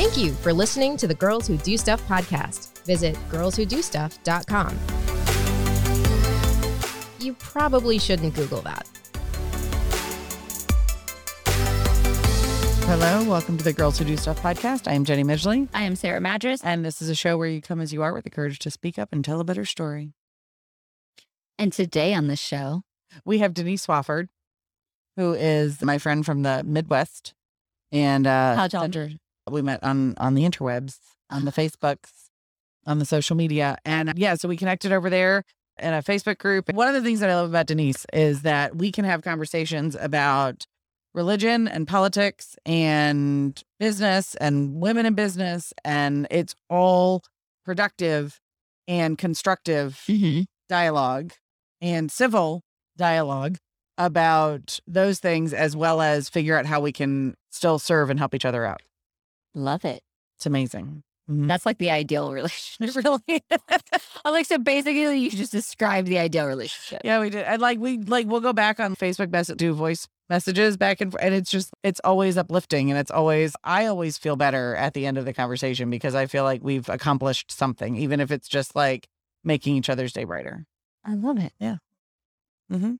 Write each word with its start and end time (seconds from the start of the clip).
Thank 0.00 0.16
you 0.16 0.32
for 0.32 0.54
listening 0.54 0.96
to 0.96 1.06
the 1.06 1.14
Girls 1.14 1.46
Who 1.46 1.58
Do 1.58 1.76
Stuff 1.76 2.02
podcast. 2.08 2.82
Visit 2.86 3.16
girlswhodostuff.com. 3.28 4.78
You 7.20 7.34
probably 7.34 7.98
shouldn't 7.98 8.34
Google 8.34 8.62
that. 8.62 8.88
Hello, 12.86 13.28
welcome 13.28 13.58
to 13.58 13.62
the 13.62 13.74
Girls 13.74 13.98
Who 13.98 14.06
Do 14.06 14.16
Stuff 14.16 14.40
podcast. 14.40 14.88
I 14.88 14.94
am 14.94 15.04
Jenny 15.04 15.22
Midgley, 15.22 15.68
I 15.74 15.82
am 15.82 15.94
Sarah 15.96 16.18
Madras. 16.22 16.62
and 16.64 16.82
this 16.82 17.02
is 17.02 17.10
a 17.10 17.14
show 17.14 17.36
where 17.36 17.48
you 17.48 17.60
come 17.60 17.78
as 17.82 17.92
you 17.92 18.02
are 18.02 18.14
with 18.14 18.24
the 18.24 18.30
courage 18.30 18.58
to 18.60 18.70
speak 18.70 18.98
up 18.98 19.10
and 19.12 19.22
tell 19.22 19.38
a 19.38 19.44
better 19.44 19.66
story. 19.66 20.14
And 21.58 21.74
today 21.74 22.14
on 22.14 22.26
the 22.26 22.36
show, 22.36 22.84
We 23.26 23.40
have 23.40 23.52
Denise 23.52 23.86
Swafford, 23.86 24.28
who 25.16 25.34
is 25.34 25.82
my 25.82 25.98
friend 25.98 26.24
from 26.24 26.42
the 26.42 26.62
Midwest, 26.64 27.34
and 27.92 28.26
uh, 28.26 28.56
How'd 28.56 28.72
y'all- 28.72 28.82
Center- 28.84 29.10
we 29.50 29.62
met 29.62 29.82
on 29.82 30.14
on 30.18 30.34
the 30.34 30.42
interwebs, 30.42 30.98
on 31.30 31.44
the 31.44 31.52
Facebooks, 31.60 32.10
on 32.86 32.98
the 32.98 33.04
social 33.04 33.36
media, 33.36 33.76
and 33.84 34.10
uh, 34.10 34.14
yeah, 34.16 34.34
so 34.34 34.48
we 34.48 34.56
connected 34.56 34.92
over 34.92 35.10
there 35.10 35.44
in 35.78 35.94
a 35.94 36.02
Facebook 36.02 36.38
group. 36.38 36.72
One 36.72 36.88
of 36.88 36.94
the 36.94 37.02
things 37.02 37.20
that 37.20 37.30
I 37.30 37.34
love 37.34 37.48
about 37.48 37.66
Denise 37.66 38.06
is 38.12 38.42
that 38.42 38.76
we 38.76 38.92
can 38.92 39.04
have 39.04 39.22
conversations 39.22 39.96
about 39.98 40.66
religion 41.14 41.66
and 41.66 41.88
politics 41.88 42.56
and 42.64 43.60
business 43.78 44.34
and 44.36 44.80
women 44.80 45.06
in 45.06 45.14
business, 45.14 45.72
and 45.84 46.26
it's 46.30 46.54
all 46.68 47.22
productive 47.64 48.40
and 48.86 49.16
constructive 49.18 50.04
dialogue 50.68 51.32
and 51.80 52.10
civil 52.10 52.62
dialogue 52.96 53.58
about 53.98 54.80
those 54.86 55.18
things 55.18 55.52
as 55.52 55.76
well 55.76 56.00
as 56.00 56.28
figure 56.28 56.56
out 56.56 56.66
how 56.66 56.80
we 56.80 56.92
can 56.92 57.34
still 57.50 57.78
serve 57.78 58.10
and 58.10 58.18
help 58.18 58.34
each 58.34 58.44
other 58.44 58.64
out. 58.64 58.82
Love 59.54 59.84
it. 59.84 60.02
It's 60.36 60.46
amazing. 60.46 61.02
Mhm. 61.30 61.46
That's 61.46 61.64
like 61.64 61.78
the 61.78 61.90
ideal 61.90 62.32
relationship. 62.32 63.04
Really. 63.04 63.42
Like, 64.24 64.46
so 64.46 64.58
basically, 64.58 65.18
you 65.18 65.30
just 65.30 65.52
described 65.52 66.08
the 66.08 66.18
ideal 66.18 66.46
relationship. 66.46 67.02
Yeah, 67.04 67.20
we 67.20 67.30
did. 67.30 67.44
And 67.44 67.60
like 67.62 67.78
we 67.78 67.98
like 67.98 68.26
we'll 68.26 68.40
go 68.40 68.52
back 68.52 68.80
on 68.80 68.96
Facebook 68.96 69.30
message 69.30 69.58
do 69.58 69.72
voice 69.72 70.08
messages 70.28 70.76
back 70.76 71.00
and 71.00 71.12
forth, 71.12 71.22
and 71.22 71.34
it's 71.34 71.50
just 71.50 71.70
it's 71.82 72.00
always 72.04 72.36
uplifting 72.36 72.90
and 72.90 72.98
it's 72.98 73.10
always 73.10 73.54
I 73.64 73.86
always 73.86 74.18
feel 74.18 74.36
better 74.36 74.74
at 74.76 74.94
the 74.94 75.06
end 75.06 75.18
of 75.18 75.24
the 75.24 75.32
conversation 75.32 75.88
because 75.90 76.14
I 76.14 76.26
feel 76.26 76.44
like 76.44 76.62
we've 76.64 76.88
accomplished 76.88 77.50
something, 77.52 77.96
even 77.96 78.20
if 78.20 78.30
it's 78.30 78.48
just 78.48 78.74
like 78.74 79.08
making 79.44 79.76
each 79.76 79.88
other's 79.88 80.12
day 80.12 80.24
brighter. 80.24 80.66
I 81.04 81.14
love 81.14 81.38
it. 81.38 81.52
Yeah. 81.60 81.76
Mm-hmm. 82.72 82.94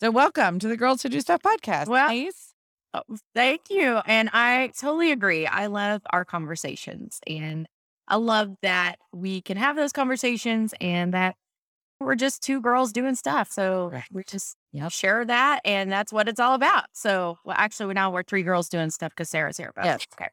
So 0.00 0.10
welcome 0.10 0.58
to 0.60 0.68
the 0.68 0.76
Girls 0.76 1.02
Who 1.02 1.08
Do 1.08 1.20
Stuff 1.20 1.42
podcast. 1.42 1.88
Well, 1.88 2.08
Nice. 2.08 2.49
Oh, 2.92 3.02
thank 3.34 3.70
you. 3.70 3.98
And 4.06 4.30
I 4.32 4.72
totally 4.78 5.12
agree. 5.12 5.46
I 5.46 5.66
love 5.66 6.02
our 6.10 6.24
conversations 6.24 7.20
and 7.26 7.68
I 8.08 8.16
love 8.16 8.56
that 8.62 8.96
we 9.12 9.40
can 9.42 9.56
have 9.56 9.76
those 9.76 9.92
conversations 9.92 10.74
and 10.80 11.14
that 11.14 11.36
we're 12.00 12.16
just 12.16 12.42
two 12.42 12.60
girls 12.60 12.92
doing 12.92 13.14
stuff. 13.14 13.52
So 13.52 13.90
Right. 13.92 14.04
we 14.10 14.24
just 14.24 14.56
Yep. 14.72 14.90
share 14.90 15.24
that 15.24 15.60
and 15.64 15.90
that's 15.92 16.12
what 16.12 16.28
it's 16.28 16.40
all 16.40 16.54
about. 16.54 16.86
So 16.92 17.38
well, 17.44 17.54
actually 17.58 17.94
now 17.94 18.10
we're 18.10 18.22
three 18.24 18.42
girls 18.42 18.68
doing 18.68 18.90
stuff 18.90 19.10
because 19.10 19.28
Sarah's 19.30 19.56
here. 19.56 19.72
But 19.76 19.84
Yes. 19.84 20.06
okay. 20.18 20.30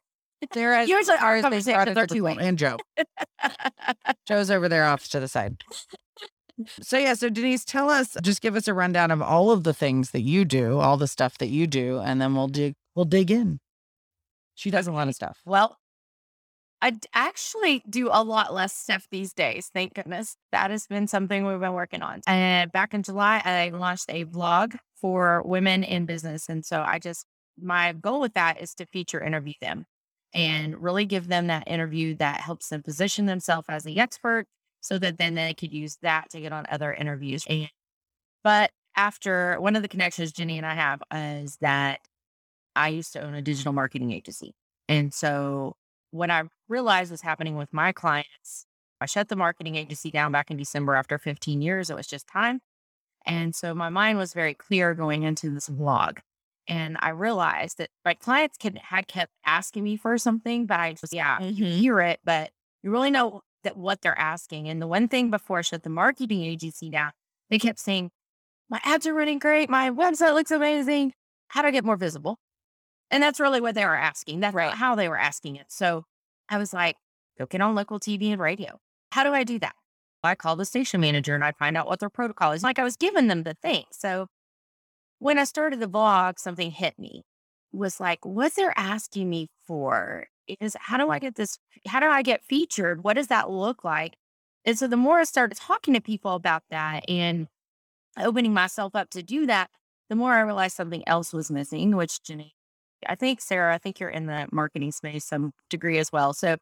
Sarah, 0.53 0.83
Usually 0.87 1.17
our 1.17 1.41
Sarah's 1.41 1.43
been 1.43 1.73
brought 1.73 1.87
conversations 1.87 1.87
into 1.89 1.99
are 1.99 2.07
two 2.07 2.27
and 2.27 2.57
Joe. 2.57 2.77
Joe's 4.27 4.49
over 4.49 4.67
there 4.69 4.85
off 4.85 5.07
to 5.09 5.19
the 5.19 5.27
side. 5.27 5.61
So 6.65 6.97
yeah, 6.97 7.13
so 7.13 7.29
Denise, 7.29 7.63
tell 7.63 7.89
us, 7.89 8.17
just 8.23 8.41
give 8.41 8.55
us 8.55 8.67
a 8.67 8.73
rundown 8.73 9.11
of 9.11 9.21
all 9.21 9.51
of 9.51 9.63
the 9.63 9.73
things 9.73 10.11
that 10.11 10.21
you 10.21 10.43
do, 10.43 10.79
all 10.79 10.97
the 10.97 11.07
stuff 11.07 11.37
that 11.37 11.49
you 11.49 11.67
do, 11.67 11.99
and 11.99 12.19
then 12.19 12.33
we'll 12.35 12.47
dig 12.47 12.73
we'll 12.95 13.05
dig 13.05 13.29
in. 13.29 13.59
She 14.55 14.71
does 14.71 14.87
a 14.87 14.91
lot 14.91 15.07
of 15.07 15.13
stuff. 15.13 15.39
Well, 15.45 15.77
I 16.81 16.93
actually 17.13 17.83
do 17.89 18.09
a 18.11 18.23
lot 18.23 18.53
less 18.53 18.73
stuff 18.73 19.07
these 19.11 19.33
days. 19.33 19.69
Thank 19.73 19.95
goodness. 19.95 20.35
That 20.51 20.71
has 20.71 20.87
been 20.87 21.07
something 21.07 21.45
we've 21.45 21.59
been 21.59 21.73
working 21.73 22.01
on. 22.01 22.21
And 22.27 22.71
back 22.71 22.93
in 22.93 23.03
July, 23.03 23.41
I 23.43 23.69
launched 23.69 24.05
a 24.09 24.25
vlog 24.25 24.77
for 24.99 25.41
women 25.43 25.83
in 25.83 26.05
business. 26.05 26.49
And 26.49 26.65
so 26.65 26.83
I 26.85 26.99
just, 26.99 27.25
my 27.59 27.93
goal 27.93 28.19
with 28.19 28.33
that 28.33 28.61
is 28.61 28.73
to 28.75 28.85
feature 28.85 29.21
interview 29.21 29.53
them 29.59 29.85
and 30.33 30.81
really 30.81 31.05
give 31.05 31.27
them 31.27 31.47
that 31.47 31.67
interview 31.67 32.15
that 32.15 32.41
helps 32.41 32.69
them 32.69 32.83
position 32.83 33.25
themselves 33.25 33.67
as 33.69 33.83
the 33.83 33.99
expert 33.99 34.45
so 34.81 34.97
that 34.99 35.17
then 35.17 35.35
they 35.35 35.53
could 35.53 35.73
use 35.73 35.97
that 36.01 36.29
to 36.31 36.41
get 36.41 36.53
on 36.53 36.65
other 36.69 36.93
interviews. 36.93 37.45
And, 37.49 37.69
but 38.43 38.71
after 38.95 39.59
one 39.59 39.75
of 39.75 39.81
the 39.81 39.87
connections 39.87 40.31
Jenny 40.31 40.57
and 40.57 40.65
I 40.65 40.75
have 40.75 41.01
is 41.13 41.57
that 41.61 41.99
I 42.75 42.89
used 42.89 43.13
to 43.13 43.21
own 43.21 43.33
a 43.33 43.41
digital 43.41 43.73
marketing 43.73 44.11
agency. 44.11 44.53
And 44.87 45.13
so 45.13 45.75
when 46.11 46.31
I 46.31 46.43
realized 46.69 47.11
was 47.11 47.21
happening 47.21 47.55
with 47.55 47.73
my 47.73 47.91
clients, 47.91 48.65
I 49.01 49.05
shut 49.05 49.29
the 49.29 49.35
marketing 49.35 49.75
agency 49.75 50.11
down 50.11 50.31
back 50.31 50.49
in 50.51 50.57
December 50.57 50.95
after 50.95 51.17
15 51.17 51.61
years. 51.61 51.89
It 51.89 51.95
was 51.95 52.07
just 52.07 52.27
time. 52.27 52.61
And 53.25 53.55
so 53.55 53.73
my 53.75 53.89
mind 53.89 54.17
was 54.17 54.33
very 54.33 54.53
clear 54.53 54.93
going 54.93 55.23
into 55.23 55.49
this 55.49 55.69
vlog. 55.69 56.19
And 56.67 56.97
I 56.99 57.09
realized 57.09 57.77
that 57.77 57.89
my 58.05 58.13
clients 58.13 58.57
can, 58.57 58.75
had 58.77 59.07
kept 59.07 59.31
asking 59.45 59.83
me 59.83 59.97
for 59.97 60.17
something, 60.17 60.65
but 60.65 60.79
I 60.79 60.93
just, 60.93 61.13
yeah, 61.13 61.39
you 61.41 61.65
Mhm. 61.65 61.79
hear 61.79 61.99
it, 62.01 62.19
but 62.23 62.51
you 62.83 62.91
really 62.91 63.11
know 63.11 63.41
that 63.63 63.77
what 63.77 64.01
they're 64.01 64.17
asking. 64.17 64.67
And 64.69 64.81
the 64.81 64.87
one 64.87 65.07
thing 65.07 65.29
before 65.29 65.59
I 65.59 65.61
shut 65.61 65.83
the 65.83 65.89
marketing 65.89 66.43
agency 66.43 66.89
down, 66.89 67.11
they 67.49 67.59
kept 67.59 67.79
saying, 67.79 68.11
my 68.69 68.79
ads 68.83 69.07
are 69.07 69.13
running 69.13 69.39
great. 69.39 69.69
My 69.69 69.89
website 69.89 70.33
looks 70.33 70.51
amazing. 70.51 71.13
How 71.49 71.61
do 71.61 71.69
I 71.69 71.71
get 71.71 71.85
more 71.85 71.95
visible? 71.95 72.37
And 73.09 73.23
that's 73.23 73.39
really 73.39 73.61
what 73.61 73.75
they 73.75 73.85
were 73.85 73.95
asking. 73.95 74.41
That's 74.41 74.53
Right. 74.53 74.73
how 74.73 74.95
they 74.95 75.07
were 75.07 75.17
asking 75.17 75.55
it. 75.55 75.67
So 75.69 76.03
I 76.49 76.57
was 76.57 76.73
like, 76.73 76.97
go 77.37 77.45
get 77.45 77.61
on 77.61 77.75
local 77.75 77.99
TV 77.99 78.31
and 78.31 78.41
radio. 78.41 78.79
How 79.11 79.23
do 79.23 79.31
I 79.33 79.43
do 79.43 79.59
that? 79.59 79.75
I 80.23 80.35
call 80.35 80.57
the 80.57 80.65
station 80.65 80.99
manager 80.99 81.35
and 81.35 81.43
I'd 81.43 81.55
find 81.55 81.77
out 81.77 81.87
what 81.87 81.99
their 81.99 82.09
protocol 82.09 82.51
is. 82.51 82.63
Like 82.63 82.79
I 82.79 82.83
was 82.83 82.97
giving 82.97 83.27
them 83.27 83.43
the 83.43 83.53
thing. 83.53 83.85
So 83.91 84.27
when 85.19 85.39
I 85.39 85.45
started 85.45 85.79
the 85.79 85.87
vlog, 85.87 86.37
something 86.37 86.71
hit 86.71 86.99
me. 86.99 87.23
Was 87.71 87.99
like, 87.99 88.25
what 88.25 88.53
they're 88.55 88.73
asking 88.77 89.29
me 89.29 89.47
for 89.65 90.27
is 90.59 90.75
how 90.79 90.97
do 90.97 91.09
I 91.09 91.19
get 91.19 91.35
this? 91.35 91.57
How 91.87 91.99
do 91.99 92.07
I 92.07 92.21
get 92.21 92.43
featured? 92.43 93.03
What 93.03 93.15
does 93.15 93.27
that 93.27 93.49
look 93.49 93.83
like? 93.83 94.15
And 94.65 94.77
so 94.77 94.87
the 94.87 94.97
more 94.97 95.19
I 95.19 95.23
started 95.23 95.57
talking 95.57 95.93
to 95.93 96.01
people 96.01 96.35
about 96.35 96.63
that 96.69 97.09
and 97.09 97.47
opening 98.19 98.53
myself 98.53 98.95
up 98.95 99.09
to 99.11 99.23
do 99.23 99.45
that, 99.45 99.69
the 100.09 100.15
more 100.15 100.33
I 100.33 100.41
realized 100.41 100.75
something 100.75 101.03
else 101.07 101.33
was 101.33 101.51
missing, 101.51 101.95
which 101.95 102.21
Jenny, 102.23 102.53
I 103.07 103.15
think, 103.15 103.41
Sarah, 103.41 103.73
I 103.73 103.77
think 103.77 103.99
you're 103.99 104.09
in 104.09 104.25
the 104.25 104.47
marketing 104.51 104.91
space 104.91 105.25
some 105.25 105.53
degree 105.69 105.97
as 105.97 106.11
well. 106.11 106.33
So 106.33 106.57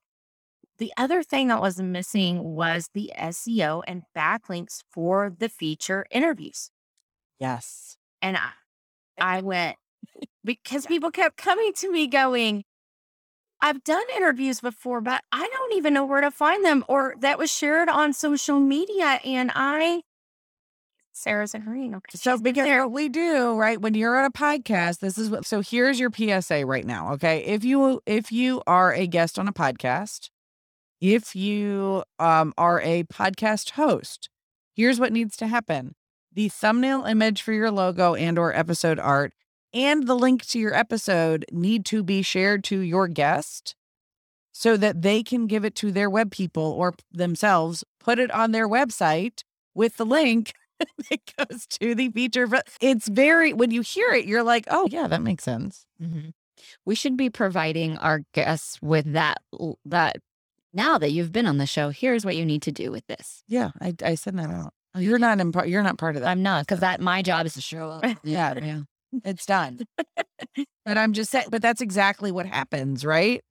the 0.78 0.92
other 0.98 1.24
thing 1.24 1.48
that 1.48 1.62
was 1.62 1.80
missing 1.80 2.44
was 2.44 2.90
the 2.94 3.12
SEO 3.18 3.82
and 3.88 4.04
backlinks 4.16 4.82
for 4.92 5.34
the 5.36 5.50
feature 5.50 6.06
interviews. 6.12 6.70
Yes. 7.40 7.98
And 8.22 8.38
I, 8.38 8.50
I 9.20 9.42
went 9.42 9.78
because 10.44 10.86
people 10.86 11.12
kept 11.12 11.38
coming 11.38 11.72
to 11.78 11.92
me 11.92 12.08
going, 12.08 12.64
I've 13.62 13.84
done 13.84 14.04
interviews 14.16 14.62
before, 14.62 15.02
but 15.02 15.24
I 15.32 15.48
don't 15.48 15.74
even 15.74 15.94
know 15.94 16.06
where 16.06 16.22
to 16.22 16.32
find 16.32 16.64
them 16.64 16.84
or 16.88 17.16
that 17.20 17.38
was 17.38 17.52
shared 17.52 17.90
on 17.90 18.14
social 18.14 18.60
media. 18.60 19.20
And 19.24 19.52
I, 19.56 20.02
Sarah's 21.12 21.56
in 21.56 21.62
agreeing. 21.62 21.96
Okay. 21.96 22.18
So 22.18 22.38
because 22.42 22.66
there. 22.66 22.84
what 22.84 22.94
we 22.94 23.10
do, 23.10 23.56
right, 23.56 23.80
when 23.80 23.94
you're 23.94 24.18
on 24.18 24.26
a 24.26 24.32
podcast, 24.32 25.00
this 25.00 25.18
is 25.18 25.30
what 25.30 25.46
so 25.46 25.62
here's 25.62 26.00
your 26.00 26.12
PSA 26.12 26.66
right 26.66 26.86
now. 26.86 27.14
Okay. 27.14 27.44
If 27.46 27.64
you 27.64 28.02
if 28.06 28.32
you 28.32 28.62
are 28.68 28.94
a 28.94 29.08
guest 29.08 29.40
on 29.40 29.48
a 29.48 29.54
podcast, 29.54 30.30
if 31.02 31.36
you 31.36 32.04
um 32.20 32.54
are 32.58 32.82
a 32.82 33.04
podcast 33.04 33.72
host, 33.72 34.30
here's 34.76 35.00
what 35.00 35.14
needs 35.14 35.38
to 35.38 35.48
happen. 35.48 35.96
The 36.34 36.50
thumbnail 36.50 37.06
image 37.06 37.42
for 37.42 37.54
your 37.54 37.72
logo 37.72 38.14
and 38.14 38.38
or 38.38 38.54
episode 38.54 39.00
art 39.00 39.34
and 39.76 40.08
the 40.08 40.16
link 40.16 40.46
to 40.48 40.58
your 40.60 40.74
episode 40.74 41.46
need 41.52 41.86
to 41.86 42.02
be 42.02 42.22
shared 42.22 42.64
to 42.66 42.80
your 42.80 43.08
guest 43.08 43.76
so 44.52 44.78
that 44.78 45.02
they 45.02 45.22
can 45.22 45.48
give 45.48 45.66
it 45.66 45.76
to 45.76 45.92
their 45.92 46.10
web 46.10 46.32
people 46.32 46.64
or 46.64 46.94
themselves, 47.12 47.84
put 48.00 48.18
it 48.18 48.32
on 48.32 48.52
their 48.54 48.70
website 48.70 49.44
with 49.74 49.98
the 49.98 50.06
link 50.06 50.54
that 50.80 51.20
goes 51.38 51.66
to 51.68 51.94
the 51.94 52.10
feature. 52.10 52.48
But 52.48 52.70
it's 52.80 53.10
very, 53.10 53.52
when 53.52 53.72
you 53.72 53.82
hear 53.82 54.12
it, 54.14 54.26
you're 54.26 54.44
like, 54.44 54.66
oh, 54.72 54.88
yeah, 54.90 55.08
that 55.08 55.22
makes 55.22 55.44
sense. 55.44 55.86
Mhm. 56.02 56.32
We 56.86 56.96
should 56.96 57.18
be 57.18 57.30
providing 57.30 57.98
our 57.98 58.22
guests 58.34 58.82
with 58.82 59.12
that, 59.12 59.42
that 59.84 60.18
now 60.74 60.98
that 60.98 61.12
you've 61.12 61.34
been 61.34 61.46
on 61.48 61.58
the 61.58 61.66
show, 61.66 61.90
here's 61.90 62.26
what 62.26 62.38
you 62.38 62.46
need 62.46 62.62
to 62.64 62.72
do 62.72 62.92
with 62.92 63.06
this. 63.08 63.44
Yeah, 63.48 63.72
I, 63.82 63.94
I 64.04 64.16
send 64.16 64.40
that 64.40 64.50
out. 64.50 64.74
Oh, 64.96 65.00
you're 65.00 65.20
not 65.20 65.42
in 65.42 65.52
part, 65.52 65.68
you're 65.68 65.84
not 65.84 65.98
part 65.98 66.16
of 66.16 66.22
that. 66.22 66.30
I'm 66.30 66.42
not, 66.42 66.66
because 66.66 66.80
that 66.80 67.02
my 67.02 67.22
job 67.22 67.46
is 67.46 67.56
to 67.56 67.62
show 67.62 67.90
up. 67.90 68.06
yeah, 68.24 68.54
yeah, 68.64 68.82
it's 69.24 69.46
done. 69.46 69.80
but 70.86 70.98
I'm 70.98 71.14
just 71.14 71.32
saying, 71.32 71.48
but 71.50 71.62
that's 71.62 71.82
exactly 71.82 72.32
what 72.32 72.46
happens, 72.46 73.06
right? 73.06 73.42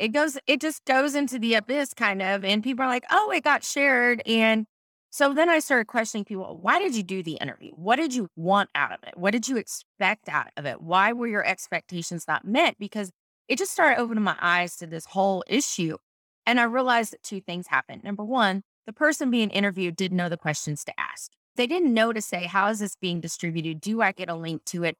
it 0.00 0.08
goes 0.08 0.36
it 0.48 0.60
just 0.60 0.84
goes 0.86 1.14
into 1.14 1.38
the 1.38 1.54
abyss 1.54 1.94
kind 1.94 2.20
of 2.20 2.44
and 2.44 2.64
people 2.64 2.84
are 2.84 2.88
like 2.88 3.04
oh 3.12 3.30
it 3.30 3.44
got 3.44 3.62
shared 3.62 4.20
and 4.26 4.66
so 5.10 5.32
then 5.32 5.48
i 5.48 5.60
started 5.60 5.86
questioning 5.86 6.24
people 6.24 6.58
why 6.60 6.80
did 6.80 6.96
you 6.96 7.02
do 7.04 7.22
the 7.22 7.34
interview 7.34 7.70
what 7.76 7.94
did 7.94 8.12
you 8.12 8.26
want 8.34 8.68
out 8.74 8.90
of 8.90 8.98
it 9.06 9.16
what 9.16 9.30
did 9.30 9.46
you 9.46 9.56
expect 9.56 10.28
out 10.28 10.48
of 10.56 10.66
it 10.66 10.82
why 10.82 11.12
were 11.12 11.28
your 11.28 11.46
expectations 11.46 12.24
not 12.26 12.44
met 12.44 12.74
because 12.76 13.12
it 13.48 13.58
just 13.58 13.72
started 13.72 14.00
opening 14.00 14.24
my 14.24 14.36
eyes 14.40 14.76
to 14.76 14.86
this 14.86 15.06
whole 15.06 15.44
issue. 15.46 15.98
And 16.46 16.60
I 16.60 16.64
realized 16.64 17.12
that 17.12 17.22
two 17.22 17.40
things 17.40 17.66
happened. 17.68 18.04
Number 18.04 18.24
one, 18.24 18.62
the 18.86 18.92
person 18.92 19.30
being 19.30 19.50
interviewed 19.50 19.96
didn't 19.96 20.16
know 20.16 20.28
the 20.28 20.36
questions 20.36 20.84
to 20.84 20.98
ask. 20.98 21.32
They 21.56 21.66
didn't 21.66 21.94
know 21.94 22.12
to 22.12 22.20
say, 22.20 22.44
how 22.44 22.68
is 22.68 22.80
this 22.80 22.96
being 22.96 23.20
distributed? 23.20 23.80
Do 23.80 24.02
I 24.02 24.12
get 24.12 24.28
a 24.28 24.34
link 24.34 24.64
to 24.66 24.84
it? 24.84 24.96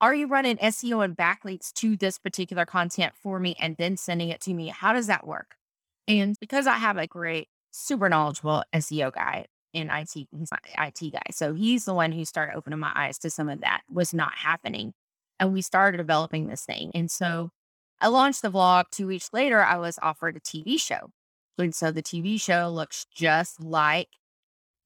Are 0.00 0.14
you 0.14 0.28
running 0.28 0.56
SEO 0.58 1.04
and 1.04 1.16
backlinks 1.16 1.72
to 1.74 1.96
this 1.96 2.18
particular 2.18 2.64
content 2.64 3.14
for 3.20 3.40
me 3.40 3.56
and 3.58 3.76
then 3.76 3.96
sending 3.96 4.28
it 4.28 4.40
to 4.42 4.54
me? 4.54 4.68
How 4.68 4.92
does 4.92 5.08
that 5.08 5.26
work? 5.26 5.56
And 6.06 6.36
because 6.40 6.68
I 6.68 6.76
have 6.76 6.96
a 6.96 7.08
great, 7.08 7.48
super 7.72 8.08
knowledgeable 8.08 8.62
SEO 8.72 9.12
guy 9.12 9.46
in 9.72 9.90
IT, 9.90 10.10
he's 10.14 10.50
my 10.52 10.86
IT 10.86 11.12
guy. 11.12 11.22
So 11.32 11.52
he's 11.52 11.84
the 11.84 11.94
one 11.94 12.12
who 12.12 12.24
started 12.24 12.56
opening 12.56 12.78
my 12.78 12.92
eyes 12.94 13.18
to 13.18 13.30
some 13.30 13.48
of 13.48 13.60
that 13.62 13.82
was 13.90 14.14
not 14.14 14.34
happening. 14.34 14.94
And 15.40 15.52
we 15.52 15.62
started 15.62 15.98
developing 15.98 16.46
this 16.46 16.64
thing. 16.64 16.92
And 16.94 17.10
so 17.10 17.50
I 18.00 18.06
launched 18.08 18.42
the 18.42 18.50
vlog. 18.50 18.84
Two 18.92 19.08
weeks 19.08 19.30
later, 19.32 19.62
I 19.62 19.76
was 19.78 19.98
offered 20.00 20.36
a 20.36 20.40
TV 20.40 20.80
show. 20.80 21.10
And 21.58 21.74
so 21.74 21.90
the 21.90 22.02
TV 22.02 22.40
show 22.40 22.70
looks 22.70 23.04
just 23.12 23.60
like, 23.60 24.08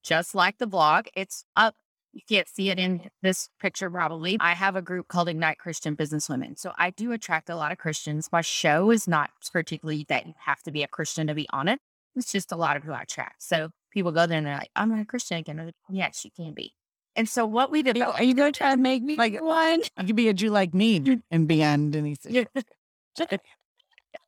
just 0.03 0.35
like 0.35 0.59
the 0.59 0.67
vlog. 0.67 1.07
It's 1.15 1.45
up. 1.57 1.75
You 2.13 2.21
can't 2.29 2.47
see 2.49 2.69
it 2.69 2.79
in 2.79 3.09
this 3.23 3.49
picture, 3.59 3.89
probably. 3.91 4.37
I 4.39 4.53
have 4.53 4.77
a 4.77 4.83
group 4.83 5.09
called 5.09 5.29
Ignite 5.31 5.59
Christian 5.59 5.95
Business 5.95 6.29
Women. 6.29 6.57
So 6.57 6.73
I 6.77 6.91
do 6.91 7.13
attract 7.13 7.49
a 7.49 7.57
lot 7.57 7.73
of 7.73 7.79
Christians. 7.79 8.29
My 8.31 8.43
show 8.43 8.91
is 8.91 9.09
not 9.09 9.31
particularly 9.51 10.05
that 10.11 10.27
you 10.27 10.35
have 10.45 10.63
to 10.65 10.71
be 10.71 10.83
a 10.83 10.89
Christian 10.89 11.27
to 11.29 11.35
be 11.35 11.47
on 11.51 11.69
it. 11.69 11.81
It's 12.15 12.31
just 12.31 12.53
a 12.53 12.57
lot 12.57 12.77
of 12.77 12.83
who 12.85 12.93
I 12.93 13.03
attract. 13.03 13.43
So 13.43 13.71
people 13.91 14.13
go 14.13 14.27
there 14.27 14.37
and 14.37 14.47
they're 14.47 14.57
like, 14.59 14.71
I'm 14.77 14.91
not 14.91 15.01
a 15.01 15.07
Christian 15.07 15.39
again. 15.39 15.73
yes, 15.89 16.23
you 16.27 16.31
can 16.37 16.53
be. 16.53 16.75
And 17.17 17.27
so 17.27 17.47
what 17.47 17.71
we 17.71 17.83
did, 17.83 17.99
are 18.01 18.23
you 18.23 18.35
going 18.35 18.53
to 18.53 18.59
try 18.59 18.71
to 18.73 18.77
make 18.81 19.03
me 19.03 19.17
Like- 19.17 19.41
one? 19.41 19.81
I 19.97 20.05
could 20.05 20.17
be 20.17 20.29
a 20.29 20.35
Jew 20.35 20.51
like 20.51 20.75
me 20.75 21.23
and 21.31 21.49
be 21.49 21.65
on 21.65 21.91
Denise. 21.93 22.27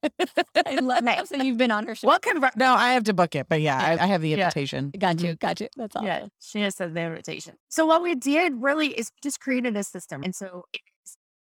I 0.67 0.77
love 0.77 1.05
that. 1.05 1.29
So 1.29 1.37
you've 1.37 1.57
been 1.59 1.71
on 1.71 1.87
her 1.87 1.95
show. 1.95 2.07
what 2.09 2.23
kind 2.23 2.43
No, 2.57 2.75
I 2.75 2.93
have 2.95 3.05
to 3.05 3.15
book 3.15 3.35
it, 3.35 3.47
but 3.49 3.61
yeah, 3.61 3.79
I, 3.79 4.05
I 4.05 4.07
have 4.07 4.23
the 4.23 4.31
Yeah. 4.31 4.45
invitation. 4.45 4.93
Got 4.99 5.21
you. 5.21 5.31
Mm-hmm. 5.31 5.47
Got 5.47 5.61
you. 5.61 5.69
That's 5.77 5.97
awesome. 5.97 6.07
yeah, 6.07 6.27
she 6.41 6.61
has 6.61 6.77
said 6.77 6.95
the 6.95 7.01
invitation. 7.01 7.55
So 7.69 7.87
what 7.87 8.03
we 8.03 8.15
did 8.15 8.55
really 8.63 8.89
is 8.89 9.11
just 9.23 9.41
created 9.41 9.77
a 9.77 9.85
system. 9.85 10.23
And 10.23 10.35
so 10.35 10.65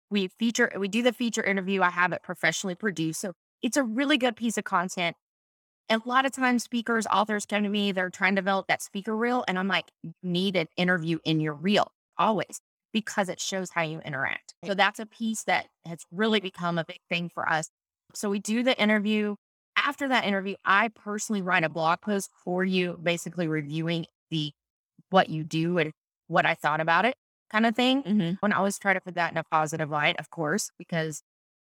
we 0.10 0.30
feature, 0.40 0.72
we 0.78 0.88
do 0.88 1.02
the 1.02 1.14
feature 1.14 1.44
interview. 1.44 1.82
I 1.82 1.90
have 1.90 2.12
it 2.12 2.22
professionally 2.24 2.76
produced. 2.76 3.20
So 3.22 3.34
it's 3.62 3.78
a 3.78 3.84
really 3.84 4.18
good 4.18 4.36
piece 4.36 4.58
of 4.58 4.64
content. 4.64 5.16
And 5.90 6.02
a 6.04 6.10
lot 6.10 6.26
of 6.26 6.32
times 6.32 6.64
speakers, 6.64 7.06
authors 7.12 7.46
come 7.46 7.64
to 7.64 7.70
me, 7.70 7.92
they're 7.92 8.10
trying 8.10 8.36
to 8.36 8.42
develop 8.42 8.68
that 8.68 8.82
speaker 8.82 9.16
reel. 9.16 9.44
And 9.48 9.60
I'm 9.60 9.68
like, 9.68 9.86
you 10.04 10.14
need 10.24 10.56
an 10.56 10.68
interview 10.78 11.20
in 11.24 11.40
your 11.40 11.54
reel 11.54 11.92
always 12.18 12.60
because 12.92 13.30
it 13.30 13.40
shows 13.40 13.70
how 13.72 13.84
you 13.84 14.00
interact. 14.00 14.54
So 14.66 14.74
that's 14.74 15.00
a 15.00 15.06
piece 15.06 15.44
that 15.44 15.68
has 15.86 16.00
really 16.12 16.40
become 16.40 16.78
a 16.78 16.86
big 16.86 17.02
thing 17.10 17.30
for 17.34 17.48
us. 17.48 17.70
So 18.16 18.30
we 18.30 18.40
do 18.40 18.64
the 18.64 18.80
interview. 18.82 19.36
After 19.78 20.08
that 20.08 20.26
interview, 20.26 20.56
I 20.66 20.90
personally 20.90 21.42
write 21.42 21.64
a 21.64 21.70
blog 21.70 22.02
post 22.02 22.32
for 22.44 22.64
you, 22.64 22.98
basically 23.02 23.48
reviewing 23.48 24.06
the 24.30 24.54
what 25.10 25.30
you 25.30 25.44
do 25.44 25.78
and 25.78 25.92
what 26.28 26.46
I 26.46 26.56
thought 26.56 26.82
about 26.82 27.06
it 27.06 27.16
kind 27.52 27.66
of 27.66 27.76
thing. 27.76 28.06
hmm 28.06 28.38
When 28.40 28.54
I 28.54 28.58
always 28.58 28.80
try 28.80 28.94
to 28.94 29.02
put 29.02 29.16
that 29.16 29.32
in 29.32 29.38
a 29.38 29.44
positive 29.44 29.90
light, 29.90 30.20
of 30.20 30.30
course, 30.30 30.72
because 30.78 31.22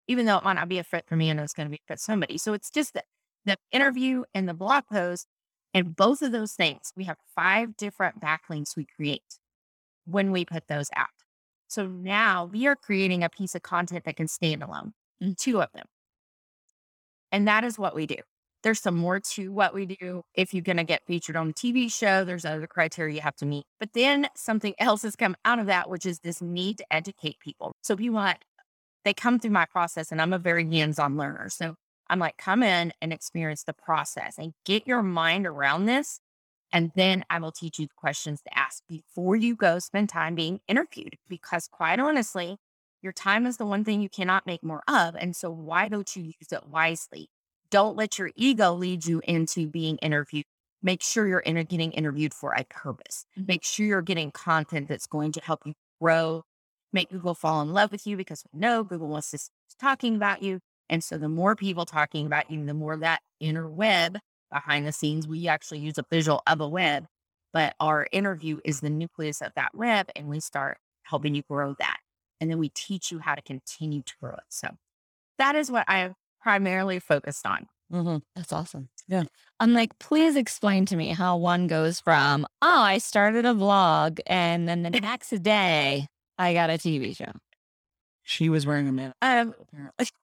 even 0.07 0.25
though 0.25 0.37
it 0.37 0.43
might 0.43 0.53
not 0.53 0.69
be 0.69 0.79
a 0.79 0.83
fit 0.83 1.05
for 1.07 1.15
me, 1.15 1.29
I 1.29 1.33
know 1.33 1.43
it's 1.43 1.53
going 1.53 1.67
to 1.67 1.71
be 1.71 1.77
a 1.77 1.87
fit 1.87 1.99
for 1.99 2.03
somebody. 2.03 2.37
So 2.37 2.53
it's 2.53 2.69
just 2.71 2.93
that 2.93 3.05
the 3.45 3.57
interview 3.71 4.23
and 4.33 4.47
the 4.49 4.53
blog 4.53 4.85
post 4.91 5.27
and 5.73 5.95
both 5.95 6.21
of 6.21 6.31
those 6.31 6.53
things, 6.53 6.91
we 6.95 7.05
have 7.05 7.17
five 7.35 7.77
different 7.77 8.19
backlinks 8.19 8.75
we 8.75 8.85
create 8.85 9.39
when 10.05 10.31
we 10.31 10.45
put 10.45 10.67
those 10.67 10.89
out. 10.95 11.07
So 11.67 11.87
now 11.87 12.45
we 12.45 12.67
are 12.67 12.75
creating 12.75 13.23
a 13.23 13.29
piece 13.29 13.55
of 13.55 13.61
content 13.61 14.05
that 14.05 14.15
can 14.15 14.27
stand 14.27 14.63
alone, 14.63 14.93
Mm. 15.21 15.35
two 15.37 15.61
of 15.61 15.71
them. 15.73 15.85
And 17.31 17.47
that 17.47 17.63
is 17.63 17.77
what 17.77 17.95
we 17.95 18.05
do. 18.05 18.17
There's 18.61 18.81
some 18.81 18.95
more 18.97 19.19
to 19.21 19.51
what 19.53 19.73
we 19.73 19.85
do. 19.85 20.23
If 20.33 20.53
you're 20.53 20.63
going 20.63 20.77
to 20.77 20.83
get 20.83 21.05
featured 21.05 21.37
on 21.37 21.49
a 21.49 21.53
TV 21.53 21.91
show, 21.91 22.25
there's 22.25 22.43
other 22.43 22.67
criteria 22.67 23.15
you 23.15 23.21
have 23.21 23.37
to 23.37 23.45
meet. 23.45 23.65
But 23.79 23.93
then 23.93 24.27
something 24.35 24.73
else 24.79 25.03
has 25.03 25.15
come 25.15 25.37
out 25.45 25.59
of 25.59 25.67
that, 25.67 25.89
which 25.89 26.05
is 26.05 26.19
this 26.19 26.41
need 26.41 26.79
to 26.79 26.85
educate 26.91 27.39
people. 27.39 27.71
So 27.81 27.93
if 27.93 28.01
you 28.01 28.11
want, 28.11 28.39
they 29.05 29.13
come 29.13 29.39
through 29.39 29.51
my 29.51 29.65
process 29.65 30.11
and 30.11 30.21
I'm 30.21 30.33
a 30.33 30.39
very 30.39 30.69
hands-on 30.69 31.15
learner. 31.15 31.47
So 31.49 31.75
I'm 32.09 32.19
like, 32.19 32.37
come 32.37 32.61
in 32.63 32.91
and 33.01 33.13
experience 33.13 33.63
the 33.63 33.73
process 33.73 34.37
and 34.37 34.53
get 34.65 34.85
your 34.85 35.03
mind 35.03 35.47
around 35.47 35.85
this. 35.85 36.19
And 36.73 36.91
then 36.95 37.23
I 37.29 37.39
will 37.39 37.51
teach 37.51 37.79
you 37.79 37.87
the 37.87 37.93
questions 37.95 38.41
to 38.41 38.57
ask 38.57 38.83
before 38.87 39.35
you 39.35 39.55
go 39.55 39.79
spend 39.79 40.09
time 40.09 40.35
being 40.35 40.59
interviewed. 40.67 41.15
Because 41.29 41.67
quite 41.67 41.99
honestly, 41.99 42.57
your 43.01 43.13
time 43.13 43.45
is 43.45 43.57
the 43.57 43.65
one 43.65 43.83
thing 43.83 44.01
you 44.01 44.09
cannot 44.09 44.45
make 44.45 44.63
more 44.63 44.83
of. 44.87 45.15
And 45.15 45.35
so 45.35 45.49
why 45.51 45.87
don't 45.89 46.15
you 46.15 46.23
use 46.23 46.51
it 46.51 46.67
wisely? 46.67 47.29
Don't 47.71 47.95
let 47.95 48.17
your 48.17 48.31
ego 48.35 48.73
lead 48.73 49.05
you 49.05 49.21
into 49.25 49.67
being 49.67 49.97
interviewed. 49.97 50.45
Make 50.81 51.03
sure 51.03 51.27
you're 51.27 51.39
inter- 51.39 51.63
getting 51.63 51.91
interviewed 51.91 52.33
for 52.33 52.53
a 52.53 52.63
purpose. 52.65 53.25
Mhm. 53.37 53.47
Make 53.47 53.63
sure 53.63 53.85
you're 53.85 54.01
getting 54.01 54.31
content 54.31 54.87
that's 54.87 55.07
going 55.07 55.31
to 55.33 55.41
help 55.41 55.65
you 55.65 55.73
grow, 56.01 56.43
make 56.93 57.09
Google 57.09 57.35
fall 57.35 57.61
in 57.61 57.73
love 57.73 57.91
with 57.91 58.07
you 58.07 58.17
because 58.17 58.43
we 58.51 58.59
know 58.59 58.83
Google 58.83 59.07
wants 59.09 59.31
to 59.31 59.39
talking 59.79 60.15
about 60.15 60.41
you. 60.41 60.59
And 60.89 61.03
so 61.03 61.17
the 61.17 61.29
more 61.29 61.55
people 61.55 61.85
talking 61.85 62.25
about 62.25 62.49
you, 62.49 62.65
the 62.65 62.73
more 62.73 62.97
that 62.97 63.21
inner 63.39 63.69
web 63.69 64.17
behind 64.51 64.87
the 64.87 64.91
scenes, 64.91 65.27
we 65.27 65.47
actually 65.47 65.79
use 65.79 65.97
a 65.97 66.05
visual 66.09 66.41
of 66.47 66.61
a 66.61 66.67
web, 66.67 67.05
but 67.53 67.75
our 67.79 68.07
interview 68.11 68.59
is 68.65 68.81
the 68.81 68.89
nucleus 68.89 69.41
of 69.41 69.53
that 69.55 69.75
web. 69.75 70.09
And 70.15 70.27
we 70.27 70.39
start 70.39 70.79
helping 71.03 71.35
you 71.35 71.43
grow 71.49 71.75
that. 71.79 71.99
And 72.41 72.49
then 72.49 72.59
we 72.59 72.69
teach 72.69 73.11
you 73.11 73.19
how 73.19 73.35
to 73.35 73.41
continue 73.41 74.01
to 74.03 74.13
grow 74.21 74.33
it. 74.33 74.43
So 74.49 74.69
that 75.37 75.55
is 75.55 75.71
what 75.71 75.85
I 75.87 75.99
have 75.99 76.13
primarily 76.41 76.99
focused 76.99 77.45
on. 77.45 77.67
hmm 77.91 78.17
That's 78.35 78.53
awesome. 78.53 78.89
Yeah. 79.07 79.23
I'm 79.59 79.73
like, 79.73 79.97
please 79.99 80.35
explain 80.35 80.85
to 80.87 80.95
me 80.95 81.09
how 81.09 81.37
one 81.37 81.67
goes 81.67 81.99
from, 81.99 82.45
oh, 82.61 82.81
I 82.81 82.97
started 82.99 83.45
a 83.45 83.53
vlog 83.53 84.19
and 84.27 84.67
then 84.67 84.83
the 84.83 84.89
next 85.01 85.29
day 85.43 86.07
I 86.37 86.53
got 86.53 86.69
a 86.69 86.73
TV 86.73 87.15
show. 87.15 87.31
She 88.23 88.47
was 88.49 88.65
wearing 88.65 88.87
a 88.87 88.91
man. 88.91 89.13
Um, 89.21 89.53
Apparently. 89.61 90.07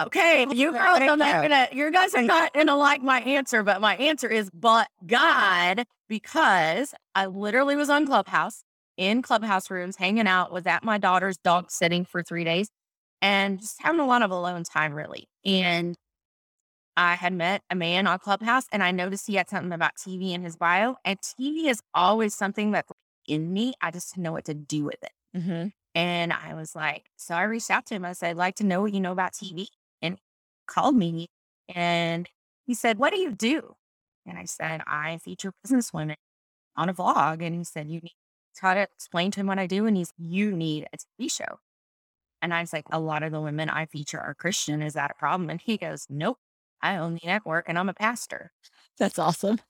Okay, 0.00 0.46
you 0.52 0.72
girls 0.72 1.00
are 1.00 1.16
not 1.16 1.42
gonna, 1.42 1.68
you 1.72 1.90
guys 1.90 2.14
are 2.14 2.22
not 2.22 2.54
gonna 2.54 2.76
like 2.76 3.02
my 3.02 3.20
answer, 3.22 3.62
but 3.64 3.80
my 3.80 3.96
answer 3.96 4.28
is, 4.28 4.48
but 4.50 4.86
God, 5.06 5.84
because 6.08 6.94
I 7.14 7.26
literally 7.26 7.76
was 7.76 7.90
on 7.90 8.06
Clubhouse 8.06 8.62
in 9.00 9.22
Clubhouse 9.22 9.70
rooms, 9.70 9.96
hanging 9.96 10.26
out, 10.26 10.52
was 10.52 10.66
at 10.66 10.84
my 10.84 10.98
daughter's 10.98 11.38
dog 11.38 11.70
sitting 11.70 12.04
for 12.04 12.22
three 12.22 12.44
days 12.44 12.68
and 13.22 13.58
just 13.58 13.80
having 13.80 13.98
a 13.98 14.06
lot 14.06 14.20
of 14.20 14.30
alone 14.30 14.62
time, 14.62 14.92
really. 14.92 15.26
And 15.44 15.96
I 16.98 17.14
had 17.14 17.32
met 17.32 17.62
a 17.70 17.74
man 17.74 18.06
on 18.06 18.18
Clubhouse 18.18 18.64
and 18.70 18.82
I 18.82 18.90
noticed 18.90 19.26
he 19.26 19.36
had 19.36 19.48
something 19.48 19.72
about 19.72 19.92
TV 19.96 20.32
in 20.32 20.42
his 20.42 20.56
bio. 20.56 20.96
And 21.02 21.18
TV 21.18 21.70
is 21.70 21.80
always 21.94 22.34
something 22.34 22.72
that's 22.72 22.92
in 23.26 23.50
me. 23.54 23.72
I 23.80 23.90
just 23.90 24.18
know 24.18 24.32
what 24.32 24.44
to 24.44 24.54
do 24.54 24.84
with 24.84 25.02
it. 25.02 25.12
Mm-hmm. 25.34 25.68
And 25.94 26.32
I 26.32 26.52
was 26.52 26.76
like, 26.76 27.06
so 27.16 27.34
I 27.34 27.44
reached 27.44 27.70
out 27.70 27.86
to 27.86 27.94
him. 27.94 28.04
I 28.04 28.12
said, 28.12 28.30
I'd 28.30 28.36
like 28.36 28.56
to 28.56 28.66
know 28.66 28.82
what 28.82 28.92
you 28.92 29.00
know 29.00 29.12
about 29.12 29.32
TV. 29.32 29.68
And 30.02 30.16
he 30.16 30.20
called 30.66 30.94
me 30.94 31.28
and 31.74 32.28
he 32.66 32.74
said, 32.74 32.98
What 32.98 33.14
do 33.14 33.18
you 33.18 33.32
do? 33.32 33.76
And 34.26 34.36
I 34.36 34.44
said, 34.44 34.82
I 34.86 35.18
feature 35.24 35.52
businesswomen 35.66 36.16
on 36.76 36.90
a 36.90 36.94
vlog. 36.94 37.42
And 37.42 37.54
he 37.54 37.64
said, 37.64 37.88
You 37.88 38.00
need 38.00 38.12
try 38.56 38.74
to 38.74 38.82
explain 38.82 39.30
to 39.32 39.40
him 39.40 39.46
what 39.46 39.58
I 39.58 39.66
do. 39.66 39.86
And 39.86 39.96
he's, 39.96 40.12
You 40.18 40.52
need 40.52 40.86
a 40.92 40.96
TV 40.96 41.30
show. 41.30 41.58
And 42.42 42.54
I 42.54 42.60
was 42.60 42.72
like, 42.72 42.86
A 42.90 43.00
lot 43.00 43.22
of 43.22 43.32
the 43.32 43.40
women 43.40 43.70
I 43.70 43.86
feature 43.86 44.20
are 44.20 44.34
Christian. 44.34 44.82
Is 44.82 44.94
that 44.94 45.10
a 45.10 45.14
problem? 45.14 45.50
And 45.50 45.60
he 45.60 45.76
goes, 45.76 46.06
Nope. 46.08 46.38
I 46.82 46.96
own 46.96 47.14
the 47.14 47.26
network 47.26 47.66
and 47.68 47.78
I'm 47.78 47.88
a 47.90 47.94
pastor. 47.94 48.52
That's 48.98 49.18
awesome. 49.18 49.60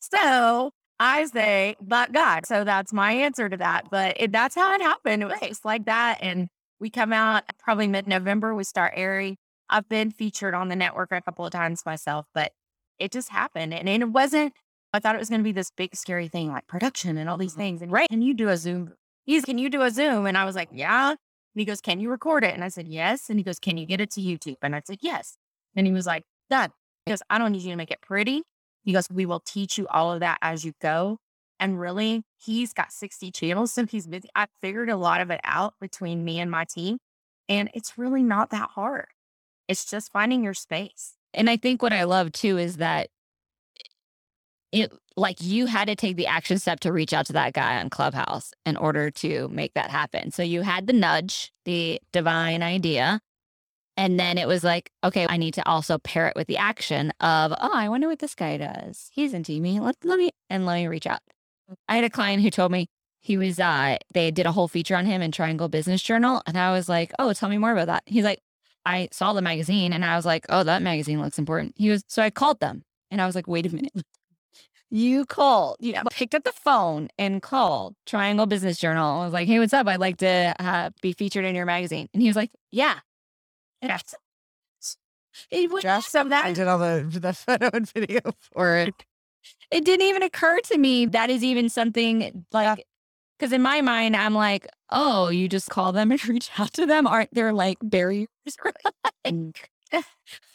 So 0.00 0.72
I 0.98 1.24
say, 1.26 1.76
but 1.80 2.12
God. 2.12 2.46
So 2.46 2.64
that's 2.64 2.92
my 2.92 3.12
answer 3.12 3.48
to 3.48 3.56
that. 3.58 3.88
But 3.90 4.16
it, 4.18 4.32
that's 4.32 4.54
how 4.54 4.74
it 4.74 4.82
happened. 4.82 5.22
It 5.22 5.26
was 5.26 5.40
just 5.40 5.64
like 5.64 5.86
that. 5.86 6.18
And 6.20 6.48
we 6.80 6.90
come 6.90 7.12
out 7.12 7.44
probably 7.58 7.86
mid 7.86 8.06
November. 8.06 8.54
We 8.54 8.64
start 8.64 8.94
airing. 8.96 9.36
I've 9.70 9.88
been 9.88 10.10
featured 10.10 10.54
on 10.54 10.68
the 10.68 10.76
network 10.76 11.12
a 11.12 11.20
couple 11.20 11.44
of 11.44 11.52
times 11.52 11.84
myself, 11.84 12.26
but 12.34 12.52
it 12.98 13.12
just 13.12 13.28
happened. 13.28 13.74
And 13.74 13.88
it 13.88 14.08
wasn't, 14.08 14.54
I 14.92 15.00
thought 15.00 15.14
it 15.14 15.18
was 15.18 15.28
going 15.28 15.40
to 15.40 15.44
be 15.44 15.52
this 15.52 15.70
big, 15.70 15.94
scary 15.94 16.28
thing 16.28 16.48
like 16.48 16.66
production 16.66 17.18
and 17.18 17.28
all 17.28 17.36
these 17.36 17.52
mm-hmm. 17.52 17.60
things. 17.60 17.82
And 17.82 17.92
right, 17.92 18.08
can 18.08 18.22
you 18.22 18.34
do 18.34 18.48
a 18.48 18.56
Zoom? 18.56 18.94
He's, 19.24 19.44
can 19.44 19.58
you 19.58 19.68
do 19.68 19.82
a 19.82 19.90
Zoom? 19.90 20.26
And 20.26 20.38
I 20.38 20.44
was 20.44 20.56
like, 20.56 20.70
yeah. 20.72 21.10
And 21.10 21.16
he 21.54 21.64
goes, 21.64 21.80
can 21.80 22.00
you 22.00 22.10
record 22.10 22.44
it? 22.44 22.54
And 22.54 22.64
I 22.64 22.68
said, 22.68 22.88
yes. 22.88 23.28
And 23.28 23.38
he 23.38 23.42
goes, 23.42 23.58
can 23.58 23.76
you 23.76 23.86
get 23.86 24.00
it 24.00 24.10
to 24.12 24.20
YouTube? 24.20 24.56
And 24.62 24.74
I 24.74 24.82
said, 24.84 24.98
yes. 25.00 25.36
And 25.76 25.86
he 25.86 25.92
was 25.92 26.06
like, 26.06 26.24
done. 26.48 26.70
He 27.04 27.12
goes, 27.12 27.22
I 27.28 27.38
don't 27.38 27.52
need 27.52 27.62
you 27.62 27.70
to 27.70 27.76
make 27.76 27.90
it 27.90 28.00
pretty. 28.00 28.42
He 28.82 28.92
goes, 28.92 29.06
we 29.10 29.26
will 29.26 29.40
teach 29.40 29.76
you 29.76 29.86
all 29.88 30.12
of 30.12 30.20
that 30.20 30.38
as 30.40 30.64
you 30.64 30.72
go. 30.80 31.18
And 31.60 31.78
really, 31.78 32.22
he's 32.36 32.72
got 32.72 32.92
60 32.92 33.32
channels, 33.32 33.72
so 33.72 33.84
he's 33.84 34.06
busy. 34.06 34.28
I 34.34 34.46
figured 34.62 34.88
a 34.88 34.96
lot 34.96 35.20
of 35.20 35.30
it 35.30 35.40
out 35.42 35.74
between 35.80 36.24
me 36.24 36.38
and 36.38 36.50
my 36.50 36.64
team. 36.64 36.98
And 37.48 37.70
it's 37.74 37.98
really 37.98 38.22
not 38.22 38.50
that 38.50 38.70
hard. 38.74 39.08
It's 39.66 39.84
just 39.84 40.12
finding 40.12 40.44
your 40.44 40.54
space. 40.54 41.14
And 41.34 41.50
I 41.50 41.56
think 41.56 41.82
what 41.82 41.92
I 41.92 42.04
love 42.04 42.32
too 42.32 42.56
is 42.58 42.76
that 42.76 43.08
it 44.72 44.92
like 45.16 45.42
you 45.42 45.66
had 45.66 45.88
to 45.88 45.96
take 45.96 46.16
the 46.16 46.26
action 46.26 46.58
step 46.58 46.80
to 46.80 46.92
reach 46.92 47.12
out 47.12 47.26
to 47.26 47.32
that 47.32 47.52
guy 47.52 47.80
on 47.80 47.90
Clubhouse 47.90 48.52
in 48.64 48.76
order 48.76 49.10
to 49.10 49.48
make 49.48 49.74
that 49.74 49.90
happen. 49.90 50.30
So 50.30 50.42
you 50.42 50.62
had 50.62 50.86
the 50.86 50.92
nudge, 50.92 51.52
the 51.64 52.00
divine 52.12 52.62
idea. 52.62 53.20
And 53.96 54.20
then 54.20 54.38
it 54.38 54.46
was 54.46 54.62
like, 54.62 54.92
okay, 55.02 55.26
I 55.28 55.38
need 55.38 55.54
to 55.54 55.68
also 55.68 55.98
pair 55.98 56.28
it 56.28 56.36
with 56.36 56.46
the 56.46 56.56
action 56.56 57.12
of, 57.18 57.52
oh, 57.52 57.72
I 57.74 57.88
wonder 57.88 58.06
what 58.06 58.20
this 58.20 58.36
guy 58.36 58.56
does. 58.56 59.10
He's 59.12 59.34
into 59.34 59.60
me. 59.60 59.80
Let, 59.80 59.96
let 60.04 60.18
me, 60.20 60.30
and 60.48 60.64
let 60.66 60.76
me 60.76 60.86
reach 60.86 61.06
out. 61.06 61.18
I 61.88 61.96
had 61.96 62.04
a 62.04 62.10
client 62.10 62.42
who 62.42 62.50
told 62.50 62.70
me 62.70 62.86
he 63.20 63.36
was, 63.36 63.58
uh, 63.58 63.96
they 64.14 64.30
did 64.30 64.46
a 64.46 64.52
whole 64.52 64.68
feature 64.68 64.94
on 64.94 65.04
him 65.04 65.20
in 65.20 65.32
Triangle 65.32 65.68
Business 65.68 66.00
Journal. 66.00 66.42
And 66.46 66.56
I 66.56 66.70
was 66.70 66.88
like, 66.88 67.12
oh, 67.18 67.32
tell 67.32 67.48
me 67.48 67.58
more 67.58 67.72
about 67.72 67.88
that. 67.88 68.04
He's 68.06 68.24
like, 68.24 68.38
I 68.86 69.08
saw 69.10 69.32
the 69.32 69.42
magazine 69.42 69.92
and 69.92 70.04
I 70.04 70.14
was 70.14 70.24
like, 70.24 70.46
oh, 70.48 70.62
that 70.62 70.80
magazine 70.80 71.20
looks 71.20 71.38
important. 71.38 71.74
He 71.76 71.90
was, 71.90 72.04
so 72.06 72.22
I 72.22 72.30
called 72.30 72.60
them 72.60 72.84
and 73.10 73.20
I 73.20 73.26
was 73.26 73.34
like, 73.34 73.48
wait 73.48 73.66
a 73.66 73.74
minute. 73.74 73.92
You 74.90 75.26
called, 75.26 75.76
you 75.80 75.94
picked 76.10 76.34
up 76.34 76.44
the 76.44 76.52
phone 76.52 77.08
and 77.18 77.42
called 77.42 77.94
Triangle 78.06 78.46
Business 78.46 78.78
Journal. 78.78 79.20
I 79.20 79.24
was 79.24 79.34
like, 79.34 79.46
hey, 79.46 79.58
what's 79.58 79.74
up? 79.74 79.86
I'd 79.86 80.00
like 80.00 80.16
to 80.18 80.54
uh, 80.58 80.90
be 81.02 81.12
featured 81.12 81.44
in 81.44 81.54
your 81.54 81.66
magazine. 81.66 82.08
And 82.14 82.22
he 82.22 82.28
was 82.28 82.36
like, 82.36 82.50
yeah. 82.70 83.00
Yes. 83.82 84.14
It, 85.52 85.70
was, 85.70 85.84
Just 85.84 86.10
So 86.10 86.24
that 86.24 86.46
I 86.46 86.52
did 86.52 86.66
all 86.66 86.78
the 86.78 87.06
the 87.08 87.32
photo 87.32 87.70
and 87.72 87.88
video 87.88 88.18
for 88.52 88.76
it. 88.76 88.92
it 89.70 89.84
didn't 89.84 90.06
even 90.06 90.24
occur 90.24 90.58
to 90.58 90.78
me 90.78 91.06
that 91.06 91.30
is 91.30 91.44
even 91.44 91.68
something 91.68 92.44
like, 92.52 92.84
because 93.38 93.52
in 93.52 93.62
my 93.62 93.80
mind, 93.80 94.16
I'm 94.16 94.34
like, 94.34 94.66
oh, 94.90 95.28
you 95.28 95.48
just 95.48 95.70
call 95.70 95.92
them 95.92 96.10
and 96.10 96.24
reach 96.28 96.50
out 96.58 96.72
to 96.72 96.86
them. 96.86 97.06
Aren't 97.06 97.32
there 97.32 97.52
like 97.52 97.78
barriers 97.82 98.26
or 98.64 98.72
like 99.24 99.70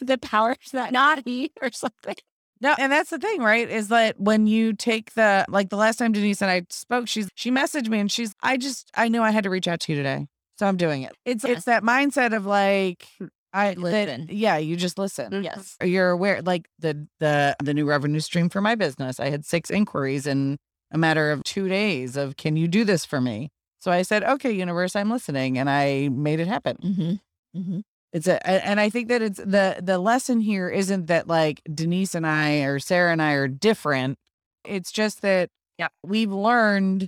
the 0.02 0.18
powers 0.18 0.72
that 0.74 0.92
not 0.92 1.24
be 1.24 1.52
or 1.62 1.72
something? 1.72 2.16
No, 2.64 2.74
and 2.80 2.90
that's 2.92 3.10
the 3.10 3.20
thing, 3.20 3.42
right? 3.42 3.70
Is 3.70 3.90
that 3.90 4.18
when 4.20 4.48
you 4.48 4.72
take 4.74 5.14
the 5.16 5.46
like 5.50 5.70
the 5.70 5.76
last 5.76 5.98
time 5.98 6.14
Denise 6.14 6.42
and 6.42 6.50
I 6.50 6.64
spoke, 6.70 7.10
she's 7.10 7.28
she 7.36 7.52
messaged 7.52 7.90
me 7.90 8.00
and 8.00 8.10
she's 8.10 8.34
I 8.42 8.56
just 8.56 8.90
I 8.96 9.10
knew 9.10 9.22
I 9.22 9.32
had 9.32 9.44
to 9.44 9.50
reach 9.50 9.68
out 9.68 9.82
to 9.82 9.92
you 9.92 9.98
today. 9.98 10.28
So 10.58 10.66
I'm 10.66 10.78
doing 10.78 11.02
it. 11.04 11.12
It's 11.26 11.44
it's 11.44 11.66
that 11.66 11.84
mindset 11.84 12.34
of 12.34 12.46
like 12.46 13.06
I 13.52 13.70
that- 13.74 13.78
Listen. 13.78 14.28
yeah, 14.32 14.58
you 14.58 14.78
just 14.78 14.98
listen. 14.98 15.44
Yes. 15.44 15.76
You're 15.84 16.10
aware 16.12 16.42
like 16.42 16.70
the 16.80 17.06
the 17.20 17.56
the 17.62 17.74
new 17.74 17.86
revenue 17.86 18.22
stream 18.22 18.48
for 18.50 18.62
my 18.62 18.76
business. 18.76 19.20
I 19.20 19.30
had 19.30 19.44
six 19.46 19.70
inquiries 19.70 20.26
in 20.26 20.58
a 20.90 20.98
matter 20.98 21.32
of 21.32 21.44
2 21.44 21.68
days 21.68 22.16
of 22.16 22.38
can 22.38 22.56
you 22.56 22.70
do 22.70 22.86
this 22.86 23.04
for 23.04 23.20
me? 23.20 23.52
So 23.80 23.92
I 23.92 24.04
said, 24.04 24.24
"Okay, 24.24 24.54
universe, 24.54 24.96
I'm 24.96 25.12
listening." 25.12 25.58
And 25.58 25.70
I 25.70 26.08
made 26.10 26.40
it 26.40 26.48
happen. 26.48 26.78
Mm-hmm. 26.82 27.60
Mm-hmm. 27.60 27.80
It's 28.14 28.28
a, 28.28 28.48
and 28.48 28.80
I 28.80 28.90
think 28.92 29.10
that 29.10 29.24
it's 29.24 29.40
the 29.40 29.80
the 29.82 29.98
lesson 29.98 30.40
here 30.40 30.70
isn't 30.70 31.08
that 31.08 31.28
like 31.28 31.62
Denise 31.74 32.14
and 32.14 32.28
I 32.28 32.60
or 32.62 32.80
Sarah 32.80 33.12
and 33.12 33.22
I 33.22 33.34
are 33.34 33.48
different. 33.48 34.20
It's 34.64 34.92
just 34.92 35.22
that 35.24 35.50
Yeah. 35.80 35.88
we've 36.04 36.32
learned 36.32 37.08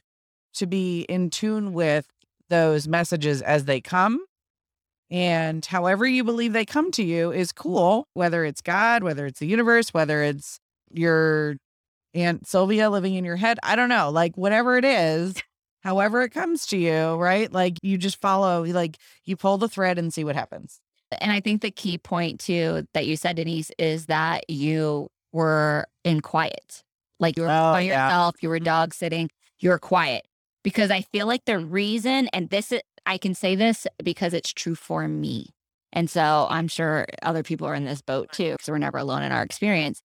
to 0.56 0.66
be 0.66 1.02
in 1.04 1.30
tune 1.30 1.74
with 1.74 2.08
those 2.50 2.88
messages 2.88 3.42
as 3.44 3.66
they 3.66 3.82
come. 3.82 4.26
And 5.12 5.64
however 5.66 6.08
you 6.08 6.24
believe 6.24 6.54
they 6.54 6.66
come 6.66 6.92
to 6.94 7.04
you 7.04 7.32
is 7.32 7.52
cool, 7.52 8.08
whether 8.16 8.44
it's 8.44 8.62
God, 8.62 9.04
whether 9.04 9.26
it's 9.28 9.40
the 9.40 9.48
universe, 9.48 9.94
whether 9.94 10.24
it's 10.24 10.60
your 10.92 11.58
Aunt 12.16 12.48
Sylvia 12.48 12.90
living 12.90 13.16
in 13.16 13.26
your 13.26 13.36
head. 13.38 13.60
I 13.64 13.76
don't 13.76 13.90
know, 13.90 14.10
like 14.10 14.36
whatever 14.38 14.78
it 14.78 14.86
is, 14.86 15.36
however 15.84 16.24
it 16.24 16.30
comes 16.32 16.66
to 16.68 16.78
you, 16.78 17.16
right? 17.16 17.52
Like 17.52 17.78
you 17.84 17.98
just 17.98 18.20
follow, 18.22 18.64
like 18.66 18.98
you 19.26 19.36
pull 19.38 19.58
the 19.60 19.70
thread 19.70 20.00
and 20.00 20.14
see 20.14 20.24
what 20.24 20.36
happens. 20.36 20.80
And 21.20 21.32
I 21.32 21.40
think 21.40 21.62
the 21.62 21.72
key 21.72 21.98
point 21.98 22.40
too 22.40 22.88
that 22.94 23.06
you 23.06 23.16
said, 23.16 23.36
Denise, 23.36 23.72
is 23.78 24.08
that 24.08 24.50
you 24.50 25.10
were 25.32 25.88
in 26.04 26.22
quiet. 26.22 26.84
Like 27.20 27.38
you 27.38 27.44
were 27.44 27.50
Oh, 27.50 27.74
by 27.74 27.82
yeah. 27.82 28.08
yourself, 28.08 28.36
you 28.42 28.50
were 28.50 28.58
mm-hmm. 28.58 28.66
dog 28.66 28.94
sitting, 28.94 29.30
you 29.60 29.70
were 29.70 29.80
quiet. 29.80 30.26
Because 30.64 30.90
I 30.90 31.02
feel 31.02 31.28
like 31.28 31.46
the 31.46 31.60
reason, 31.60 32.28
and 32.34 32.50
this 32.50 32.72
is, 32.72 32.82
I 33.06 33.18
can 33.18 33.36
say 33.36 33.56
this 33.56 33.86
because 34.04 34.34
it's 34.34 34.52
true 34.52 34.76
for 34.76 35.08
me. 35.08 35.50
And 35.94 36.10
so 36.10 36.48
I'm 36.50 36.68
sure 36.68 37.06
other 37.22 37.44
people 37.44 37.68
are 37.68 37.76
in 37.76 37.86
this 37.86 38.02
boat 38.02 38.32
too, 38.32 38.52
because 38.54 38.68
we're 38.68 38.80
never 38.80 38.98
alone 38.98 39.22
in 39.22 39.32
our 39.32 39.44
experience, 39.44 40.02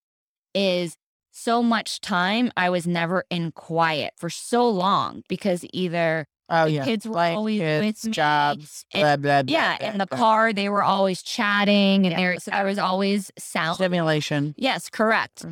is 0.54 0.96
so 1.32 1.62
much 1.62 2.00
time 2.00 2.52
I 2.56 2.70
was 2.70 2.86
never 2.86 3.24
in 3.30 3.52
quiet 3.52 4.14
for 4.16 4.28
so 4.28 4.68
long 4.68 5.22
because 5.28 5.64
either 5.72 6.26
Oh 6.50 6.64
yeah, 6.64 6.84
kids 6.84 7.06
were 7.06 7.14
Like 7.14 7.36
always 7.36 7.60
kids, 7.60 7.86
with 8.02 8.04
me, 8.06 8.12
jobs, 8.12 8.84
and- 8.92 9.02
blah, 9.02 9.16
blah, 9.16 9.42
blah, 9.44 9.52
yeah, 9.52 9.92
in 9.92 9.98
the 9.98 10.06
car 10.06 10.52
they 10.52 10.68
were 10.68 10.82
always 10.82 11.22
chatting, 11.22 12.06
and 12.06 12.18
there 12.18 12.36
I 12.52 12.64
was 12.64 12.78
always 12.78 13.30
sound. 13.38 13.76
stimulation. 13.76 14.54
Yes, 14.58 14.88
correct. 14.90 15.44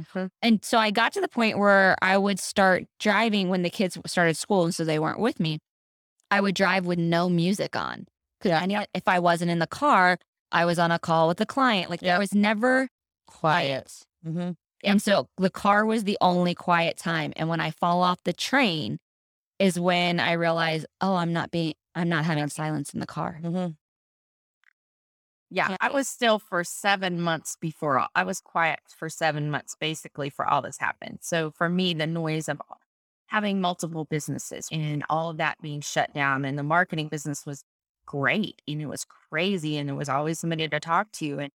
And 0.43 0.65
so 0.65 0.79
I 0.79 0.91
got 0.91 1.13
to 1.15 1.21
the 1.21 1.29
point 1.29 1.59
where 1.59 1.97
I 2.03 2.19
would 2.19 2.41
start 2.41 2.85
driving 2.99 3.49
when 3.49 3.63
the 3.63 3.71
kids 3.71 3.97
started 4.07 4.37
school, 4.37 4.65
and 4.65 4.75
so 4.75 4.85
they 4.85 4.99
weren't 4.99 5.21
with 5.21 5.39
me. 5.39 5.61
I 6.31 6.41
would 6.41 6.55
drive 6.55 6.85
with 6.85 6.99
no 6.99 7.29
music 7.29 7.75
on 7.77 8.07
because 8.41 8.67
knew 8.67 8.81
if 8.93 9.07
I 9.09 9.19
wasn't 9.19 9.51
in 9.51 9.61
the 9.61 9.67
car, 9.67 10.19
I 10.53 10.65
was 10.65 10.79
on 10.79 10.91
a 10.91 10.99
call 10.99 11.29
with 11.29 11.39
the 11.39 11.47
client. 11.47 11.91
Like 11.91 12.03
Yep. 12.03 12.09
there 12.11 12.19
was 12.19 12.35
never 12.35 12.89
quiet. 13.27 13.93
Mm-hmm. 14.27 14.51
And 14.85 15.03
so 15.03 15.29
the 15.39 15.51
car 15.51 15.85
was 15.87 16.05
the 16.05 16.19
only 16.21 16.55
quiet 16.55 16.97
time. 16.97 17.33
And 17.37 17.49
when 17.49 17.61
I 17.61 17.71
fall 17.71 18.03
off 18.03 18.23
the 18.25 18.33
train 18.33 18.99
is 19.59 19.79
when 19.79 20.21
I 20.21 20.33
realize, 20.33 20.87
oh, 21.01 21.17
I'm 21.17 21.33
not 21.33 21.51
being, 21.51 21.75
I'm 21.95 22.09
not 22.09 22.25
having 22.25 22.49
silence 22.49 22.95
in 22.95 23.01
the 23.01 23.07
car. 23.07 23.41
Mm-hmm. 23.43 23.73
Yeah, 25.51 25.77
I 25.81 25.91
was 25.91 26.09
still 26.09 26.39
for 26.39 26.63
seven 26.63 27.21
months 27.23 27.57
before 27.59 27.99
all, 27.99 28.09
I 28.15 28.25
was 28.25 28.41
quiet 28.41 28.81
for 28.87 29.09
seven 29.09 29.51
months 29.51 29.75
basically 29.81 30.29
for 30.29 30.47
all 30.47 30.61
this 30.61 30.77
happened. 30.79 31.21
So 31.23 31.51
for 31.53 31.71
me, 31.71 31.95
the 31.95 32.07
noise 32.07 32.51
of 32.51 32.61
having 33.29 33.61
multiple 33.61 34.05
businesses 34.05 34.69
and 34.71 35.05
all 35.09 35.31
of 35.31 35.39
that 35.39 35.57
being 35.63 35.81
shut 35.81 36.13
down 36.13 36.45
and 36.45 36.59
the 36.59 36.63
marketing 36.63 37.09
business 37.09 37.47
was 37.47 37.63
great 38.05 38.61
and 38.69 38.83
it 38.83 38.87
was 38.87 39.07
crazy 39.31 39.77
and 39.77 39.89
there 39.89 39.97
was 39.97 40.09
always 40.09 40.39
somebody 40.39 40.69
to 40.69 40.81
talk 40.81 41.13
to. 41.13 41.39
And 41.39 41.51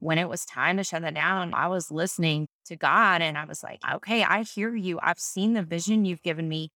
when 0.00 0.18
it 0.18 0.28
was 0.28 0.44
time 0.44 0.76
to 0.76 0.84
shut 0.84 1.02
that 1.02 1.14
down, 1.14 1.54
I 1.54 1.68
was 1.68 1.90
listening 1.90 2.46
to 2.66 2.76
God 2.76 3.22
and 3.22 3.38
I 3.38 3.44
was 3.44 3.62
like, 3.62 3.80
okay, 3.90 4.22
I 4.22 4.42
hear 4.42 4.74
you. 4.74 4.98
I've 5.02 5.18
seen 5.18 5.54
the 5.54 5.62
vision 5.62 6.04
you've 6.04 6.22
given 6.22 6.48
me. 6.48 6.70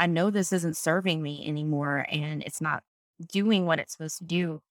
I 0.00 0.06
know 0.06 0.30
this 0.30 0.52
isn't 0.52 0.76
serving 0.76 1.22
me 1.22 1.46
anymore 1.46 2.06
and 2.10 2.42
it's 2.42 2.60
not 2.60 2.82
doing 3.30 3.66
what 3.66 3.78
it's 3.78 3.92
supposed 3.92 4.18
to 4.18 4.24
do 4.24 4.62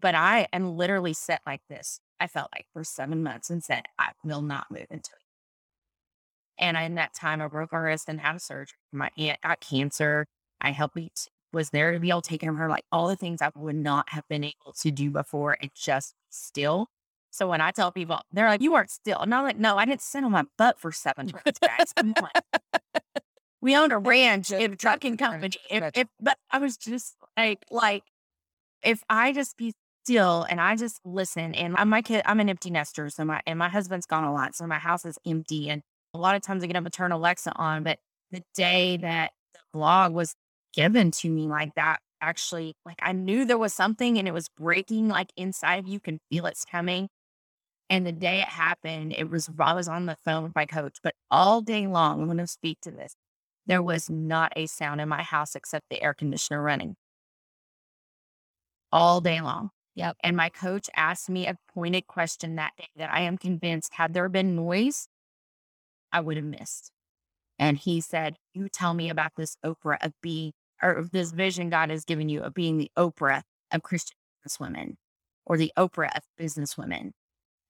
but 0.00 0.14
I 0.14 0.48
am 0.52 0.76
literally 0.76 1.12
set 1.12 1.40
like 1.46 1.62
this. 1.68 2.00
I 2.18 2.26
felt 2.26 2.48
like 2.54 2.66
for 2.72 2.84
seven 2.84 3.22
months 3.22 3.50
and 3.50 3.62
said, 3.62 3.84
I 3.98 4.10
will 4.24 4.42
not 4.42 4.70
move 4.70 4.86
until. 4.90 5.16
And 6.58 6.76
in 6.76 6.96
that 6.96 7.14
time, 7.14 7.40
I 7.40 7.48
broke 7.48 7.72
my 7.72 7.78
wrist 7.78 8.08
and 8.08 8.20
had 8.20 8.36
a 8.36 8.40
surgery. 8.40 8.76
My 8.92 9.10
aunt 9.16 9.40
got 9.42 9.60
cancer. 9.60 10.26
I 10.60 10.72
helped 10.72 10.96
me, 10.96 11.10
was 11.52 11.70
there 11.70 11.92
to 11.92 12.00
be 12.00 12.10
able 12.10 12.20
to 12.20 12.28
take 12.28 12.42
care 12.42 12.50
of 12.50 12.56
her, 12.58 12.68
like 12.68 12.84
all 12.92 13.08
the 13.08 13.16
things 13.16 13.40
I 13.40 13.50
would 13.56 13.76
not 13.76 14.10
have 14.10 14.24
been 14.28 14.44
able 14.44 14.74
to 14.80 14.90
do 14.90 15.10
before 15.10 15.56
and 15.60 15.70
just 15.74 16.14
still. 16.28 16.88
So 17.30 17.48
when 17.48 17.62
I 17.62 17.70
tell 17.70 17.92
people, 17.92 18.20
they're 18.32 18.48
like, 18.48 18.60
you 18.60 18.72
weren't 18.72 18.90
still. 18.90 19.20
And 19.20 19.34
I'm 19.34 19.44
like, 19.44 19.58
no, 19.58 19.78
I 19.78 19.86
didn't 19.86 20.02
sit 20.02 20.22
on 20.22 20.32
my 20.32 20.44
butt 20.58 20.78
for 20.78 20.92
seven 20.92 21.30
months, 21.32 21.60
guys. 21.60 21.94
We 23.62 23.76
own 23.76 23.92
a 23.92 23.98
ranch 23.98 24.50
in 24.50 24.72
a 24.72 24.76
trucking 24.76 25.16
company. 25.18 25.56
If, 25.70 25.90
if, 25.94 26.08
but 26.20 26.38
I 26.50 26.58
was 26.58 26.76
just 26.76 27.16
like, 27.36 27.64
like, 27.70 28.04
if 28.82 29.02
I 29.10 29.32
just 29.32 29.56
be 29.56 29.74
still 30.04 30.46
and 30.48 30.60
I 30.60 30.76
just 30.76 31.00
listen 31.04 31.54
and 31.54 31.76
I- 31.76 31.84
my 31.84 32.02
kid, 32.02 32.22
I'm 32.24 32.40
an 32.40 32.48
empty 32.48 32.70
nester. 32.70 33.10
So 33.10 33.24
my, 33.24 33.42
and 33.46 33.58
my 33.58 33.68
husband's 33.68 34.06
gone 34.06 34.24
a 34.24 34.32
lot. 34.32 34.54
So 34.54 34.66
my 34.66 34.78
house 34.78 35.04
is 35.04 35.18
empty. 35.26 35.68
And 35.68 35.82
a 36.14 36.18
lot 36.18 36.36
of 36.36 36.42
times 36.42 36.64
I 36.64 36.66
get 36.66 36.76
up 36.76 36.84
and 36.84 36.92
turn 36.92 37.12
Alexa 37.12 37.52
on. 37.54 37.82
But 37.82 37.98
the 38.30 38.42
day 38.54 38.96
that 38.98 39.32
the 39.54 39.60
blog 39.72 40.12
was 40.14 40.34
given 40.72 41.10
to 41.10 41.28
me 41.28 41.46
like 41.46 41.74
that, 41.74 41.98
actually, 42.22 42.74
like 42.86 42.98
I 43.02 43.12
knew 43.12 43.44
there 43.44 43.58
was 43.58 43.74
something 43.74 44.18
and 44.18 44.26
it 44.26 44.32
was 44.32 44.48
breaking 44.48 45.08
like 45.08 45.32
inside 45.36 45.76
of 45.80 45.88
you 45.88 46.00
can 46.00 46.18
feel 46.30 46.46
it's 46.46 46.64
coming. 46.64 47.08
And 47.90 48.06
the 48.06 48.12
day 48.12 48.40
it 48.40 48.48
happened, 48.48 49.14
it 49.18 49.28
was, 49.28 49.50
I 49.58 49.74
was 49.74 49.88
on 49.88 50.06
the 50.06 50.16
phone 50.24 50.44
with 50.44 50.54
my 50.54 50.64
coach, 50.64 50.98
but 51.02 51.14
all 51.30 51.60
day 51.60 51.88
long, 51.88 52.20
I'm 52.20 52.26
going 52.26 52.38
to 52.38 52.46
speak 52.46 52.78
to 52.82 52.90
this. 52.92 53.14
There 53.66 53.82
was 53.82 54.10
not 54.10 54.52
a 54.56 54.66
sound 54.66 55.00
in 55.00 55.08
my 55.08 55.22
house 55.22 55.54
except 55.54 55.86
the 55.90 56.02
air 56.02 56.14
conditioner 56.14 56.62
running 56.62 56.96
all 58.92 59.20
day 59.20 59.40
long. 59.40 59.70
Yep. 59.94 60.16
And 60.22 60.36
my 60.36 60.48
coach 60.48 60.88
asked 60.96 61.28
me 61.28 61.46
a 61.46 61.56
pointed 61.74 62.06
question 62.06 62.56
that 62.56 62.72
day 62.78 62.88
that 62.96 63.12
I 63.12 63.20
am 63.20 63.36
convinced 63.36 63.94
had 63.94 64.14
there 64.14 64.28
been 64.28 64.56
noise, 64.56 65.08
I 66.12 66.20
would 66.20 66.36
have 66.36 66.46
missed. 66.46 66.90
And 67.58 67.76
he 67.76 68.00
said, 68.00 68.36
You 68.54 68.68
tell 68.68 68.94
me 68.94 69.10
about 69.10 69.32
this 69.36 69.56
Oprah 69.64 69.98
of 70.00 70.12
being, 70.22 70.52
or 70.82 71.06
this 71.12 71.32
vision 71.32 71.70
God 71.70 71.90
has 71.90 72.04
given 72.04 72.28
you 72.28 72.40
of 72.40 72.54
being 72.54 72.78
the 72.78 72.90
Oprah 72.96 73.42
of 73.72 73.82
Christian 73.82 74.16
businesswomen 74.46 74.96
or 75.44 75.56
the 75.56 75.72
Oprah 75.76 76.16
of 76.16 76.22
businesswomen. 76.40 77.10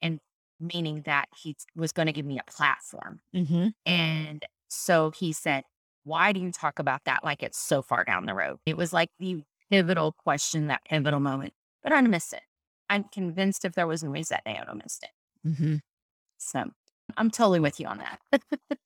And 0.00 0.20
meaning 0.61 1.02
that 1.06 1.26
he 1.37 1.56
was 1.75 1.92
going 1.92 2.06
to 2.06 2.12
give 2.12 2.26
me 2.26 2.38
a 2.38 2.50
platform. 2.50 3.20
Mm-hmm. 3.35 3.68
And 3.87 4.44
so 4.68 5.11
he 5.11 5.32
said, 5.32 5.64
Why 6.04 6.33
do 6.33 6.40
you 6.40 6.50
talk 6.52 6.78
about 6.78 7.02
that 7.04 7.25
like 7.25 7.42
it's 7.42 7.59
so 7.59 7.83
far 7.83 8.04
down 8.04 8.26
the 8.26 8.35
road? 8.35 8.59
It 8.66 8.76
was 8.76 8.92
like 8.92 9.11
the 9.19 9.42
pivotal 9.71 10.12
question, 10.12 10.66
that 10.69 10.85
pivotal 10.85 11.21
moment, 11.21 11.52
but 11.83 11.92
I 11.92 12.00
missed 12.02 12.33
it. 12.33 12.42
I'm 12.88 13.04
convinced 13.04 13.64
if 13.64 13.75
there 13.75 13.87
was 13.87 14.02
noise 14.02 14.28
that 14.30 14.45
day, 14.45 14.57
I 14.57 14.61
would 14.61 14.69
have 14.69 14.76
missed 14.83 15.04
it. 15.04 15.49
Mm-hmm. 15.49 15.76
So 16.38 16.64
I'm 17.16 17.30
totally 17.30 17.61
with 17.61 17.78
you 17.80 17.87
on 17.87 17.99
that. 17.99 18.21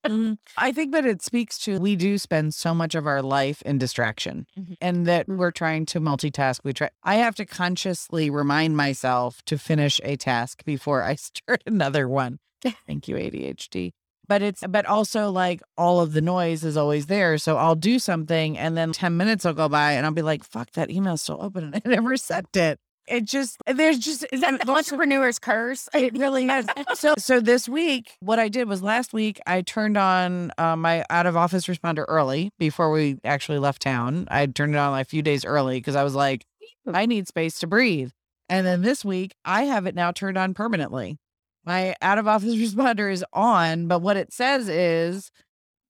Mhm. 0.06 0.36
I 0.58 0.70
think 0.72 0.92
that 0.92 1.06
it 1.06 1.22
speaks 1.22 1.58
to 1.60 1.78
we 1.80 1.96
do 1.96 2.18
spend 2.18 2.52
so 2.52 2.74
much 2.74 2.94
of 2.94 3.06
our 3.06 3.22
life 3.22 3.62
in 3.62 3.78
distraction 3.78 4.46
Mhm. 4.58 4.76
and 4.82 5.06
that 5.06 5.26
we're 5.28 5.50
trying 5.50 5.86
to 5.86 6.00
multitask. 6.00 6.60
We 6.62 6.74
try 6.74 6.90
I 7.02 7.14
have 7.16 7.34
to 7.36 7.46
consciously 7.46 8.28
remind 8.28 8.76
myself 8.76 9.42
to 9.46 9.56
finish 9.56 10.00
a 10.04 10.16
task 10.16 10.62
before 10.64 11.02
I 11.02 11.14
start 11.30 11.62
another 11.66 12.06
one. 12.08 12.38
Thank 12.86 13.08
you, 13.08 13.16
ADHD. 13.16 13.92
But 14.26 14.42
it's 14.42 14.62
but 14.68 14.86
also 14.86 15.30
like 15.30 15.60
all 15.76 16.00
of 16.00 16.12
the 16.12 16.20
noise 16.20 16.64
is 16.64 16.76
always 16.76 17.06
there. 17.06 17.36
So 17.38 17.56
I'll 17.56 17.74
do 17.74 17.98
something 17.98 18.56
and 18.56 18.76
then 18.76 18.92
10 18.92 19.16
minutes 19.16 19.44
will 19.44 19.52
go 19.52 19.68
by 19.68 19.92
and 19.92 20.06
I'll 20.06 20.12
be 20.12 20.22
like, 20.22 20.44
fuck, 20.44 20.70
that 20.72 20.90
email's 20.90 21.22
still 21.22 21.38
open 21.42 21.64
and 21.64 21.76
I 21.76 21.80
never 21.88 22.16
sent 22.16 22.56
it. 22.56 22.78
It 23.06 23.26
just 23.26 23.58
there's 23.66 23.98
just 23.98 24.24
Is 24.32 24.40
that 24.40 24.64
the 24.64 24.72
entrepreneur's 24.72 25.38
curse? 25.38 25.90
It 25.92 26.16
really 26.16 26.46
is. 26.48 26.66
so 26.94 27.12
so 27.18 27.38
this 27.38 27.68
week 27.68 28.12
what 28.20 28.38
i 28.38 28.48
did 28.48 28.66
was 28.66 28.82
last 28.82 29.12
week 29.12 29.38
i 29.46 29.60
turned 29.60 29.98
on 29.98 30.50
uh, 30.56 30.74
my 30.74 31.04
out 31.10 31.26
of 31.26 31.36
office 31.36 31.66
responder 31.66 32.06
early 32.08 32.50
before 32.58 32.90
we 32.90 33.18
actually 33.22 33.58
left 33.58 33.82
town 33.82 34.26
i 34.30 34.46
turned 34.46 34.74
it 34.74 34.78
on 34.78 34.92
like 34.92 35.06
a 35.06 35.08
few 35.08 35.20
days 35.20 35.44
early 35.44 35.76
because 35.76 35.96
i 35.96 36.02
was 36.02 36.14
like 36.14 36.46
i 36.94 37.04
need 37.04 37.28
space 37.28 37.58
to 37.58 37.66
breathe 37.66 38.10
and 38.48 38.66
then 38.66 38.80
this 38.80 39.04
week 39.04 39.34
i 39.44 39.64
have 39.64 39.84
it 39.84 39.94
now 39.94 40.10
turned 40.10 40.38
on 40.38 40.54
permanently 40.54 41.18
my 41.64 41.94
out 42.02 42.18
of 42.18 42.26
office 42.28 42.54
responder 42.74 43.12
is 43.12 43.24
on 43.32 43.86
but 43.86 44.00
what 44.00 44.16
it 44.16 44.32
says 44.32 44.68
is 44.68 45.30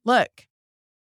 look 0.05 0.47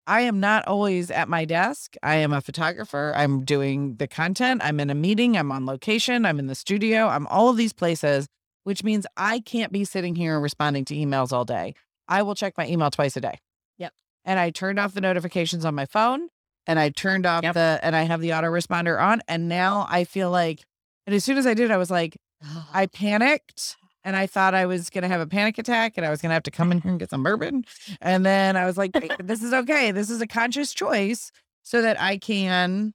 I 0.04 0.22
am 0.22 0.40
not 0.40 0.66
always 0.66 1.12
at 1.12 1.28
my 1.28 1.44
desk. 1.44 1.94
I 2.02 2.16
am 2.16 2.32
a 2.32 2.40
photographer. 2.40 3.12
I'm 3.14 3.44
doing 3.44 3.94
the 3.98 4.08
content. 4.08 4.60
I'm 4.64 4.80
in 4.80 4.90
a 4.90 4.96
meeting. 4.96 5.36
I'm 5.36 5.52
on 5.52 5.64
location. 5.64 6.26
I'm 6.26 6.40
in 6.40 6.48
the 6.48 6.56
studio. 6.56 7.06
I'm 7.06 7.28
all 7.28 7.48
of 7.50 7.56
these 7.56 7.72
places 7.72 8.26
which 8.64 8.84
means 8.84 9.06
I 9.16 9.40
can't 9.40 9.72
be 9.72 9.84
sitting 9.84 10.14
here 10.14 10.38
responding 10.38 10.84
to 10.86 10.94
emails 10.94 11.32
all 11.32 11.44
day. 11.44 11.74
I 12.08 12.22
will 12.22 12.34
check 12.34 12.54
my 12.56 12.66
email 12.66 12.90
twice 12.90 13.16
a 13.16 13.20
day. 13.20 13.38
Yep. 13.78 13.92
And 14.24 14.38
I 14.38 14.50
turned 14.50 14.78
off 14.78 14.94
the 14.94 15.00
notifications 15.00 15.64
on 15.64 15.74
my 15.74 15.86
phone 15.86 16.28
and 16.66 16.78
I 16.78 16.90
turned 16.90 17.26
off 17.26 17.42
Yep. 17.42 17.54
the, 17.54 17.80
and 17.82 17.96
I 17.96 18.02
have 18.02 18.20
the 18.20 18.30
autoresponder 18.30 19.00
on. 19.00 19.20
And 19.28 19.48
now 19.48 19.86
I 19.88 20.04
feel 20.04 20.30
like, 20.30 20.64
and 21.06 21.14
as 21.14 21.24
soon 21.24 21.38
as 21.38 21.46
I 21.46 21.54
did, 21.54 21.70
I 21.70 21.76
was 21.76 21.90
like, 21.90 22.16
I 22.72 22.86
panicked 22.86 23.76
and 24.04 24.16
I 24.16 24.26
thought 24.26 24.54
I 24.54 24.66
was 24.66 24.90
going 24.90 25.02
to 25.02 25.08
have 25.08 25.20
a 25.20 25.26
panic 25.26 25.58
attack 25.58 25.94
and 25.96 26.04
I 26.06 26.10
was 26.10 26.20
going 26.20 26.30
to 26.30 26.34
have 26.34 26.42
to 26.44 26.50
come 26.50 26.72
in 26.72 26.80
here 26.80 26.90
and 26.90 27.00
get 27.00 27.10
some 27.10 27.22
bourbon. 27.22 27.64
And 28.00 28.24
then 28.26 28.56
I 28.56 28.64
was 28.66 28.76
like, 28.76 28.92
this 29.18 29.42
is 29.42 29.52
okay. 29.52 29.92
This 29.92 30.10
is 30.10 30.20
a 30.20 30.26
conscious 30.26 30.72
choice 30.72 31.30
so 31.62 31.82
that 31.82 32.00
I 32.00 32.18
can 32.18 32.94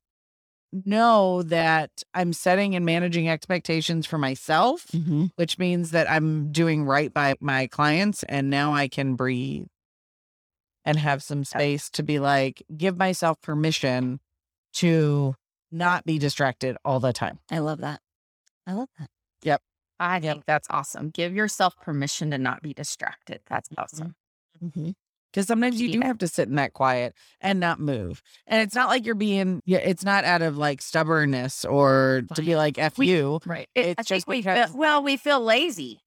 know 0.85 1.43
that 1.43 1.89
I'm 2.13 2.33
setting 2.33 2.75
and 2.75 2.85
managing 2.85 3.29
expectations 3.29 4.05
for 4.05 4.17
myself 4.17 4.85
Mhm. 4.87 5.31
which 5.37 5.57
means 5.57 5.91
that 5.91 6.09
I'm 6.11 6.51
doing 6.51 6.83
right 6.83 7.11
by 7.13 7.35
my 7.39 7.67
clients 7.67 8.23
and 8.23 8.49
now 8.49 8.73
I 8.73 8.89
can 8.89 9.15
breathe 9.15 9.67
and 10.83 10.97
have 10.99 11.23
some 11.23 11.45
space 11.45 11.89
to 11.91 12.03
be 12.03 12.19
like, 12.19 12.63
give 12.75 12.97
myself 12.97 13.41
permission 13.41 14.19
to 14.73 15.35
not 15.71 16.05
be 16.05 16.17
distracted 16.19 16.75
all 16.83 16.99
the 16.99 17.13
time. 17.13 17.39
I 17.49 17.59
love 17.59 17.79
that. 17.79 18.01
I 18.65 18.73
love 18.73 18.89
that. 18.99 19.09
I 19.99 20.19
think 20.19 20.43
that's 20.45 20.67
awesome. 20.69 21.09
Give 21.09 21.35
yourself 21.35 21.75
permission 21.81 22.31
to 22.31 22.37
not 22.37 22.61
be 22.61 22.73
distracted. 22.73 23.41
That's 23.47 23.69
awesome. 23.77 24.15
Mm-hmm. 24.63 24.91
Because 25.31 25.47
sometimes 25.47 25.79
you 25.81 25.91
do 25.91 26.01
have 26.01 26.17
to 26.19 26.27
sit 26.27 26.47
in 26.47 26.55
that 26.55 26.73
quiet 26.73 27.13
and 27.41 27.59
not 27.59 27.79
move. 27.79 28.21
And 28.47 28.61
it's 28.61 28.73
not 28.73 28.87
like 28.89 29.05
you're 29.05 29.13
being, 29.13 29.61
yeah, 29.65 29.79
it's 29.79 30.03
not 30.05 30.23
out 30.23 30.41
of 30.41 30.57
like 30.57 30.81
stubbornness 30.81 31.65
or 31.65 32.23
to 32.35 32.41
be 32.41 32.55
like, 32.55 32.77
F 32.79 32.97
We- 32.97 33.09
you. 33.09 33.39
Right. 33.45 33.67
It- 33.75 33.97
It's 33.99 33.99
I 33.99 34.03
just 34.15 34.27
we 34.27 34.37
because- 34.37 34.69
feel, 34.71 34.77
well, 34.79 35.03
we 35.03 35.17
feel 35.17 35.41
lazy. 35.41 35.99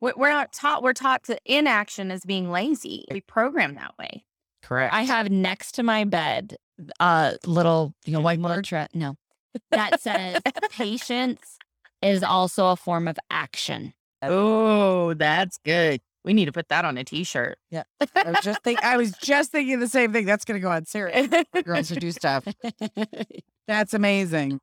We- 0.00 0.12
We're 0.16 0.30
not 0.30 0.52
taught. 0.52 0.82
We're 0.82 0.92
taught 0.94 1.24
to 1.24 1.38
inaction 1.44 2.10
as 2.10 2.24
being 2.24 2.50
lazy. 2.50 3.04
We 3.10 3.20
program 3.22 3.74
that 3.74 3.94
way. 3.98 4.24
Correct. 4.62 4.94
I 4.94 5.02
have 5.02 5.30
next 5.30 5.72
to 5.72 5.82
my 5.82 6.04
bed 6.04 6.56
a 7.00 7.36
little, 7.46 7.92
you 8.06 8.12
know, 8.12 8.20
white 8.20 8.38
mantra. 8.38 8.88
No, 8.94 9.16
that 9.72 10.00
says 10.00 10.40
patience 10.70 11.58
is 12.02 12.22
also 12.22 12.68
a 12.68 12.76
form 12.76 13.08
of 13.08 13.18
action. 13.30 13.94
Oh, 14.22 15.14
that's 15.14 15.58
good. 15.64 16.00
We 16.24 16.34
need 16.34 16.46
to 16.46 16.52
put 16.52 16.68
that 16.68 16.84
on 16.84 16.98
a 16.98 17.04
t-shirt. 17.04 17.58
Yeah. 17.70 17.84
I 18.14 18.30
was 18.30 18.40
just 18.42 18.62
think 18.62 18.82
I 18.82 18.96
was 18.96 19.12
just 19.12 19.52
thinking 19.52 19.80
the 19.80 19.88
same 19.88 20.12
thing. 20.12 20.26
That's 20.26 20.44
gonna 20.44 20.60
go 20.60 20.70
on 20.70 20.84
Sarah. 20.84 21.28
Girls 21.64 21.88
who 21.88 21.96
do 21.96 22.12
stuff. 22.12 22.46
That's 23.66 23.94
amazing. 23.94 24.60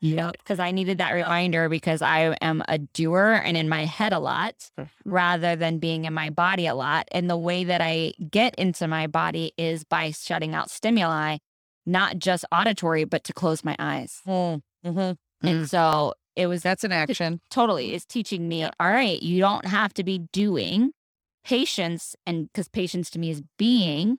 Yep. 0.00 0.36
Because 0.38 0.58
I 0.58 0.70
needed 0.72 0.98
that 0.98 1.12
reminder 1.12 1.68
because 1.68 2.02
I 2.02 2.36
am 2.40 2.62
a 2.68 2.78
doer 2.78 3.40
and 3.44 3.56
in 3.56 3.68
my 3.68 3.84
head 3.84 4.12
a 4.12 4.18
lot 4.18 4.70
mm-hmm. 4.78 5.10
rather 5.10 5.56
than 5.56 5.78
being 5.78 6.04
in 6.04 6.12
my 6.12 6.30
body 6.30 6.66
a 6.66 6.74
lot. 6.74 7.08
And 7.12 7.30
the 7.30 7.36
way 7.36 7.64
that 7.64 7.80
I 7.80 8.12
get 8.30 8.54
into 8.56 8.86
my 8.88 9.06
body 9.06 9.52
is 9.56 9.84
by 9.84 10.10
shutting 10.10 10.54
out 10.54 10.70
stimuli, 10.70 11.38
not 11.86 12.18
just 12.18 12.44
auditory, 12.52 13.04
but 13.04 13.24
to 13.24 13.32
close 13.32 13.64
my 13.64 13.74
eyes. 13.78 14.20
Mm, 14.26 14.62
mm-hmm. 14.84 15.46
And 15.48 15.64
mm. 15.64 15.68
so 15.68 16.14
it 16.36 16.46
was 16.46 16.62
That's 16.62 16.84
an 16.84 16.92
action. 16.92 17.40
totally 17.50 17.94
is 17.94 18.04
teaching 18.04 18.48
me, 18.48 18.64
all 18.64 18.70
right, 18.80 19.20
you 19.22 19.40
don't 19.40 19.66
have 19.66 19.92
to 19.94 20.04
be 20.04 20.18
doing 20.32 20.92
patience. 21.44 22.14
And 22.26 22.46
because 22.52 22.68
patience 22.68 23.10
to 23.10 23.18
me 23.18 23.30
is 23.30 23.42
being, 23.58 24.18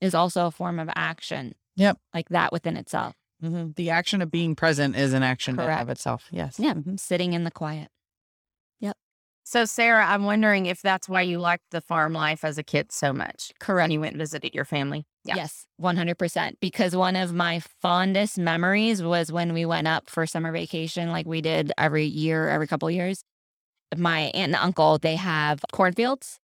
is 0.00 0.14
also 0.14 0.46
a 0.46 0.50
form 0.50 0.78
of 0.78 0.88
action. 0.96 1.54
Yep. 1.76 1.98
Like 2.14 2.28
that 2.30 2.52
within 2.52 2.76
itself. 2.76 3.14
Mhm. 3.42 3.74
The 3.76 3.90
action 3.90 4.22
of 4.22 4.30
being 4.30 4.54
present 4.56 4.96
is 4.96 5.12
an 5.12 5.22
action 5.22 5.60
in 5.60 5.68
and 5.68 5.80
of 5.80 5.88
itself. 5.90 6.26
Yes. 6.30 6.58
Yeah. 6.58 6.74
Mhm. 6.74 6.98
Sitting 6.98 7.34
in 7.34 7.44
the 7.44 7.50
quiet. 7.50 7.90
Yep. 8.80 8.96
So, 9.44 9.64
Sarah, 9.66 10.06
I'm 10.06 10.24
wondering 10.24 10.66
if 10.66 10.80
that's 10.80 11.08
why 11.08 11.22
you 11.22 11.38
liked 11.38 11.64
the 11.70 11.80
farm 11.82 12.12
life 12.14 12.44
as 12.44 12.56
a 12.58 12.62
kid 12.62 12.92
so 12.92 13.12
much. 13.12 13.52
Correct. 13.60 13.84
When 13.84 13.90
you 13.90 14.00
went 14.00 14.14
and 14.14 14.20
visited 14.20 14.54
your 14.54 14.64
family. 14.64 15.06
Yeah. 15.26 15.34
Yes, 15.36 15.66
100%. 15.80 16.56
Because 16.60 16.94
one 16.96 17.16
of 17.16 17.32
my 17.34 17.60
fondest 17.82 18.38
memories 18.38 19.02
was 19.02 19.32
when 19.32 19.52
we 19.52 19.64
went 19.66 19.86
up 19.88 20.08
for 20.08 20.26
summer 20.26 20.52
vacation, 20.52 21.10
like 21.10 21.26
we 21.26 21.40
did 21.40 21.72
every 21.78 22.04
year, 22.04 22.48
every 22.48 22.66
couple 22.66 22.90
years. 22.90 23.22
My 23.96 24.20
aunt 24.34 24.34
and 24.52 24.56
uncle, 24.56 24.98
they 24.98 25.16
have 25.16 25.60
cornfields. 25.72 26.38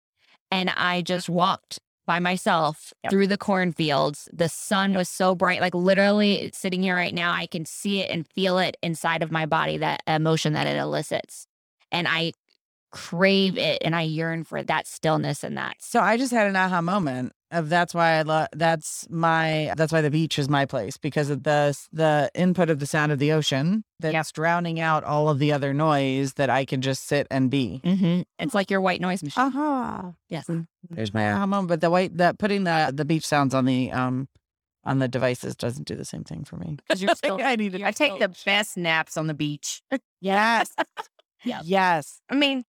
And 0.50 0.70
I 0.70 1.02
just 1.02 1.28
walked 1.28 1.78
by 2.06 2.18
myself 2.20 2.92
Yep. 3.04 3.10
through 3.12 3.26
the 3.26 3.36
cornfields. 3.38 4.28
The 4.32 4.48
sun 4.48 4.94
was 4.94 5.08
so 5.08 5.34
bright, 5.34 5.60
like 5.60 5.74
literally 5.74 6.50
sitting 6.54 6.82
here 6.82 6.96
right 6.96 7.14
now, 7.14 7.32
I 7.32 7.46
can 7.46 7.66
see 7.66 8.00
it 8.00 8.10
and 8.10 8.26
feel 8.26 8.58
it 8.58 8.76
inside 8.82 9.22
of 9.22 9.30
my 9.30 9.44
body, 9.46 9.76
that 9.78 10.02
emotion 10.06 10.54
that 10.54 10.66
it 10.66 10.76
elicits. 10.78 11.46
And 11.92 12.08
I 12.08 12.32
crave 12.90 13.58
it 13.58 13.78
and 13.84 13.94
I 13.94 14.02
yearn 14.02 14.44
for 14.44 14.62
that 14.62 14.86
stillness 14.86 15.44
and 15.44 15.56
that. 15.56 15.76
So 15.80 16.00
I 16.00 16.16
just 16.16 16.32
had 16.32 16.46
an 16.46 16.56
aha 16.56 16.80
moment 16.80 17.32
of 17.50 17.68
that's 17.68 17.94
why 17.94 18.12
I 18.12 18.22
love 18.22 18.48
that's 18.52 19.06
my 19.10 19.72
that's 19.76 19.92
why 19.92 20.00
the 20.00 20.10
beach 20.10 20.38
is 20.38 20.48
my 20.48 20.66
place 20.66 20.96
because 20.96 21.30
of 21.30 21.44
the 21.44 21.76
the 21.92 22.30
input 22.34 22.68
of 22.70 22.78
the 22.78 22.86
sound 22.86 23.10
of 23.10 23.18
the 23.18 23.32
ocean 23.32 23.84
that's 24.00 24.32
drowning 24.32 24.80
out 24.80 25.04
all 25.04 25.28
of 25.28 25.38
the 25.38 25.52
other 25.52 25.72
noise 25.72 26.34
that 26.34 26.50
I 26.50 26.64
can 26.64 26.82
just 26.82 27.06
sit 27.06 27.26
and 27.30 27.50
be. 27.50 27.80
Mm-hmm. 27.84 28.22
It's 28.38 28.54
like 28.54 28.70
your 28.70 28.80
white 28.80 29.00
noise 29.00 29.22
machine. 29.22 29.44
Aha. 29.44 30.12
Yes. 30.28 30.48
There's 30.90 31.14
my 31.14 31.32
aha 31.32 31.46
moment. 31.46 31.68
But 31.68 31.80
the 31.80 31.90
white 31.90 32.16
that 32.18 32.38
putting 32.38 32.64
the 32.64 32.92
the 32.94 33.04
beach 33.04 33.26
sounds 33.26 33.54
on 33.54 33.64
the 33.64 33.90
um 33.92 34.28
on 34.84 34.98
the 34.98 35.08
devices 35.08 35.56
doesn't 35.56 35.86
do 35.86 35.94
the 35.94 36.04
same 36.04 36.24
thing 36.24 36.44
for 36.44 36.56
me. 36.56 36.76
Because 36.76 37.02
you're 37.02 37.14
still 37.16 37.38
I 37.42 37.56
need 37.56 37.72
to 37.72 37.84
I 37.84 37.92
take 37.92 38.18
the 38.18 38.34
best 38.44 38.76
naps 38.76 39.16
on 39.16 39.26
the 39.26 39.34
beach. 39.34 39.82
Yes. 40.20 40.74
Yep. 41.44 41.62
Yes. 41.64 42.20
I 42.28 42.34
mean, 42.34 42.64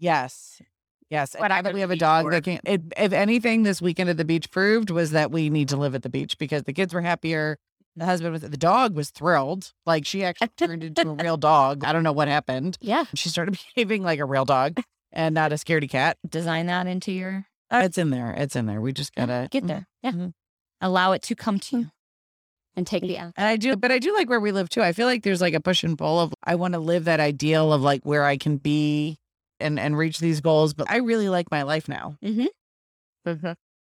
Yes. 0.00 0.60
Yes. 1.10 1.34
And 1.34 1.48
go 1.64 1.70
to 1.70 1.74
we 1.74 1.80
have 1.80 1.90
a 1.90 1.96
dog 1.96 2.30
that 2.30 2.42
can 2.44 2.60
it, 2.64 2.82
if 2.96 3.12
anything 3.12 3.62
this 3.64 3.80
weekend 3.82 4.10
at 4.10 4.16
the 4.16 4.24
beach 4.24 4.50
proved 4.50 4.90
was 4.90 5.10
that 5.12 5.30
we 5.30 5.50
need 5.50 5.68
to 5.68 5.76
live 5.76 5.94
at 5.94 6.02
the 6.02 6.08
beach 6.08 6.38
because 6.38 6.62
the 6.64 6.72
kids 6.72 6.92
were 6.94 7.00
happier. 7.02 7.58
The 7.96 8.04
husband 8.06 8.32
was 8.32 8.42
the 8.42 8.56
dog 8.56 8.94
was 8.94 9.10
thrilled. 9.10 9.72
Like 9.86 10.06
she 10.06 10.24
actually 10.24 10.48
turned 10.56 10.84
into 10.84 11.08
a 11.10 11.14
real 11.14 11.36
dog. 11.36 11.84
I 11.84 11.92
don't 11.92 12.02
know 12.04 12.12
what 12.12 12.28
happened. 12.28 12.78
Yeah. 12.80 13.04
She 13.14 13.28
started 13.28 13.58
behaving 13.74 14.02
like 14.02 14.18
a 14.20 14.24
real 14.24 14.44
dog 14.44 14.80
and 15.12 15.34
not 15.34 15.52
a 15.52 15.56
scaredy 15.56 15.90
cat. 15.90 16.16
Design 16.28 16.66
that 16.66 16.86
into 16.86 17.12
your 17.12 17.46
Uh, 17.70 17.82
It's 17.84 17.98
in 17.98 18.10
there. 18.10 18.32
It's 18.32 18.54
in 18.56 18.66
there. 18.66 18.80
We 18.80 18.92
just 18.92 19.14
gotta 19.14 19.48
get 19.50 19.66
there. 19.66 19.86
Yeah. 20.02 20.12
Mhm. 20.12 20.32
Allow 20.80 21.12
it 21.12 21.22
to 21.22 21.34
come 21.34 21.58
to 21.58 21.78
you 21.78 21.90
and 22.76 22.86
take 22.86 23.02
the 23.02 23.16
action. 23.16 23.34
And 23.36 23.46
I 23.48 23.56
do, 23.56 23.74
but 23.76 23.90
I 23.90 23.98
do 23.98 24.14
like 24.14 24.30
where 24.30 24.40
we 24.40 24.52
live 24.52 24.68
too. 24.68 24.82
I 24.82 24.92
feel 24.92 25.08
like 25.08 25.24
there's 25.24 25.40
like 25.40 25.54
a 25.54 25.60
push 25.60 25.82
and 25.82 25.98
pull 25.98 26.20
of 26.20 26.32
I 26.44 26.54
want 26.54 26.74
to 26.74 26.80
live 26.80 27.04
that 27.06 27.18
ideal 27.18 27.72
of 27.72 27.82
like 27.82 28.04
where 28.04 28.24
I 28.24 28.36
can 28.36 28.56
be 28.58 29.18
and 29.60 29.78
and 29.78 29.96
reach 29.96 30.18
these 30.18 30.40
goals. 30.40 30.74
But 30.74 30.90
I 30.90 30.96
really 30.98 31.28
like 31.28 31.50
my 31.50 31.62
life 31.62 31.88
now. 31.88 32.16
mm-hmm. 32.24 32.46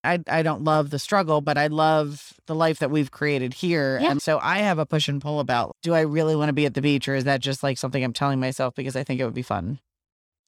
I 0.03 0.19
I 0.27 0.43
don't 0.43 0.63
love 0.63 0.91
the 0.91 0.99
struggle, 0.99 1.41
but 1.41 1.57
I 1.57 1.67
love 1.67 2.33
the 2.45 2.53
life 2.55 2.79
that 2.79 2.91
we've 2.91 3.09
created 3.11 3.53
here. 3.55 3.99
Yeah. 4.01 4.11
And 4.11 4.21
so 4.21 4.39
I 4.41 4.59
have 4.59 4.77
a 4.77 4.85
push 4.85 5.07
and 5.07 5.21
pull 5.21 5.39
about 5.39 5.75
do 5.81 5.93
I 5.93 6.01
really 6.01 6.35
want 6.35 6.49
to 6.49 6.53
be 6.53 6.65
at 6.65 6.73
the 6.75 6.81
beach 6.81 7.07
or 7.07 7.15
is 7.15 7.23
that 7.23 7.41
just 7.41 7.63
like 7.63 7.77
something 7.77 8.03
I'm 8.03 8.13
telling 8.13 8.39
myself 8.39 8.75
because 8.75 8.95
I 8.95 9.03
think 9.03 9.19
it 9.19 9.25
would 9.25 9.33
be 9.33 9.41
fun? 9.41 9.79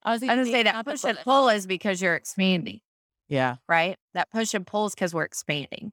I 0.04 0.12
was 0.12 0.22
going 0.22 0.38
to 0.38 0.46
say 0.46 0.64
that 0.64 0.86
push 0.86 1.04
and 1.04 1.18
pull 1.18 1.50
is 1.50 1.66
because 1.68 2.02
you're 2.02 2.16
expanding, 2.16 2.80
Yeah. 3.28 3.56
right? 3.68 3.98
That 4.14 4.30
push 4.32 4.54
and 4.54 4.66
pull 4.66 4.86
is 4.86 4.94
because 4.96 5.14
we're 5.14 5.24
expanding. 5.24 5.92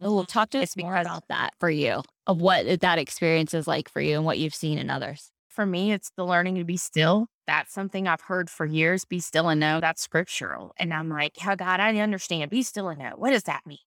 Oh, 0.00 0.22
talk 0.24 0.50
to 0.50 0.62
us 0.62 0.76
more 0.76 0.96
about 0.96 1.24
that 1.28 1.50
for 1.58 1.68
you, 1.68 2.02
of 2.26 2.40
what 2.40 2.80
that 2.80 2.98
experience 2.98 3.54
is 3.54 3.66
like 3.66 3.88
for 3.90 4.00
you 4.00 4.16
and 4.16 4.24
what 4.24 4.38
you've 4.38 4.54
seen 4.54 4.78
in 4.78 4.88
others. 4.88 5.30
For 5.48 5.66
me, 5.66 5.92
it's 5.92 6.10
the 6.16 6.24
learning 6.24 6.54
to 6.56 6.64
be 6.64 6.76
still. 6.76 7.26
That's 7.50 7.72
something 7.72 8.06
I've 8.06 8.20
heard 8.20 8.48
for 8.48 8.64
years. 8.64 9.04
Be 9.04 9.18
still 9.18 9.48
and 9.48 9.58
know. 9.58 9.80
That's 9.80 10.00
scriptural. 10.00 10.72
And 10.78 10.94
I'm 10.94 11.08
like, 11.08 11.36
oh 11.44 11.56
God, 11.56 11.80
I 11.80 11.96
understand. 11.96 12.48
Be 12.48 12.62
still 12.62 12.88
and 12.88 13.00
know. 13.00 13.14
What 13.16 13.30
does 13.30 13.42
that 13.42 13.66
mean? 13.66 13.78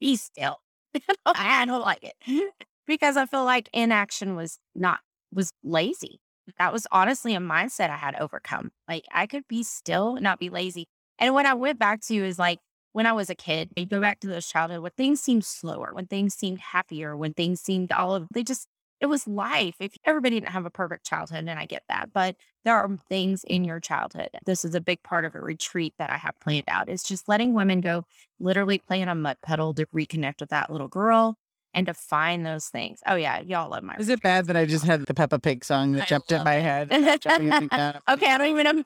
Be 0.00 0.16
still. 0.16 0.56
I 1.24 1.64
don't 1.64 1.82
like 1.82 2.02
it 2.02 2.52
because 2.88 3.16
I 3.16 3.26
feel 3.26 3.44
like 3.44 3.68
inaction 3.72 4.34
was 4.34 4.58
not, 4.74 4.98
was 5.32 5.52
lazy. 5.62 6.18
That 6.58 6.72
was 6.72 6.88
honestly 6.90 7.36
a 7.36 7.38
mindset 7.38 7.90
I 7.90 7.96
had 7.96 8.16
overcome. 8.16 8.72
Like 8.88 9.04
I 9.12 9.28
could 9.28 9.46
be 9.46 9.62
still, 9.62 10.16
and 10.16 10.24
not 10.24 10.40
be 10.40 10.50
lazy. 10.50 10.88
And 11.20 11.32
what 11.32 11.46
I 11.46 11.54
went 11.54 11.78
back 11.78 12.00
to 12.06 12.16
is 12.16 12.40
like 12.40 12.58
when 12.90 13.06
I 13.06 13.12
was 13.12 13.30
a 13.30 13.36
kid, 13.36 13.70
you 13.76 13.86
go 13.86 14.00
back 14.00 14.18
to 14.20 14.26
those 14.26 14.48
childhood 14.48 14.80
when 14.80 14.90
things 14.96 15.20
seemed 15.20 15.44
slower, 15.44 15.90
when 15.92 16.06
things 16.06 16.34
seemed 16.34 16.58
happier, 16.58 17.16
when 17.16 17.34
things 17.34 17.60
seemed 17.60 17.92
all 17.92 18.16
of 18.16 18.26
they 18.34 18.42
just 18.42 18.66
it 19.02 19.06
was 19.06 19.26
life. 19.26 19.74
If 19.80 19.96
everybody 20.04 20.36
didn't 20.36 20.52
have 20.52 20.64
a 20.64 20.70
perfect 20.70 21.04
childhood, 21.04 21.40
and 21.40 21.50
I 21.50 21.66
get 21.66 21.82
that, 21.88 22.10
but 22.14 22.36
there 22.64 22.76
are 22.76 22.88
things 23.08 23.42
in 23.44 23.64
your 23.64 23.80
childhood. 23.80 24.28
This 24.46 24.64
is 24.64 24.76
a 24.76 24.80
big 24.80 25.02
part 25.02 25.24
of 25.24 25.34
a 25.34 25.40
retreat 25.40 25.92
that 25.98 26.08
I 26.08 26.16
have 26.16 26.38
planned 26.40 26.66
out. 26.68 26.88
It's 26.88 27.02
just 27.02 27.28
letting 27.28 27.52
women 27.52 27.80
go 27.80 28.04
literally 28.38 28.78
play 28.78 29.02
on 29.02 29.08
a 29.08 29.16
mud 29.16 29.38
puddle 29.42 29.74
to 29.74 29.86
reconnect 29.86 30.38
with 30.38 30.50
that 30.50 30.70
little 30.70 30.86
girl 30.86 31.36
and 31.74 31.88
to 31.88 31.94
find 31.94 32.46
those 32.46 32.66
things. 32.66 33.00
Oh 33.04 33.16
yeah, 33.16 33.40
y'all 33.40 33.70
love 33.70 33.82
my. 33.82 33.96
Is 33.96 34.08
it 34.08 34.22
bad 34.22 34.46
that 34.46 34.56
I 34.56 34.66
just 34.66 34.84
had 34.84 35.04
the 35.04 35.14
Peppa 35.14 35.40
Pig 35.40 35.64
song 35.64 35.92
that 35.92 36.02
I 36.02 36.06
jumped 36.06 36.30
in 36.30 36.44
my 36.44 36.54
it. 36.54 36.62
head? 36.62 36.92
okay, 36.92 37.18
Jumping 37.18 37.52
up 37.52 37.60
and 37.60 37.70
down. 37.70 37.98
I 38.06 38.16
don't 38.16 38.46
even 38.46 38.64
know. 38.64 38.84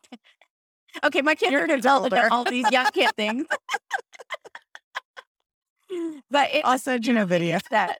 Okay, 1.04 1.20
my 1.20 1.34
kids 1.34 1.52
are 1.52 1.64
an 1.64 1.72
adult 1.72 2.10
all 2.30 2.44
these 2.44 2.70
young 2.70 2.86
kid 2.86 3.10
things. 3.16 3.44
but 6.30 6.54
it 6.54 6.64
I'll 6.64 6.78
you 7.02 7.12
know, 7.12 7.26
video. 7.26 7.58
that 7.70 7.98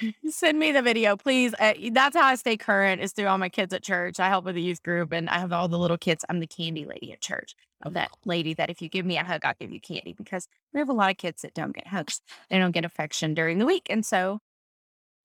send 0.28 0.58
me 0.58 0.72
the 0.72 0.82
video 0.82 1.16
please 1.16 1.54
uh, 1.60 1.74
that's 1.92 2.16
how 2.16 2.24
i 2.24 2.34
stay 2.34 2.56
current 2.56 3.00
is 3.00 3.12
through 3.12 3.26
all 3.26 3.38
my 3.38 3.48
kids 3.48 3.72
at 3.72 3.82
church. 3.82 4.18
I 4.20 4.28
help 4.28 4.44
with 4.44 4.54
the 4.54 4.62
youth 4.62 4.82
group 4.82 5.12
and 5.12 5.28
i 5.28 5.38
have 5.38 5.52
all 5.52 5.68
the 5.68 5.78
little 5.78 5.98
kids. 5.98 6.24
I'm 6.28 6.40
the 6.40 6.46
candy 6.46 6.84
lady 6.84 7.12
at 7.12 7.20
church. 7.20 7.54
I'm 7.82 7.92
that 7.94 8.10
lady 8.24 8.54
that 8.54 8.70
if 8.70 8.80
you 8.82 8.88
give 8.88 9.06
me 9.06 9.18
a 9.18 9.24
hug 9.24 9.42
i'll 9.44 9.54
give 9.58 9.72
you 9.72 9.80
candy 9.80 10.12
because 10.12 10.48
we 10.72 10.80
have 10.80 10.88
a 10.88 10.92
lot 10.94 11.10
of 11.10 11.16
kids 11.16 11.42
that 11.42 11.54
don't 11.54 11.74
get 11.74 11.86
hugs. 11.86 12.20
They 12.50 12.58
don't 12.58 12.72
get 12.72 12.84
affection 12.84 13.34
during 13.34 13.58
the 13.58 13.66
week 13.66 13.86
and 13.90 14.04
so 14.04 14.40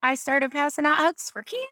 i 0.02 0.16
started 0.16 0.52
passing 0.52 0.86
out 0.86 0.98
hugs 0.98 1.30
for 1.30 1.44
candy 1.44 1.68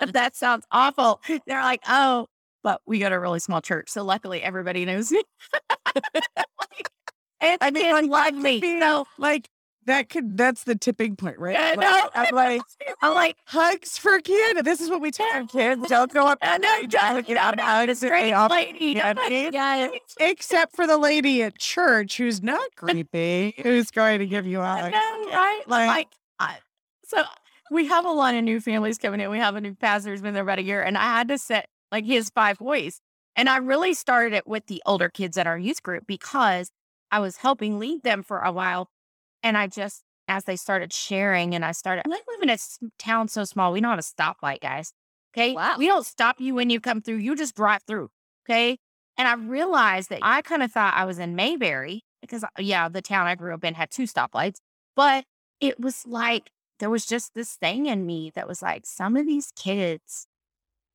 If 0.00 0.12
that 0.12 0.36
sounds 0.36 0.66
awful. 0.70 1.20
They're 1.46 1.62
like 1.62 1.82
oh 1.88 2.26
but 2.62 2.82
we 2.86 2.98
got 2.98 3.12
a 3.12 3.20
really 3.20 3.40
small 3.40 3.60
church 3.60 3.88
so 3.88 4.02
luckily 4.02 4.42
everybody 4.42 4.84
knows 4.84 5.10
me. 5.12 5.22
And 7.40 7.58
I 7.60 7.70
mean, 7.70 7.84
kids 7.84 8.08
love 8.08 8.34
me. 8.34 8.60
so 8.60 9.06
Like 9.18 9.48
that 9.86 10.08
could 10.08 10.36
that's 10.36 10.64
the 10.64 10.74
tipping 10.74 11.16
point, 11.16 11.38
right? 11.38 11.56
I 11.56 11.70
Like, 11.74 11.78
know. 11.80 12.08
I'm 12.14 12.34
like 12.34 12.62
i'm 13.02 13.14
like 13.14 13.36
hugs 13.46 13.96
for 13.98 14.20
kids. 14.20 14.62
This 14.62 14.80
is 14.80 14.90
what 14.90 15.00
we 15.00 15.10
tell 15.10 15.46
kids. 15.46 15.88
Don't 15.88 16.12
go 16.12 16.26
up. 16.26 16.38
I 16.42 16.58
know, 16.58 16.82
Don't 16.88 17.26
get 17.26 17.36
out 17.36 17.56
now. 17.56 17.82
It's 17.82 18.00
great 18.00 18.34
lady. 18.50 19.00
Yeah. 19.52 19.88
Except 20.18 20.76
for 20.76 20.86
the 20.86 20.98
lady 20.98 21.42
at 21.42 21.58
church 21.58 22.16
who's 22.18 22.42
not 22.42 22.74
creepy, 22.76 23.54
who's 23.62 23.90
going 23.90 24.18
to 24.20 24.26
give 24.26 24.46
you 24.46 24.60
a 24.60 24.64
I 24.64 24.80
hug. 24.80 24.92
know, 24.92 25.30
right? 25.30 25.62
Like- 25.66 26.08
Like, 26.40 26.62
so 27.04 27.22
we 27.70 27.86
have 27.86 28.04
a 28.04 28.10
lot 28.10 28.34
of 28.34 28.44
new 28.44 28.60
families 28.60 28.98
coming 28.98 29.20
in. 29.20 29.30
We 29.30 29.38
have 29.38 29.56
a 29.56 29.60
new 29.60 29.74
pastor 29.74 30.10
who's 30.10 30.22
been 30.22 30.34
there 30.34 30.42
about 30.42 30.58
a 30.58 30.62
year, 30.62 30.82
and 30.82 30.96
I 30.96 31.02
had 31.04 31.28
to 31.28 31.38
set 31.38 31.66
like 31.92 32.04
his 32.04 32.30
five 32.30 32.58
boys. 32.58 33.00
And 33.36 33.48
I 33.48 33.56
really 33.58 33.94
started 33.94 34.32
it 34.34 34.46
with 34.46 34.66
the 34.66 34.82
older 34.86 35.08
kids 35.08 35.38
at 35.38 35.46
our 35.46 35.58
youth 35.58 35.82
group 35.82 36.04
because 36.06 36.70
I 37.10 37.18
was 37.20 37.38
helping 37.38 37.78
lead 37.78 38.02
them 38.02 38.22
for 38.22 38.40
a 38.40 38.52
while. 38.52 38.88
And 39.42 39.56
I 39.56 39.66
just, 39.66 40.02
as 40.28 40.44
they 40.44 40.56
started 40.56 40.92
sharing, 40.92 41.54
and 41.54 41.64
I 41.64 41.72
started, 41.72 42.04
I 42.06 42.08
live 42.08 42.42
in 42.42 42.50
a 42.50 42.58
town 42.98 43.28
so 43.28 43.44
small, 43.44 43.72
we 43.72 43.80
don't 43.80 43.90
have 43.90 43.98
a 43.98 44.02
stoplight, 44.02 44.60
guys. 44.60 44.92
Okay. 45.34 45.54
Wow. 45.54 45.76
We 45.78 45.86
don't 45.86 46.06
stop 46.06 46.40
you 46.40 46.54
when 46.54 46.70
you 46.70 46.80
come 46.80 47.00
through, 47.00 47.16
you 47.16 47.36
just 47.36 47.54
drive 47.54 47.82
through. 47.86 48.10
Okay. 48.44 48.78
And 49.16 49.28
I 49.28 49.34
realized 49.34 50.10
that 50.10 50.20
I 50.22 50.42
kind 50.42 50.62
of 50.62 50.72
thought 50.72 50.94
I 50.94 51.04
was 51.04 51.18
in 51.18 51.36
Mayberry 51.36 52.02
because, 52.20 52.44
yeah, 52.58 52.88
the 52.88 53.02
town 53.02 53.26
I 53.26 53.34
grew 53.34 53.54
up 53.54 53.64
in 53.64 53.74
had 53.74 53.90
two 53.90 54.04
stoplights, 54.04 54.58
but 54.96 55.24
it 55.60 55.78
was 55.78 56.06
like 56.06 56.50
there 56.78 56.90
was 56.90 57.06
just 57.06 57.34
this 57.34 57.54
thing 57.54 57.86
in 57.86 58.06
me 58.06 58.32
that 58.34 58.48
was 58.48 58.62
like, 58.62 58.86
some 58.86 59.16
of 59.16 59.26
these 59.26 59.52
kids, 59.54 60.26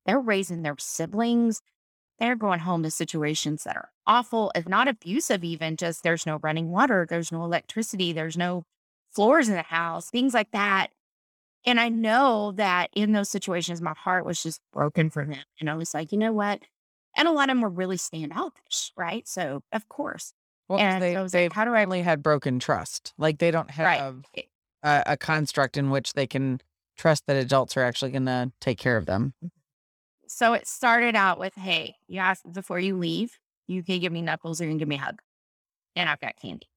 they're 0.04 0.20
raising 0.20 0.62
their 0.62 0.74
siblings. 0.78 1.60
They're 2.18 2.36
going 2.36 2.60
home 2.60 2.82
to 2.82 2.90
situations 2.90 3.64
that 3.64 3.76
are 3.76 3.90
awful, 4.06 4.50
if 4.54 4.68
not 4.68 4.88
abusive, 4.88 5.44
even 5.44 5.76
just 5.76 6.02
there's 6.02 6.24
no 6.26 6.38
running 6.42 6.70
water, 6.70 7.06
there's 7.08 7.30
no 7.30 7.44
electricity, 7.44 8.12
there's 8.12 8.36
no 8.36 8.64
floors 9.10 9.48
in 9.48 9.54
the 9.54 9.62
house, 9.62 10.10
things 10.10 10.32
like 10.34 10.50
that. 10.52 10.88
And 11.64 11.80
I 11.80 11.88
know 11.88 12.52
that 12.52 12.90
in 12.94 13.12
those 13.12 13.28
situations, 13.28 13.82
my 13.82 13.94
heart 13.94 14.24
was 14.24 14.42
just 14.42 14.60
broken 14.72 15.10
for 15.10 15.24
them. 15.24 15.42
And 15.60 15.68
I 15.68 15.74
was 15.74 15.92
like, 15.94 16.12
you 16.12 16.18
know 16.18 16.32
what? 16.32 16.62
And 17.16 17.26
a 17.26 17.32
lot 17.32 17.44
of 17.50 17.56
them 17.56 17.60
were 17.62 17.68
really 17.68 17.96
standoffish, 17.96 18.92
right? 18.96 19.26
So, 19.26 19.62
of 19.72 19.88
course. 19.88 20.32
Well, 20.68 20.78
And 20.78 21.02
they, 21.02 21.14
so 21.14 21.26
they've 21.28 21.50
like, 21.50 21.54
how 21.54 21.64
do 21.64 21.74
I 21.74 21.82
only 21.82 22.02
had 22.02 22.22
broken 22.22 22.58
trust. 22.58 23.14
Like 23.18 23.38
they 23.38 23.50
don't 23.50 23.70
Right. 23.78 23.98
have 23.98 24.24
a, 24.82 25.02
a 25.06 25.16
construct 25.16 25.76
in 25.76 25.90
which 25.90 26.12
they 26.12 26.26
can 26.26 26.60
trust 26.96 27.24
that 27.26 27.36
adults 27.36 27.76
are 27.76 27.82
actually 27.82 28.12
going 28.12 28.26
to 28.26 28.52
take 28.60 28.78
care 28.78 28.96
of 28.96 29.06
them. 29.06 29.34
So 30.28 30.52
it 30.54 30.66
started 30.66 31.14
out 31.14 31.38
with, 31.38 31.54
hey, 31.54 31.96
you 32.08 32.20
ask 32.20 32.42
before 32.50 32.78
you 32.78 32.96
leave, 32.96 33.38
you 33.66 33.82
can 33.82 34.00
give 34.00 34.12
me 34.12 34.22
knuckles 34.22 34.60
or 34.60 34.64
you 34.64 34.70
can 34.70 34.78
give 34.78 34.88
me 34.88 34.96
a 34.96 35.00
hug. 35.00 35.20
And 35.94 36.08
I've 36.08 36.20
got 36.20 36.34
candy. 36.40 36.68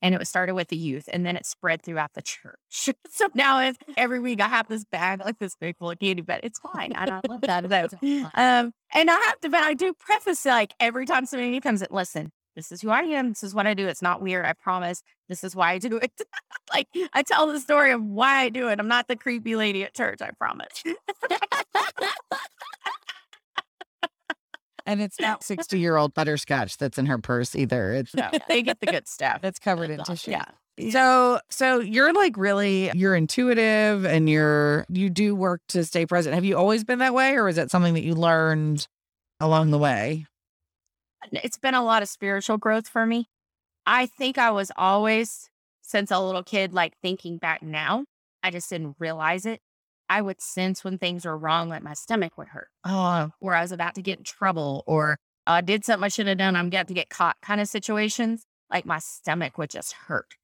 And 0.00 0.14
it 0.14 0.18
was 0.18 0.28
started 0.28 0.54
with 0.54 0.68
the 0.68 0.76
youth 0.76 1.08
and 1.12 1.24
then 1.24 1.36
it 1.36 1.46
spread 1.46 1.82
throughout 1.82 2.14
the 2.14 2.22
church. 2.22 2.58
so 3.10 3.28
now 3.34 3.60
it's, 3.60 3.78
every 3.96 4.18
week 4.18 4.40
I 4.40 4.48
have 4.48 4.68
this 4.68 4.84
bag 4.84 5.20
like 5.24 5.38
this 5.38 5.54
big 5.54 5.76
full 5.78 5.90
of 5.90 6.00
candy, 6.00 6.22
but 6.22 6.40
it's 6.42 6.58
fine. 6.58 6.92
And 6.92 7.10
I 7.10 7.20
love 7.28 7.40
that. 7.42 7.68
though. 7.68 7.88
Um, 8.34 8.72
and 8.92 9.10
I 9.10 9.14
have 9.14 9.40
to, 9.40 9.48
but 9.48 9.62
I 9.62 9.74
do 9.74 9.94
preface 9.94 10.44
like 10.44 10.74
every 10.80 11.06
time 11.06 11.24
somebody 11.26 11.60
comes 11.60 11.82
in, 11.82 11.88
listen, 11.90 12.32
this 12.56 12.70
is 12.70 12.82
who 12.82 12.90
I 12.90 13.02
am. 13.02 13.30
This 13.30 13.42
is 13.42 13.54
what 13.54 13.66
I 13.66 13.74
do. 13.74 13.86
It's 13.88 14.02
not 14.02 14.20
weird. 14.20 14.44
I 14.44 14.52
promise. 14.52 15.02
This 15.28 15.42
is 15.42 15.56
why 15.56 15.72
I 15.72 15.78
do 15.78 15.96
it. 15.96 16.12
like 16.72 16.88
I 17.14 17.22
tell 17.22 17.46
the 17.46 17.60
story 17.60 17.92
of 17.92 18.02
why 18.02 18.42
I 18.42 18.48
do 18.50 18.68
it. 18.68 18.78
I'm 18.78 18.88
not 18.88 19.08
the 19.08 19.16
creepy 19.16 19.56
lady 19.56 19.84
at 19.84 19.94
church. 19.94 20.20
I 20.20 20.30
promise. 20.38 20.82
And 24.86 25.00
it's 25.00 25.20
not 25.20 25.42
60 25.42 25.78
year 25.78 25.96
old 25.96 26.14
butterscotch 26.14 26.76
that's 26.78 26.98
in 26.98 27.06
her 27.06 27.18
purse 27.18 27.54
either. 27.54 27.92
It's 27.92 28.14
No, 28.14 28.30
they 28.48 28.62
get 28.62 28.80
the 28.80 28.86
good 28.86 29.06
stuff. 29.08 29.40
that's 29.40 29.58
covered 29.58 29.90
in 29.90 30.02
tissue. 30.04 30.32
Yeah. 30.32 30.44
So 30.90 31.38
so 31.50 31.80
you're 31.80 32.12
like 32.12 32.36
really 32.36 32.90
you're 32.94 33.14
intuitive 33.14 34.04
and 34.06 34.28
you're 34.28 34.86
you 34.88 35.10
do 35.10 35.34
work 35.34 35.60
to 35.68 35.84
stay 35.84 36.06
present. 36.06 36.34
Have 36.34 36.44
you 36.44 36.56
always 36.56 36.82
been 36.82 36.98
that 37.00 37.14
way 37.14 37.36
or 37.36 37.48
is 37.48 37.56
that 37.56 37.70
something 37.70 37.94
that 37.94 38.02
you 38.02 38.14
learned 38.14 38.86
along 39.38 39.70
the 39.70 39.78
way? 39.78 40.26
It's 41.30 41.58
been 41.58 41.74
a 41.74 41.84
lot 41.84 42.02
of 42.02 42.08
spiritual 42.08 42.58
growth 42.58 42.88
for 42.88 43.06
me. 43.06 43.28
I 43.86 44.06
think 44.06 44.38
I 44.38 44.50
was 44.50 44.72
always, 44.76 45.50
since 45.82 46.10
a 46.10 46.18
little 46.20 46.42
kid, 46.42 46.72
like 46.72 46.94
thinking 47.02 47.36
back 47.38 47.62
now, 47.62 48.04
I 48.42 48.50
just 48.50 48.68
didn't 48.70 48.96
realize 48.98 49.46
it. 49.46 49.60
I 50.12 50.20
would 50.20 50.42
sense 50.42 50.84
when 50.84 50.98
things 50.98 51.24
were 51.24 51.38
wrong, 51.38 51.70
like 51.70 51.82
my 51.82 51.94
stomach 51.94 52.36
would 52.36 52.48
hurt, 52.48 52.68
Oh, 52.84 53.30
or 53.40 53.54
I 53.54 53.62
was 53.62 53.72
about 53.72 53.94
to 53.94 54.02
get 54.02 54.18
in 54.18 54.24
trouble, 54.24 54.84
or 54.86 55.16
I 55.46 55.62
did 55.62 55.86
something 55.86 56.04
I 56.04 56.08
should 56.08 56.26
have 56.26 56.36
done. 56.36 56.54
I'm 56.54 56.66
about 56.66 56.88
to 56.88 56.94
get 56.94 57.08
caught 57.08 57.36
kind 57.40 57.62
of 57.62 57.66
situations. 57.68 58.44
Like 58.70 58.84
my 58.84 58.98
stomach 58.98 59.56
would 59.56 59.70
just 59.70 59.94
hurt. 59.94 60.34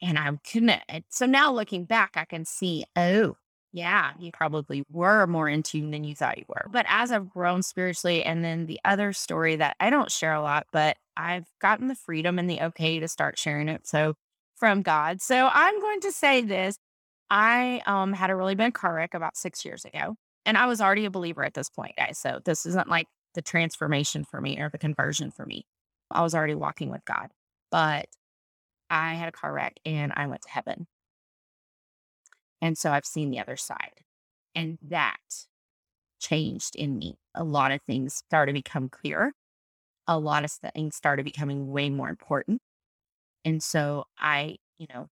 And 0.00 0.18
I 0.18 0.30
couldn't. 0.50 0.80
So 1.10 1.26
now 1.26 1.52
looking 1.52 1.84
back, 1.84 2.12
I 2.14 2.24
can 2.24 2.46
see, 2.46 2.84
oh, 2.96 3.36
yeah, 3.70 4.12
you 4.18 4.32
probably 4.32 4.82
were 4.90 5.26
more 5.26 5.46
in 5.46 5.62
tune 5.62 5.90
than 5.90 6.04
you 6.04 6.14
thought 6.14 6.38
you 6.38 6.46
were. 6.48 6.66
But 6.70 6.86
as 6.88 7.12
I've 7.12 7.28
grown 7.28 7.62
spiritually, 7.62 8.24
and 8.24 8.42
then 8.42 8.64
the 8.64 8.80
other 8.82 9.12
story 9.12 9.56
that 9.56 9.76
I 9.78 9.90
don't 9.90 10.10
share 10.10 10.32
a 10.32 10.40
lot, 10.40 10.66
but 10.72 10.96
I've 11.18 11.48
gotten 11.60 11.88
the 11.88 11.94
freedom 11.94 12.38
and 12.38 12.48
the 12.48 12.62
okay 12.62 12.98
to 12.98 13.08
start 13.08 13.38
sharing 13.38 13.68
it. 13.68 13.86
So 13.86 14.14
from 14.56 14.80
God. 14.80 15.20
So 15.20 15.50
I'm 15.52 15.78
going 15.80 16.00
to 16.00 16.12
say 16.12 16.40
this. 16.40 16.78
I 17.30 17.82
um 17.86 18.12
had 18.12 18.30
a 18.30 18.36
really 18.36 18.54
bad 18.54 18.74
car 18.74 18.94
wreck 18.94 19.14
about 19.14 19.36
six 19.36 19.64
years 19.64 19.84
ago. 19.84 20.16
And 20.46 20.56
I 20.56 20.66
was 20.66 20.80
already 20.80 21.04
a 21.04 21.10
believer 21.10 21.44
at 21.44 21.54
this 21.54 21.68
point, 21.68 21.94
guys. 21.96 22.18
So 22.18 22.40
this 22.44 22.64
isn't 22.64 22.88
like 22.88 23.06
the 23.34 23.42
transformation 23.42 24.24
for 24.24 24.40
me 24.40 24.58
or 24.58 24.70
the 24.70 24.78
conversion 24.78 25.30
for 25.30 25.44
me. 25.44 25.66
I 26.10 26.22
was 26.22 26.34
already 26.34 26.54
walking 26.54 26.90
with 26.90 27.04
God. 27.04 27.28
But 27.70 28.06
I 28.90 29.14
had 29.14 29.28
a 29.28 29.32
car 29.32 29.52
wreck 29.52 29.78
and 29.84 30.12
I 30.16 30.26
went 30.26 30.42
to 30.42 30.50
heaven. 30.50 30.86
And 32.60 32.76
so 32.76 32.90
I've 32.90 33.04
seen 33.04 33.30
the 33.30 33.40
other 33.40 33.56
side. 33.56 34.00
And 34.54 34.78
that 34.82 35.18
changed 36.20 36.74
in 36.76 36.98
me. 36.98 37.16
A 37.34 37.44
lot 37.44 37.72
of 37.72 37.80
things 37.82 38.14
started 38.14 38.52
to 38.52 38.58
become 38.58 38.88
clear. 38.88 39.32
A 40.06 40.18
lot 40.18 40.44
of 40.44 40.52
things 40.52 40.96
started 40.96 41.24
becoming 41.24 41.70
way 41.70 41.90
more 41.90 42.08
important. 42.08 42.60
And 43.44 43.62
so 43.62 44.04
I, 44.18 44.56
you 44.78 44.86
know, 44.92 45.08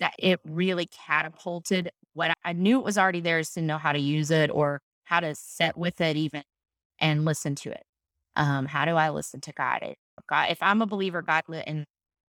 that 0.00 0.14
it 0.18 0.40
really 0.44 0.86
catapulted 0.86 1.90
what 2.14 2.32
I 2.44 2.52
knew 2.52 2.78
it 2.78 2.84
was 2.84 2.98
already 2.98 3.20
there 3.20 3.38
is 3.38 3.50
to 3.50 3.62
know 3.62 3.78
how 3.78 3.92
to 3.92 3.98
use 3.98 4.30
it 4.30 4.50
or 4.50 4.80
how 5.04 5.20
to 5.20 5.34
sit 5.34 5.76
with 5.76 6.00
it 6.00 6.16
even 6.16 6.42
and 7.00 7.24
listen 7.24 7.54
to 7.56 7.70
it. 7.70 7.84
Um, 8.36 8.66
how 8.66 8.84
do 8.84 8.96
I 8.96 9.10
listen 9.10 9.40
to 9.42 9.52
God? 9.52 9.82
It- 9.82 9.98
God, 10.28 10.50
if 10.50 10.62
I'm 10.62 10.82
a 10.82 10.86
believer, 10.86 11.22
God 11.22 11.44
li- 11.48 11.64
and 11.66 11.86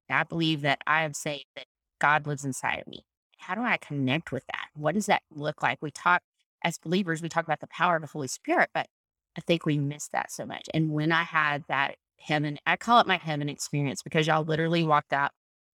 I 0.09 0.23
believe 0.23 0.61
that 0.61 0.79
I 0.87 1.03
am 1.03 1.13
saved 1.13 1.45
that 1.55 1.65
God 1.99 2.27
lives 2.27 2.45
inside 2.45 2.79
of 2.79 2.87
me. 2.87 3.05
How 3.39 3.55
do 3.55 3.61
I 3.61 3.77
connect 3.77 4.31
with 4.31 4.45
that? 4.47 4.67
What 4.73 4.95
does 4.95 5.07
that 5.07 5.23
look 5.31 5.63
like? 5.63 5.79
We 5.81 5.91
talk 5.91 6.21
as 6.63 6.77
believers, 6.77 7.21
we 7.21 7.29
talk 7.29 7.45
about 7.45 7.59
the 7.61 7.67
power 7.67 7.95
of 7.95 8.01
the 8.01 8.07
Holy 8.07 8.27
Spirit, 8.27 8.69
but 8.73 8.87
I 9.37 9.41
think 9.41 9.65
we 9.65 9.77
miss 9.77 10.07
that 10.09 10.31
so 10.31 10.45
much. 10.45 10.67
And 10.73 10.91
when 10.91 11.11
I 11.11 11.23
had 11.23 11.63
that 11.69 11.95
heaven, 12.19 12.57
I 12.65 12.75
call 12.77 12.99
it 12.99 13.07
my 13.07 13.17
heaven 13.17 13.49
experience 13.49 14.01
because 14.03 14.27
y'all 14.27 14.43
literally 14.43 14.83
walked 14.83 15.13
out 15.13 15.31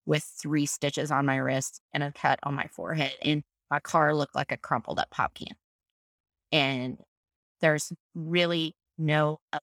with 0.07 0.25
three 0.25 0.67
stitches 0.67 1.11
on 1.11 1.27
my 1.27 1.37
wrist 1.37 1.81
and 1.93 2.03
a 2.03 2.12
cut 2.12 2.38
on 2.43 2.55
my 2.55 2.67
forehead. 2.67 3.12
And 3.23 3.43
my 3.71 3.81
car 3.81 4.15
looked 4.15 4.35
like 4.35 4.53
a 4.53 4.57
crumpled 4.57 4.99
up 4.99 5.11
pop 5.11 5.35
can. 5.35 5.55
And 6.51 6.99
there's 7.61 7.93
really 8.15 8.75
no 8.99 9.41
other 9.53 9.62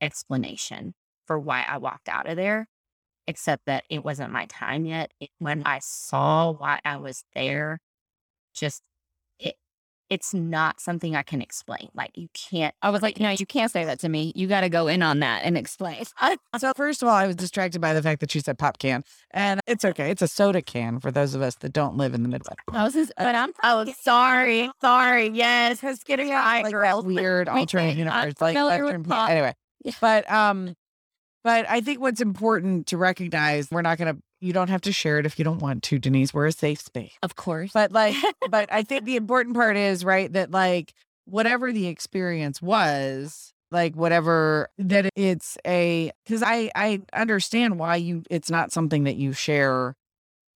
explanation 0.00 0.94
for 1.26 1.38
why 1.38 1.64
I 1.68 1.78
walked 1.78 2.08
out 2.08 2.28
of 2.28 2.36
there, 2.36 2.66
except 3.26 3.66
that 3.66 3.84
it 3.90 4.04
wasn't 4.04 4.32
my 4.32 4.46
time 4.46 4.86
yet. 4.86 5.12
When 5.38 5.62
I 5.64 5.80
saw 5.80 6.52
why 6.52 6.80
I 6.84 6.96
was 6.96 7.24
there, 7.34 7.80
just 8.54 8.82
it's 10.14 10.32
not 10.32 10.80
something 10.80 11.16
I 11.16 11.22
can 11.22 11.42
explain. 11.42 11.88
Like 11.92 12.12
you 12.14 12.28
can't. 12.34 12.72
I 12.82 12.90
was 12.90 13.02
like, 13.02 13.18
no, 13.18 13.30
you 13.30 13.46
can't 13.46 13.70
say 13.70 13.84
that 13.84 13.98
to 14.00 14.08
me. 14.08 14.32
You 14.36 14.46
got 14.46 14.60
to 14.60 14.68
go 14.68 14.86
in 14.86 15.02
on 15.02 15.18
that 15.20 15.42
and 15.44 15.58
explain. 15.58 16.04
So 16.58 16.72
first 16.76 17.02
of 17.02 17.08
all, 17.08 17.14
I 17.14 17.26
was 17.26 17.34
distracted 17.36 17.80
by 17.80 17.92
the 17.94 18.02
fact 18.02 18.20
that 18.20 18.30
she 18.30 18.38
said 18.40 18.58
pop 18.58 18.78
can, 18.78 19.02
and 19.32 19.60
it's 19.66 19.84
okay. 19.84 20.10
It's 20.10 20.22
a 20.22 20.28
soda 20.28 20.62
can 20.62 21.00
for 21.00 21.10
those 21.10 21.34
of 21.34 21.42
us 21.42 21.56
that 21.56 21.72
don't 21.72 21.96
live 21.96 22.14
in 22.14 22.22
the 22.22 22.28
Midwest. 22.28 22.60
I 22.72 22.84
was 22.84 22.94
just, 22.94 23.12
but 23.18 23.34
I'm 23.34 23.50
Oh, 23.64 23.84
sorry, 24.00 24.70
sorry. 24.80 25.28
Yes, 25.30 25.82
it's 25.82 26.04
getting 26.04 26.28
high, 26.30 26.62
like 26.62 26.72
girl. 26.72 27.02
that 27.02 27.06
weird 27.08 27.48
alternate 27.48 27.96
universe, 27.96 28.34
like 28.40 28.54
familiar 28.56 28.84
with 28.84 28.92
Western 28.94 29.04
pop. 29.04 29.30
Anyway, 29.30 29.52
Yeah. 29.84 29.92
but 30.00 30.30
um, 30.30 30.74
but 31.42 31.68
I 31.68 31.80
think 31.80 32.00
what's 32.00 32.20
important 32.20 32.86
to 32.88 32.96
recognize, 32.96 33.68
we're 33.70 33.82
not 33.82 33.98
gonna. 33.98 34.16
You 34.44 34.52
don't 34.52 34.68
have 34.68 34.82
to 34.82 34.92
share 34.92 35.18
it 35.18 35.24
if 35.24 35.38
you 35.38 35.44
don't 35.44 35.60
want 35.60 35.82
to, 35.84 35.98
Denise. 35.98 36.34
We're 36.34 36.46
a 36.46 36.52
safe 36.52 36.80
space. 36.80 37.14
of 37.22 37.34
course. 37.34 37.70
But 37.72 37.92
like, 37.92 38.14
but 38.50 38.70
I 38.70 38.82
think 38.82 39.04
the 39.04 39.16
important 39.16 39.56
part 39.56 39.76
is 39.76 40.04
right 40.04 40.30
that 40.34 40.50
like 40.50 40.92
whatever 41.24 41.72
the 41.72 41.86
experience 41.86 42.60
was, 42.60 43.54
like 43.70 43.96
whatever 43.96 44.68
that 44.78 45.08
it's 45.16 45.56
a 45.66 46.12
because 46.24 46.42
I 46.42 46.70
I 46.74 47.00
understand 47.14 47.78
why 47.78 47.96
you 47.96 48.22
it's 48.30 48.50
not 48.50 48.70
something 48.70 49.04
that 49.04 49.16
you 49.16 49.32
share 49.32 49.96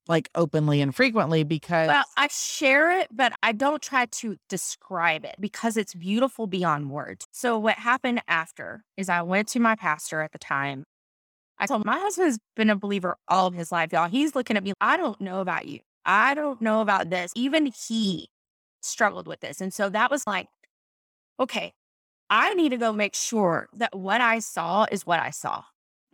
like 0.06 0.28
openly 0.34 0.80
and 0.80 0.94
frequently 0.94 1.42
because 1.42 1.88
Well, 1.88 2.04
I 2.16 2.28
share 2.28 2.98
it, 3.00 3.08
but 3.10 3.32
I 3.42 3.52
don't 3.52 3.82
try 3.82 4.06
to 4.06 4.36
describe 4.48 5.24
it 5.24 5.36
because 5.38 5.76
it's 5.76 5.94
beautiful 5.94 6.46
beyond 6.46 6.90
words. 6.90 7.26
So 7.32 7.58
what 7.58 7.76
happened 7.76 8.22
after 8.28 8.84
is 8.96 9.08
I 9.08 9.22
went 9.22 9.48
to 9.48 9.60
my 9.60 9.76
pastor 9.76 10.20
at 10.22 10.32
the 10.32 10.38
time. 10.38 10.84
I 11.58 11.66
told 11.66 11.84
my 11.84 11.98
husband's 11.98 12.38
been 12.56 12.70
a 12.70 12.76
believer 12.76 13.16
all 13.28 13.46
of 13.46 13.54
his 13.54 13.72
life, 13.72 13.92
y'all. 13.92 14.08
He's 14.08 14.34
looking 14.34 14.56
at 14.56 14.62
me. 14.62 14.72
I 14.80 14.96
don't 14.96 15.20
know 15.20 15.40
about 15.40 15.66
you. 15.66 15.80
I 16.04 16.34
don't 16.34 16.60
know 16.62 16.80
about 16.80 17.10
this. 17.10 17.32
Even 17.34 17.66
he 17.88 18.30
struggled 18.80 19.26
with 19.26 19.40
this. 19.40 19.60
And 19.60 19.72
so 19.72 19.88
that 19.90 20.10
was 20.10 20.26
like, 20.26 20.46
okay, 21.40 21.72
I 22.30 22.54
need 22.54 22.70
to 22.70 22.76
go 22.76 22.92
make 22.92 23.14
sure 23.14 23.68
that 23.74 23.96
what 23.96 24.20
I 24.20 24.38
saw 24.38 24.86
is 24.90 25.06
what 25.06 25.20
I 25.20 25.30
saw. 25.30 25.64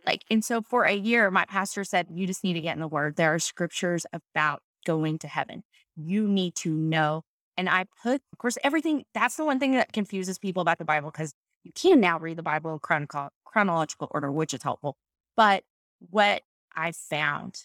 Like, 0.05 0.23
and 0.29 0.43
so 0.43 0.61
for 0.61 0.83
a 0.83 0.93
year, 0.93 1.31
my 1.31 1.45
pastor 1.45 1.83
said, 1.83 2.07
you 2.11 2.27
just 2.27 2.43
need 2.43 2.53
to 2.53 2.61
get 2.61 2.75
in 2.75 2.81
the 2.81 2.87
word. 2.87 3.15
There 3.15 3.33
are 3.33 3.39
scriptures 3.39 4.05
about 4.13 4.61
going 4.85 5.17
to 5.19 5.27
heaven. 5.27 5.63
You 5.95 6.27
need 6.27 6.55
to 6.55 6.69
know. 6.69 7.23
And 7.57 7.69
I 7.69 7.85
put, 8.03 8.21
of 8.33 8.37
course, 8.37 8.57
everything 8.63 9.03
that's 9.13 9.35
the 9.35 9.45
one 9.45 9.59
thing 9.59 9.71
that 9.73 9.93
confuses 9.93 10.37
people 10.37 10.61
about 10.61 10.77
the 10.77 10.85
Bible 10.85 11.09
because 11.09 11.33
you 11.63 11.71
can 11.73 11.99
now 11.99 12.19
read 12.19 12.37
the 12.37 12.43
Bible 12.43 12.73
in 12.73 12.79
chrono- 12.79 13.29
chronological 13.45 14.07
order, 14.11 14.31
which 14.31 14.53
is 14.53 14.61
helpful. 14.61 14.97
But 15.37 15.63
what 16.09 16.41
I 16.75 16.91
found 16.91 17.63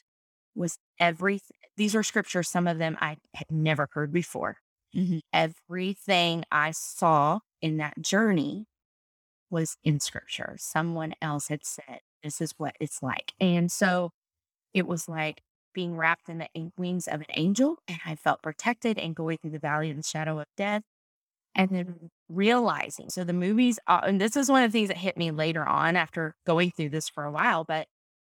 was 0.54 0.78
everything. 0.98 1.56
These 1.76 1.94
are 1.94 2.02
scriptures, 2.02 2.48
some 2.48 2.66
of 2.68 2.78
them 2.78 2.96
I 3.00 3.16
had 3.34 3.50
never 3.50 3.88
heard 3.92 4.12
before. 4.12 4.58
Mhm. 4.94 5.20
Everything 5.32 6.44
I 6.50 6.72
saw 6.72 7.40
in 7.62 7.78
that 7.78 8.00
journey 8.02 8.66
was 9.50 9.76
in 9.84 10.00
scripture. 10.00 10.56
Someone 10.58 11.14
else 11.22 11.48
had 11.48 11.64
said, 11.64 12.00
This 12.22 12.40
is 12.40 12.54
what 12.58 12.76
it's 12.80 13.02
like. 13.02 13.34
And 13.40 13.70
so 13.72 14.12
it 14.74 14.86
was 14.86 15.08
like 15.08 15.42
being 15.74 15.96
wrapped 15.96 16.28
in 16.28 16.38
the 16.38 16.48
wings 16.78 17.08
of 17.08 17.20
an 17.20 17.26
angel, 17.36 17.78
and 17.88 17.98
I 18.06 18.16
felt 18.16 18.42
protected 18.42 18.98
and 18.98 19.14
going 19.16 19.38
through 19.38 19.52
the 19.52 19.58
valley 19.60 19.90
of 19.90 19.96
the 19.98 20.02
shadow 20.04 20.40
of 20.40 20.46
death. 20.56 20.82
And 21.54 21.70
then 21.70 22.10
realizing, 22.30 23.10
so 23.10 23.24
the 23.24 23.32
movies, 23.32 23.78
uh, 23.86 24.00
and 24.04 24.20
this 24.20 24.36
is 24.36 24.48
one 24.50 24.62
of 24.62 24.70
the 24.72 24.78
things 24.78 24.88
that 24.88 24.96
hit 24.96 25.16
me 25.16 25.30
later 25.30 25.66
on 25.66 25.96
after 25.96 26.34
going 26.46 26.70
through 26.70 26.90
this 26.90 27.08
for 27.08 27.24
a 27.24 27.30
while. 27.32 27.64
But 27.64 27.88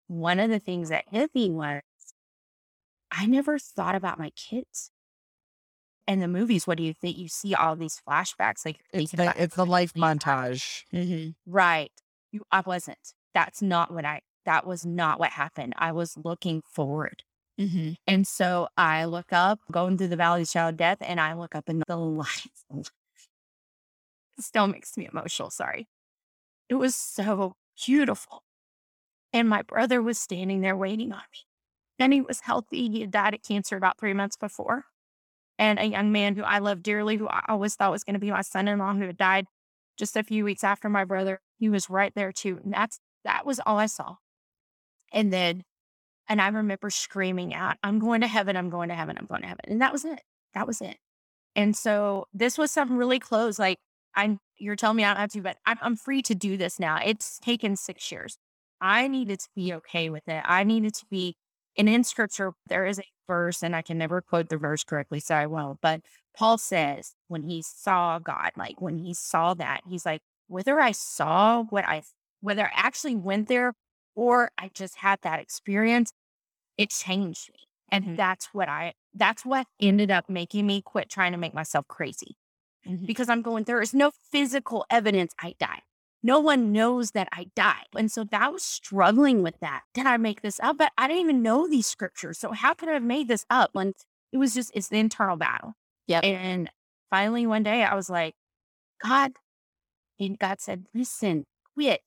one 0.06 0.40
of 0.40 0.50
the 0.50 0.58
things 0.60 0.88
that 0.88 1.04
hit 1.10 1.34
me 1.34 1.50
was 1.50 1.82
I 3.10 3.26
never 3.26 3.58
thought 3.58 3.94
about 3.94 4.18
my 4.18 4.30
kids. 4.30 4.90
And 6.06 6.22
the 6.22 6.28
movies, 6.28 6.66
what 6.66 6.78
do 6.78 6.84
you 6.84 6.94
think? 6.94 7.18
You 7.18 7.28
see 7.28 7.54
all 7.54 7.76
these 7.76 8.00
flashbacks, 8.08 8.64
like 8.64 8.80
it's 8.92 9.12
the 9.12 9.34
it's 9.36 9.56
the 9.56 9.66
life 9.66 9.92
montage. 9.94 10.84
Mhm. 10.92 11.34
Right. 11.46 11.92
You, 12.32 12.42
I 12.50 12.60
wasn't. 12.60 12.98
That's 13.34 13.60
not 13.60 13.92
what 13.92 14.04
I, 14.04 14.20
that 14.44 14.66
was 14.66 14.86
not 14.86 15.18
what 15.20 15.30
happened. 15.30 15.74
I 15.76 15.92
was 15.92 16.16
looking 16.16 16.62
forward. 16.62 17.24
Mhm. 17.60 17.96
And 18.06 18.26
so 18.26 18.68
I 18.76 19.04
look 19.04 19.32
up, 19.32 19.60
going 19.70 19.98
through 19.98 20.08
the 20.08 20.16
valley 20.16 20.42
of 20.42 20.46
the 20.46 20.50
shadow 20.50 20.74
death, 20.76 20.98
and 21.00 21.20
I 21.20 21.34
look 21.34 21.54
up 21.54 21.68
in 21.68 21.82
the 21.86 21.96
lights. 21.96 22.64
Still 24.40 24.66
makes 24.66 24.96
me 24.96 25.08
emotional. 25.10 25.50
Sorry. 25.50 25.88
It 26.68 26.74
was 26.74 26.94
so 26.94 27.54
beautiful. 27.84 28.42
And 29.32 29.48
my 29.48 29.62
brother 29.62 30.00
was 30.00 30.18
standing 30.18 30.60
there 30.60 30.76
waiting 30.76 31.12
on 31.12 31.22
me. 31.32 31.40
And 31.98 32.12
he 32.12 32.20
was 32.20 32.40
healthy. 32.40 32.88
He 32.88 33.00
had 33.00 33.10
died 33.10 33.34
of 33.34 33.42
cancer 33.42 33.76
about 33.76 33.98
three 33.98 34.14
months 34.14 34.36
before. 34.36 34.84
And 35.58 35.78
a 35.78 35.86
young 35.86 36.12
man 36.12 36.36
who 36.36 36.42
I 36.42 36.60
love 36.60 36.82
dearly, 36.82 37.16
who 37.16 37.26
I 37.26 37.44
always 37.48 37.74
thought 37.74 37.90
was 37.90 38.04
going 38.04 38.14
to 38.14 38.20
be 38.20 38.30
my 38.30 38.42
son 38.42 38.68
in 38.68 38.78
law, 38.78 38.94
who 38.94 39.06
had 39.06 39.16
died 39.16 39.46
just 39.98 40.16
a 40.16 40.22
few 40.22 40.44
weeks 40.44 40.62
after 40.62 40.88
my 40.88 41.04
brother, 41.04 41.40
he 41.58 41.68
was 41.68 41.90
right 41.90 42.12
there 42.14 42.30
too. 42.30 42.60
And 42.62 42.72
that's 42.72 43.00
that 43.24 43.44
was 43.44 43.60
all 43.66 43.78
I 43.78 43.86
saw. 43.86 44.16
And 45.12 45.32
then, 45.32 45.64
and 46.28 46.40
I 46.40 46.48
remember 46.48 46.90
screaming 46.90 47.52
out, 47.52 47.76
I'm 47.82 47.98
going 47.98 48.20
to 48.20 48.28
heaven, 48.28 48.56
I'm 48.56 48.70
going 48.70 48.90
to 48.90 48.94
heaven, 48.94 49.16
I'm 49.18 49.26
going 49.26 49.42
to 49.42 49.48
heaven. 49.48 49.64
And 49.66 49.82
that 49.82 49.92
was 49.92 50.04
it. 50.04 50.22
That 50.54 50.66
was 50.66 50.80
it. 50.80 50.98
And 51.56 51.76
so 51.76 52.26
this 52.32 52.56
was 52.56 52.70
something 52.70 52.96
really 52.96 53.18
close. 53.18 53.58
Like 53.58 53.78
I'm 54.14 54.38
you're 54.58 54.76
telling 54.76 54.96
me 54.96 55.04
I 55.04 55.08
don't 55.08 55.20
have 55.20 55.30
to, 55.32 55.42
but 55.42 55.56
I'm 55.66 55.78
I'm 55.82 55.96
free 55.96 56.22
to 56.22 56.34
do 56.34 56.56
this 56.56 56.78
now. 56.78 56.98
It's 57.04 57.38
taken 57.38 57.76
six 57.76 58.10
years. 58.12 58.36
I 58.80 59.08
needed 59.08 59.40
to 59.40 59.48
be 59.56 59.72
okay 59.74 60.10
with 60.10 60.28
it. 60.28 60.42
I 60.46 60.64
needed 60.64 60.94
to 60.94 61.06
be 61.10 61.36
and 61.76 61.88
in 61.88 62.02
scripture, 62.04 62.52
there 62.68 62.86
is 62.86 62.98
a 62.98 63.04
verse, 63.28 63.62
and 63.62 63.76
I 63.76 63.82
can 63.82 63.98
never 63.98 64.20
quote 64.20 64.48
the 64.48 64.56
verse 64.56 64.82
correctly, 64.84 65.20
so 65.20 65.34
I 65.36 65.46
won't. 65.46 65.80
But 65.80 66.00
Paul 66.36 66.58
says 66.58 67.14
when 67.28 67.42
he 67.44 67.62
saw 67.62 68.18
God, 68.18 68.50
like 68.56 68.80
when 68.80 68.98
he 68.98 69.14
saw 69.14 69.54
that, 69.54 69.82
he's 69.88 70.04
like, 70.04 70.22
whether 70.48 70.80
I 70.80 70.92
saw 70.92 71.62
what 71.64 71.84
I, 71.86 72.02
whether 72.40 72.64
I 72.66 72.70
actually 72.74 73.14
went 73.16 73.48
there 73.48 73.74
or 74.16 74.50
I 74.58 74.70
just 74.74 74.96
had 74.96 75.20
that 75.22 75.38
experience, 75.40 76.12
it 76.78 76.90
changed 76.90 77.50
me. 77.52 77.60
And 77.90 78.04
Mhm. 78.04 78.16
that's 78.16 78.48
what 78.54 78.68
I, 78.68 78.94
that's 79.14 79.44
what 79.44 79.66
ended 79.80 80.10
up 80.10 80.28
making 80.28 80.66
me 80.66 80.82
quit 80.82 81.10
trying 81.10 81.32
to 81.32 81.38
make 81.38 81.54
myself 81.54 81.86
crazy 81.88 82.36
Mhm. 82.86 83.06
because 83.06 83.28
I'm 83.28 83.42
going, 83.42 83.64
there 83.64 83.82
is 83.82 83.94
no 83.94 84.10
physical 84.30 84.86
evidence 84.90 85.34
I 85.40 85.54
died. 85.58 85.82
No 86.22 86.40
one 86.40 86.72
knows 86.72 87.12
that 87.12 87.28
I 87.32 87.46
died. 87.54 87.86
And 87.96 88.10
so 88.10 88.24
that 88.24 88.52
was 88.52 88.62
struggling 88.62 89.42
with 89.42 89.58
that. 89.60 89.82
Did 89.94 90.06
I 90.06 90.16
make 90.16 90.42
this 90.42 90.58
up? 90.60 90.78
But 90.78 90.92
I 90.98 91.06
didn't 91.06 91.22
even 91.22 91.42
know 91.42 91.68
these 91.68 91.86
scriptures. 91.86 92.38
So 92.38 92.52
how 92.52 92.74
could 92.74 92.88
I 92.88 92.92
have 92.94 93.02
made 93.02 93.28
this 93.28 93.46
up 93.50 93.70
when 93.72 93.94
it 94.32 94.38
was 94.38 94.54
just, 94.54 94.72
it's 94.74 94.88
the 94.88 94.98
internal 94.98 95.36
battle. 95.36 95.74
Yep. 96.08 96.24
And 96.24 96.70
finally 97.10 97.46
one 97.46 97.62
day 97.62 97.84
I 97.84 97.94
was 97.94 98.10
like, 98.10 98.34
God, 99.02 99.32
and 100.18 100.38
God 100.38 100.60
said, 100.60 100.86
listen, 100.94 101.44
quit. 101.74 102.02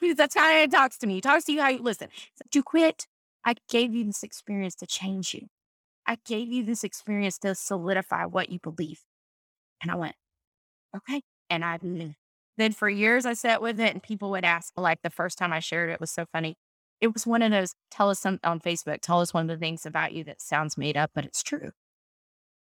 That's 0.16 0.34
how 0.34 0.58
he 0.60 0.66
talks 0.68 0.96
to 0.98 1.06
me. 1.06 1.14
He 1.16 1.20
talks 1.20 1.44
to 1.44 1.52
you 1.52 1.60
how 1.60 1.68
you 1.68 1.82
listen. 1.82 2.08
Said, 2.36 2.54
you 2.54 2.62
quit. 2.62 3.06
I 3.44 3.54
gave 3.68 3.92
you 3.94 4.04
this 4.04 4.22
experience 4.22 4.74
to 4.76 4.86
change 4.86 5.34
you. 5.34 5.48
I 6.06 6.16
gave 6.24 6.50
you 6.50 6.64
this 6.64 6.84
experience 6.84 7.38
to 7.38 7.54
solidify 7.54 8.24
what 8.24 8.50
you 8.50 8.58
believe. 8.62 9.00
And 9.82 9.90
I 9.90 9.96
went, 9.96 10.14
okay. 10.96 11.22
And 11.50 11.64
I 11.64 11.78
then 12.56 12.72
for 12.72 12.88
years 12.88 13.26
I 13.26 13.34
sat 13.34 13.60
with 13.60 13.80
it 13.80 13.92
and 13.92 14.02
people 14.02 14.30
would 14.30 14.44
ask, 14.44 14.72
like 14.76 15.02
the 15.02 15.10
first 15.10 15.36
time 15.36 15.52
I 15.52 15.58
shared 15.58 15.90
it 15.90 16.00
was 16.00 16.10
so 16.10 16.24
funny. 16.32 16.54
It 17.00 17.12
was 17.12 17.26
one 17.26 17.42
of 17.42 17.50
those 17.50 17.74
tell 17.90 18.08
us 18.10 18.20
some 18.20 18.38
on 18.44 18.60
Facebook, 18.60 19.00
tell 19.00 19.20
us 19.20 19.34
one 19.34 19.42
of 19.42 19.48
the 19.48 19.62
things 19.62 19.84
about 19.84 20.12
you 20.12 20.22
that 20.24 20.40
sounds 20.40 20.78
made 20.78 20.96
up, 20.96 21.10
but 21.14 21.24
it's 21.24 21.42
true. 21.42 21.72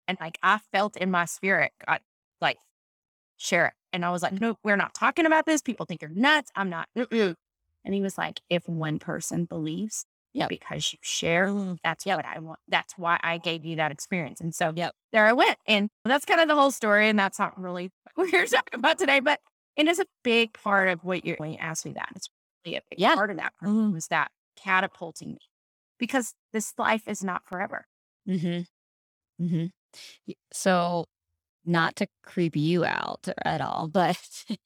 And 0.08 0.18
like 0.22 0.40
I 0.42 0.60
felt 0.72 0.96
in 0.98 1.12
my 1.12 1.26
spirit, 1.26 1.72
like, 2.42 2.58
share 3.38 3.68
it. 3.68 3.74
And 3.92 4.06
I 4.06 4.12
was 4.12 4.24
like, 4.24 4.40
nope, 4.40 4.58
we're 4.64 4.76
not 4.76 4.94
talking 4.94 5.26
about 5.26 5.46
this. 5.46 5.62
People 5.62 5.86
think 5.86 6.02
you're 6.02 6.12
nuts. 6.12 6.52
I'm 6.56 6.70
not. 6.70 6.88
Mm-mm. 6.98 7.36
And 7.84 7.94
he 7.94 8.02
was 8.02 8.18
like, 8.18 8.42
if 8.50 8.68
one 8.68 9.00
person 9.00 9.46
believes, 9.46 10.06
Yep. 10.34 10.50
because 10.50 10.94
you 10.94 11.00
share, 11.02 11.52
that's 11.84 12.06
what 12.06 12.26
I 12.26 12.40
want. 12.40 12.60
That's 12.68 12.94
why 12.98 13.20
I 13.24 13.38
gave 13.40 13.66
you 13.66 13.78
that 13.78 13.92
experience. 13.92 14.40
And 14.42 14.54
so 14.54 14.72
Yep. 14.76 14.94
there 15.12 15.26
I 15.26 15.34
went. 15.34 15.58
And 15.66 15.90
that's 16.06 16.26
kind 16.26 16.40
of 16.40 16.48
the 16.48 16.56
whole 16.56 16.72
story. 16.72 17.10
And 17.10 17.18
that's 17.18 17.40
not 17.40 17.60
really 17.60 17.92
what 18.16 18.32
we're 18.32 18.46
talking 18.46 18.78
about 18.80 19.00
today, 19.00 19.20
but 19.20 19.40
it 19.76 19.88
is 19.88 20.00
a 20.00 20.06
big 20.24 20.54
part 20.54 20.90
of 20.90 21.04
what 21.04 21.26
you're, 21.26 21.38
when 21.38 21.52
you 21.52 21.58
ask 21.60 21.86
me 21.86 21.94
that, 21.94 22.10
it's 22.16 22.30
really 22.66 22.78
a 22.78 22.82
big 22.90 23.00
Yeah. 23.00 23.16
part 23.16 23.32
of 23.32 23.38
that 23.38 23.54
Mhm. 23.64 23.94
was 23.94 24.08
that 24.08 24.32
catapulting 24.56 25.30
me 25.34 25.40
because 25.98 26.34
this 26.54 26.74
life 26.78 27.08
is 27.08 27.24
not 27.24 27.44
forever. 27.48 27.86
Mm-hmm. 28.28 29.44
Mm-hmm. 29.46 29.66
So 30.52 31.06
not 31.66 31.96
to 31.98 32.08
creep 32.24 32.56
you 32.56 32.86
out 32.86 33.28
at 33.46 33.62
all, 33.62 33.88
but 33.88 34.18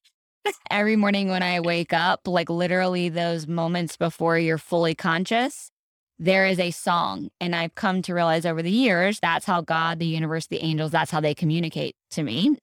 every 0.70 0.96
morning 0.96 1.30
when 1.30 1.44
I 1.44 1.60
wake 1.60 1.94
up, 1.94 2.28
like 2.28 2.50
literally 2.50 3.10
those 3.10 3.48
moments 3.48 3.98
before 3.98 4.38
you're 4.38 4.58
fully 4.58 4.96
conscious, 4.96 5.72
there 6.20 6.46
is 6.46 6.60
a 6.60 6.72
song. 6.72 7.30
And 7.40 7.56
I've 7.56 7.76
come 7.76 8.02
to 8.04 8.14
realize 8.14 8.46
over 8.46 8.62
the 8.62 8.72
years 8.72 9.20
that's 9.20 9.46
how 9.46 9.62
God, 9.62 10.00
the 10.00 10.06
universe, 10.06 10.48
the 10.48 10.64
angels, 10.64 10.92
that's 10.92 11.12
how 11.12 11.20
they 11.20 11.34
communicate 11.34 11.96
to 12.12 12.24
me. 12.24 12.58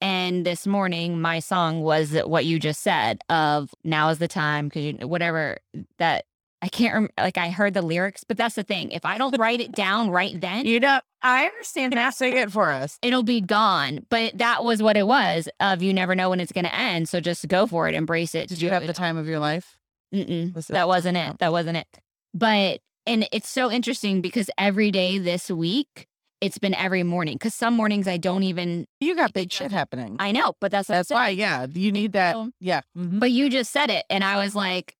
And 0.00 0.46
this 0.46 0.66
morning, 0.66 1.20
my 1.20 1.40
song 1.40 1.82
was 1.82 2.12
what 2.24 2.46
you 2.46 2.58
just 2.58 2.80
said 2.80 3.20
of 3.28 3.70
now 3.84 4.08
is 4.08 4.18
the 4.18 4.28
time 4.28 4.68
because 4.68 5.06
whatever 5.06 5.58
that 5.98 6.24
I 6.62 6.68
can't 6.68 6.92
remember. 6.94 7.12
Like 7.18 7.38
I 7.38 7.50
heard 7.50 7.74
the 7.74 7.82
lyrics, 7.82 8.22
but 8.24 8.36
that's 8.36 8.54
the 8.54 8.62
thing. 8.62 8.90
If 8.92 9.04
I 9.04 9.16
don't 9.18 9.36
write 9.38 9.60
it 9.60 9.72
down 9.72 10.10
right 10.10 10.38
then, 10.40 10.66
You 10.66 10.78
know, 10.80 11.00
I 11.22 11.46
understand 11.46 11.94
that. 11.94 12.14
Sing 12.14 12.36
it 12.36 12.50
for 12.52 12.70
us. 12.70 12.98
it'll 13.02 13.22
be 13.22 13.40
gone. 13.40 14.06
But 14.10 14.36
that 14.38 14.62
was 14.64 14.82
what 14.82 14.96
it 14.96 15.06
was. 15.06 15.48
Of 15.58 15.82
you 15.82 15.92
never 15.94 16.14
know 16.14 16.30
when 16.30 16.40
it's 16.40 16.52
going 16.52 16.64
to 16.66 16.74
end, 16.74 17.08
so 17.08 17.20
just 17.20 17.48
go 17.48 17.66
for 17.66 17.88
it, 17.88 17.94
embrace 17.94 18.34
it. 18.34 18.48
Did 18.48 18.60
you 18.60 18.70
have 18.70 18.86
the 18.86 18.92
time 18.92 19.16
of 19.16 19.26
your 19.26 19.38
life? 19.38 19.78
Was 20.12 20.66
that 20.68 20.88
wasn't 20.88 21.16
it. 21.16 21.38
That 21.38 21.52
wasn't 21.52 21.76
it. 21.78 21.86
But 22.34 22.80
and 23.06 23.26
it's 23.32 23.48
so 23.48 23.70
interesting 23.70 24.20
because 24.20 24.50
every 24.58 24.90
day 24.90 25.18
this 25.18 25.50
week, 25.50 26.06
it's 26.40 26.58
been 26.58 26.74
every 26.74 27.02
morning. 27.02 27.34
Because 27.36 27.54
some 27.54 27.74
mornings 27.74 28.06
I 28.08 28.16
don't 28.16 28.42
even. 28.42 28.86
You 29.00 29.14
got 29.16 29.32
big 29.32 29.52
shit 29.52 29.72
happening. 29.72 30.16
I 30.18 30.32
know, 30.32 30.54
but 30.60 30.70
that's 30.70 30.88
That's 30.88 31.10
why, 31.10 31.30
yeah, 31.30 31.66
you 31.72 31.92
need 31.92 32.12
that. 32.12 32.34
So- 32.34 32.50
Yeah. 32.60 32.80
mhm. 32.96 33.18
But 33.20 33.30
you 33.30 33.48
just 33.50 33.72
said 33.72 33.90
it, 33.90 34.04
and 34.10 34.22
I 34.24 34.42
was 34.42 34.54
like, 34.54 34.94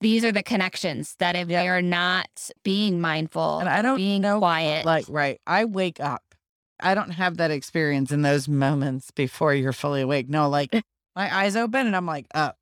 these 0.00 0.24
are 0.24 0.32
the 0.32 0.42
connections 0.42 1.14
that 1.18 1.36
if 1.36 1.48
Yep. 1.48 1.64
you're 1.64 1.82
not 1.82 2.50
being 2.62 3.00
mindful, 3.00 3.58
And 3.60 3.68
I 3.68 3.82
don't 3.82 3.96
being 3.96 4.22
know, 4.22 4.38
quiet, 4.38 4.84
Like, 4.86 5.04
right. 5.08 5.40
I 5.46 5.64
wake 5.66 6.00
up. 6.00 6.22
I 6.82 6.94
don't 6.94 7.10
have 7.10 7.36
that 7.36 7.50
experience 7.50 8.10
in 8.10 8.22
those 8.22 8.48
moments 8.48 9.10
before 9.10 9.52
you're 9.54 9.72
fully 9.74 10.00
awake. 10.00 10.28
No, 10.28 10.48
like 10.48 10.70
my 11.16 11.34
eyes 11.34 11.54
open 11.56 11.86
and 11.86 11.94
I'm 11.94 12.06
like, 12.06 12.26
up. 12.34 12.56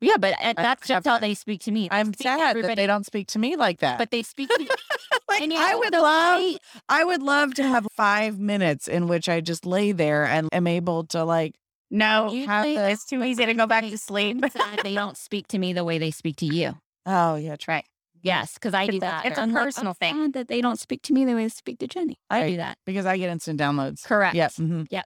yeah, 0.00 0.16
but 0.18 0.34
eh, 0.40 0.54
I 0.56 0.62
that's 0.62 0.86
just 0.88 1.06
how 1.06 1.18
they 1.18 1.34
speak 1.34 1.60
to 1.62 1.70
me. 1.70 1.88
They 1.90 1.96
I'm 1.96 2.14
sad 2.14 2.56
that 2.62 2.76
they 2.76 2.86
don't 2.86 3.04
speak 3.04 3.28
to 3.28 3.38
me 3.38 3.56
like 3.56 3.80
that. 3.80 3.98
but 3.98 4.10
they 4.10 4.22
speak 4.22 4.48
to 4.48 4.58
me. 4.58 4.68
like, 5.28 5.42
and 5.42 5.52
you 5.52 5.58
I 5.60 5.74
would 5.74 5.92
love, 5.92 6.40
way- 6.40 6.58
I 6.88 7.04
would 7.04 7.22
love 7.22 7.52
to 7.54 7.62
have 7.62 7.86
five 7.94 8.38
minutes 8.38 8.88
in 8.88 9.06
which 9.08 9.28
I 9.28 9.42
just 9.42 9.66
lay 9.66 9.92
there 9.92 10.24
and 10.24 10.48
am 10.52 10.66
able 10.66 11.04
to 11.08 11.24
like, 11.24 11.56
No, 11.90 12.30
the- 12.30 12.90
it's 12.90 13.04
too 13.04 13.22
easy 13.22 13.46
to 13.46 13.54
go 13.54 13.66
back 13.66 13.84
to 13.84 13.98
sleep. 13.98 14.44
they 14.82 14.94
don't 14.94 15.16
speak 15.16 15.48
to 15.48 15.58
me 15.58 15.72
the 15.72 15.84
way 15.84 15.98
they 15.98 16.10
speak 16.10 16.36
to 16.36 16.46
you. 16.46 16.74
oh 17.06 17.36
yeah, 17.36 17.50
that's 17.50 17.68
right. 17.68 17.84
Yes, 18.22 18.54
because 18.54 18.74
I 18.74 18.86
do 18.88 18.96
a- 18.96 19.00
that. 19.00 19.24
it's 19.26 19.38
a 19.38 19.42
I'm 19.42 19.52
like, 19.52 19.64
personal 19.64 19.90
I'm 20.00 20.14
thing. 20.16 20.30
that 20.32 20.48
they 20.48 20.60
don't 20.60 20.80
speak 20.80 21.02
to 21.02 21.12
me 21.12 21.24
the 21.24 21.34
way 21.34 21.44
they 21.44 21.48
speak 21.48 21.78
to 21.78 21.86
Jenny. 21.86 22.16
I 22.28 22.48
do 22.48 22.56
that. 22.56 22.76
Because 22.84 23.06
I 23.06 23.18
get 23.18 23.30
instant 23.30 23.60
downloads. 23.60 24.02
Correct. 24.04 24.34
Yep. 24.34 24.52
mhm. 24.54 24.86
Yeah. 24.90 25.02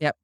Yep. 0.00 0.16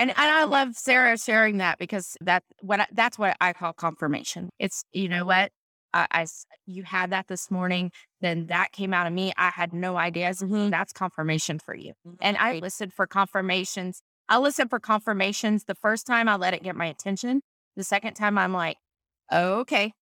And 0.00 0.10
and 0.10 0.18
I 0.18 0.44
love 0.44 0.74
Sarah 0.76 1.16
sharing 1.18 1.58
that 1.58 1.78
because 1.78 2.16
that 2.22 2.42
what 2.62 2.80
I, 2.80 2.86
that's 2.90 3.18
what 3.18 3.36
I 3.40 3.52
call 3.52 3.72
confirmation. 3.74 4.48
It's 4.58 4.82
you 4.92 5.08
know 5.08 5.24
what 5.26 5.52
I 5.92 6.26
you 6.66 6.84
had 6.84 7.10
that 7.10 7.26
this 7.28 7.50
morning, 7.50 7.90
then 8.20 8.46
that 8.46 8.72
came 8.72 8.94
out 8.94 9.06
of 9.06 9.12
me. 9.12 9.32
I 9.36 9.50
had 9.50 9.72
no 9.72 9.96
ideas. 9.98 10.38
I 10.38 10.46
said, 10.46 10.48
"Hmm, 10.48 10.70
That's 10.70 10.92
confirmation 10.92 11.58
for 11.58 11.74
you. 11.74 11.92
And 12.20 12.36
I 12.38 12.58
listened 12.60 12.92
for 12.94 13.06
confirmations. 13.06 14.00
I 14.30 14.38
listen 14.38 14.68
for 14.68 14.78
confirmations. 14.78 15.64
The 15.64 15.74
first 15.74 16.06
time 16.06 16.28
I 16.28 16.36
let 16.36 16.54
it 16.54 16.62
get 16.62 16.76
my 16.76 16.86
attention. 16.86 17.42
The 17.76 17.84
second 17.84 18.14
time 18.14 18.38
I'm 18.38 18.52
like, 18.52 18.76
oh, 19.30 19.60
okay. 19.60 19.92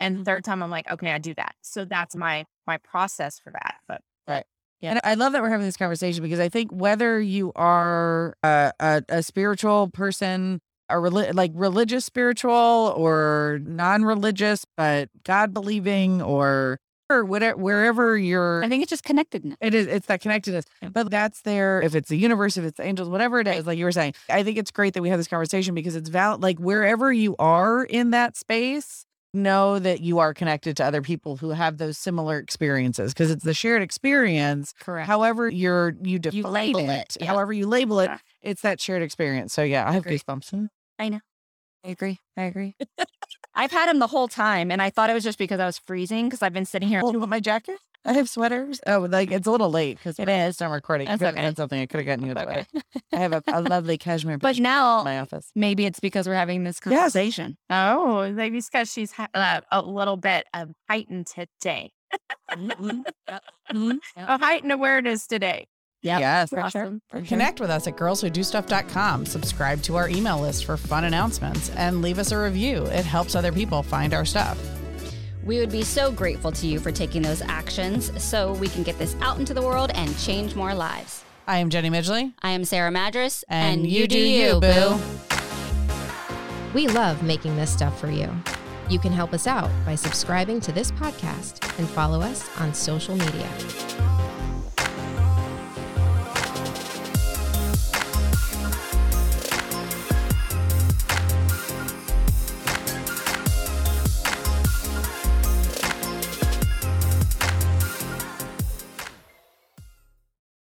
And 0.00 0.18
the 0.18 0.24
third 0.24 0.42
mm-hmm. 0.42 0.50
time 0.50 0.62
I'm 0.62 0.70
like, 0.70 0.90
okay, 0.90 1.12
I 1.12 1.18
do 1.18 1.32
that. 1.34 1.54
So 1.62 1.84
that's 1.84 2.16
my 2.16 2.44
my 2.66 2.76
process 2.78 3.38
for 3.38 3.50
that. 3.52 3.76
But 3.86 4.02
right. 4.26 4.44
Yeah. 4.80 4.90
And 4.90 5.00
I 5.04 5.14
love 5.14 5.32
that 5.32 5.42
we're 5.42 5.50
having 5.50 5.66
this 5.66 5.76
conversation 5.76 6.22
because 6.22 6.40
I 6.40 6.48
think 6.48 6.70
whether 6.70 7.20
you 7.20 7.52
are 7.56 8.34
a, 8.42 8.72
a, 8.78 9.02
a 9.08 9.22
spiritual 9.22 9.88
person, 9.88 10.60
a 10.88 10.94
reli- 10.94 11.34
like 11.34 11.50
religious 11.54 12.04
spiritual 12.04 12.94
or 12.96 13.60
non-religious, 13.64 14.64
but 14.76 15.08
God 15.24 15.52
believing 15.52 16.22
or 16.22 16.78
or 17.10 17.24
whatever, 17.24 17.56
wherever 17.56 18.16
you're, 18.16 18.62
I 18.62 18.68
think 18.68 18.82
it's 18.82 18.90
just 18.90 19.04
connectedness. 19.04 19.56
it 19.60 19.74
is, 19.74 19.86
it's 19.86 20.06
that 20.06 20.20
connectedness. 20.20 20.64
Yeah. 20.82 20.90
But 20.90 21.10
that's 21.10 21.42
there. 21.42 21.80
If 21.82 21.94
it's 21.94 22.08
the 22.08 22.18
universe, 22.18 22.56
if 22.56 22.64
it's 22.64 22.76
the 22.76 22.84
angels, 22.84 23.08
whatever 23.08 23.40
it 23.40 23.48
is, 23.48 23.66
like 23.66 23.78
you 23.78 23.84
were 23.84 23.92
saying, 23.92 24.14
I 24.28 24.42
think 24.42 24.58
it's 24.58 24.70
great 24.70 24.94
that 24.94 25.02
we 25.02 25.08
have 25.08 25.18
this 25.18 25.28
conversation 25.28 25.74
because 25.74 25.96
it's 25.96 26.08
valid. 26.08 26.42
Like 26.42 26.58
wherever 26.58 27.12
you 27.12 27.36
are 27.38 27.84
in 27.84 28.10
that 28.10 28.36
space, 28.36 29.04
know 29.34 29.78
that 29.78 30.00
you 30.00 30.18
are 30.18 30.32
connected 30.32 30.74
to 30.78 30.84
other 30.84 31.02
people 31.02 31.36
who 31.36 31.50
have 31.50 31.76
those 31.76 31.98
similar 31.98 32.38
experiences 32.38 33.12
because 33.12 33.30
it's 33.30 33.44
the 33.44 33.52
shared 33.52 33.82
experience 33.82 34.72
Correct. 34.80 35.06
however 35.06 35.50
you're 35.50 35.94
you 36.02 36.18
define 36.18 36.50
label 36.50 36.88
it, 36.88 36.90
it, 36.90 37.16
yeah. 37.20 37.26
however 37.26 37.52
you 37.52 37.66
label 37.66 38.00
it 38.00 38.10
it's 38.40 38.62
that 38.62 38.80
shared 38.80 39.02
experience 39.02 39.52
so 39.52 39.62
yeah 39.62 39.86
i 39.86 39.92
have 39.92 40.04
goosebumps 40.04 40.70
I 40.98 41.08
know. 41.10 41.20
I 41.84 41.90
agree. 41.90 42.18
I 42.36 42.42
agree. 42.44 42.76
I've 43.58 43.72
had 43.72 43.90
him 43.90 43.98
the 43.98 44.06
whole 44.06 44.28
time, 44.28 44.70
and 44.70 44.80
I 44.80 44.88
thought 44.88 45.10
it 45.10 45.14
was 45.14 45.24
just 45.24 45.36
because 45.38 45.60
I 45.60 45.66
was 45.66 45.78
freezing 45.78 46.26
because 46.26 46.40
I've 46.42 46.54
been 46.54 46.64
sitting 46.64 46.88
here. 46.88 47.00
oh, 47.04 47.12
you 47.12 47.18
want 47.18 47.30
my 47.30 47.40
jacket 47.40 47.78
i 48.04 48.12
have 48.12 48.28
sweaters 48.28 48.80
oh 48.86 49.00
like 49.10 49.32
it's 49.32 49.48
a 49.48 49.50
little 49.50 49.70
late 49.70 49.96
because 49.98 50.20
It 50.20 50.28
is. 50.28 50.62
i'm 50.62 50.70
recording 50.70 51.08
That's 51.08 51.20
okay. 51.20 51.52
something 51.56 51.80
i 51.80 51.84
could 51.86 51.98
have 51.98 52.06
gotten 52.06 52.24
you 52.26 52.32
a 52.32 52.40
Okay. 52.42 52.64
sweater 52.70 53.00
i 53.12 53.16
have 53.16 53.32
a, 53.32 53.42
a 53.48 53.60
lovely 53.60 53.98
cashmere 53.98 54.38
But 54.48 54.60
now 54.60 55.02
my 55.02 55.18
office 55.18 55.50
maybe 55.56 55.84
it's 55.84 55.98
because 55.98 56.28
we're 56.28 56.34
having 56.44 56.62
this 56.62 56.78
Yes. 56.86 57.12
conversation. 57.12 57.58
oh, 57.70 58.30
maybe 58.30 58.58
it's 58.58 58.68
because 58.70 58.92
she's 58.92 59.10
ha- 59.10 59.26
uh, 59.34 59.62
a 59.72 59.82
little 59.82 60.16
bit 60.16 60.46
of 60.54 60.70
heightened 60.88 61.26
today. 61.26 61.90
Mhm. 63.72 63.98
A 64.16 64.38
heightened 64.38 64.72
awareness 64.72 65.26
today. 65.26 65.66
Yep. 66.02 66.20
yes 66.20 66.50
For 66.50 66.56
sure. 66.56 66.82
Awesome. 66.82 67.02
For 67.08 67.18
sure. 67.18 67.26
Connect 67.26 67.60
with 67.60 67.70
us 67.70 67.86
at 67.86 67.96
girlswhodostuff.com. 67.96 69.26
Subscribe 69.26 69.82
to 69.82 69.96
our 69.96 70.08
email 70.08 70.38
list 70.40 70.64
for 70.64 70.76
fun 70.76 71.04
announcements 71.04 71.70
and 71.70 72.02
leave 72.02 72.18
us 72.18 72.30
a 72.32 72.38
review. 72.38 72.84
It 72.86 73.04
helps 73.04 73.34
other 73.34 73.52
people 73.52 73.82
find 73.82 74.14
our 74.14 74.24
stuff. 74.24 74.58
We 75.44 75.58
would 75.60 75.72
be 75.72 75.82
so 75.82 76.12
grateful 76.12 76.52
to 76.52 76.66
you 76.66 76.78
for 76.78 76.92
taking 76.92 77.22
those 77.22 77.40
actions 77.42 78.12
so 78.22 78.52
we 78.54 78.68
can 78.68 78.82
get 78.82 78.98
this 78.98 79.16
out 79.20 79.38
into 79.38 79.54
the 79.54 79.62
world 79.62 79.90
and 79.94 80.16
change 80.18 80.54
more 80.54 80.74
lives. 80.74 81.24
I 81.46 81.58
am 81.58 81.70
Jenny 81.70 81.88
Midgley. 81.88 82.34
I 82.42 82.50
am 82.50 82.64
Sarah 82.66 82.90
Madras, 82.90 83.42
And 83.48 83.86
you 83.86 84.06
do 84.06 84.18
you, 84.18 84.60
boo. 84.60 84.98
We 86.74 86.86
love 86.88 87.22
making 87.22 87.56
this 87.56 87.72
stuff 87.72 87.98
for 87.98 88.10
you. 88.10 88.30
You 88.90 88.98
can 88.98 89.12
help 89.12 89.32
us 89.32 89.46
out 89.46 89.70
by 89.86 89.94
subscribing 89.94 90.60
to 90.60 90.72
this 90.72 90.90
podcast 90.92 91.78
and 91.78 91.88
follow 91.88 92.20
us 92.20 92.46
on 92.58 92.74
social 92.74 93.16
media. 93.16 93.48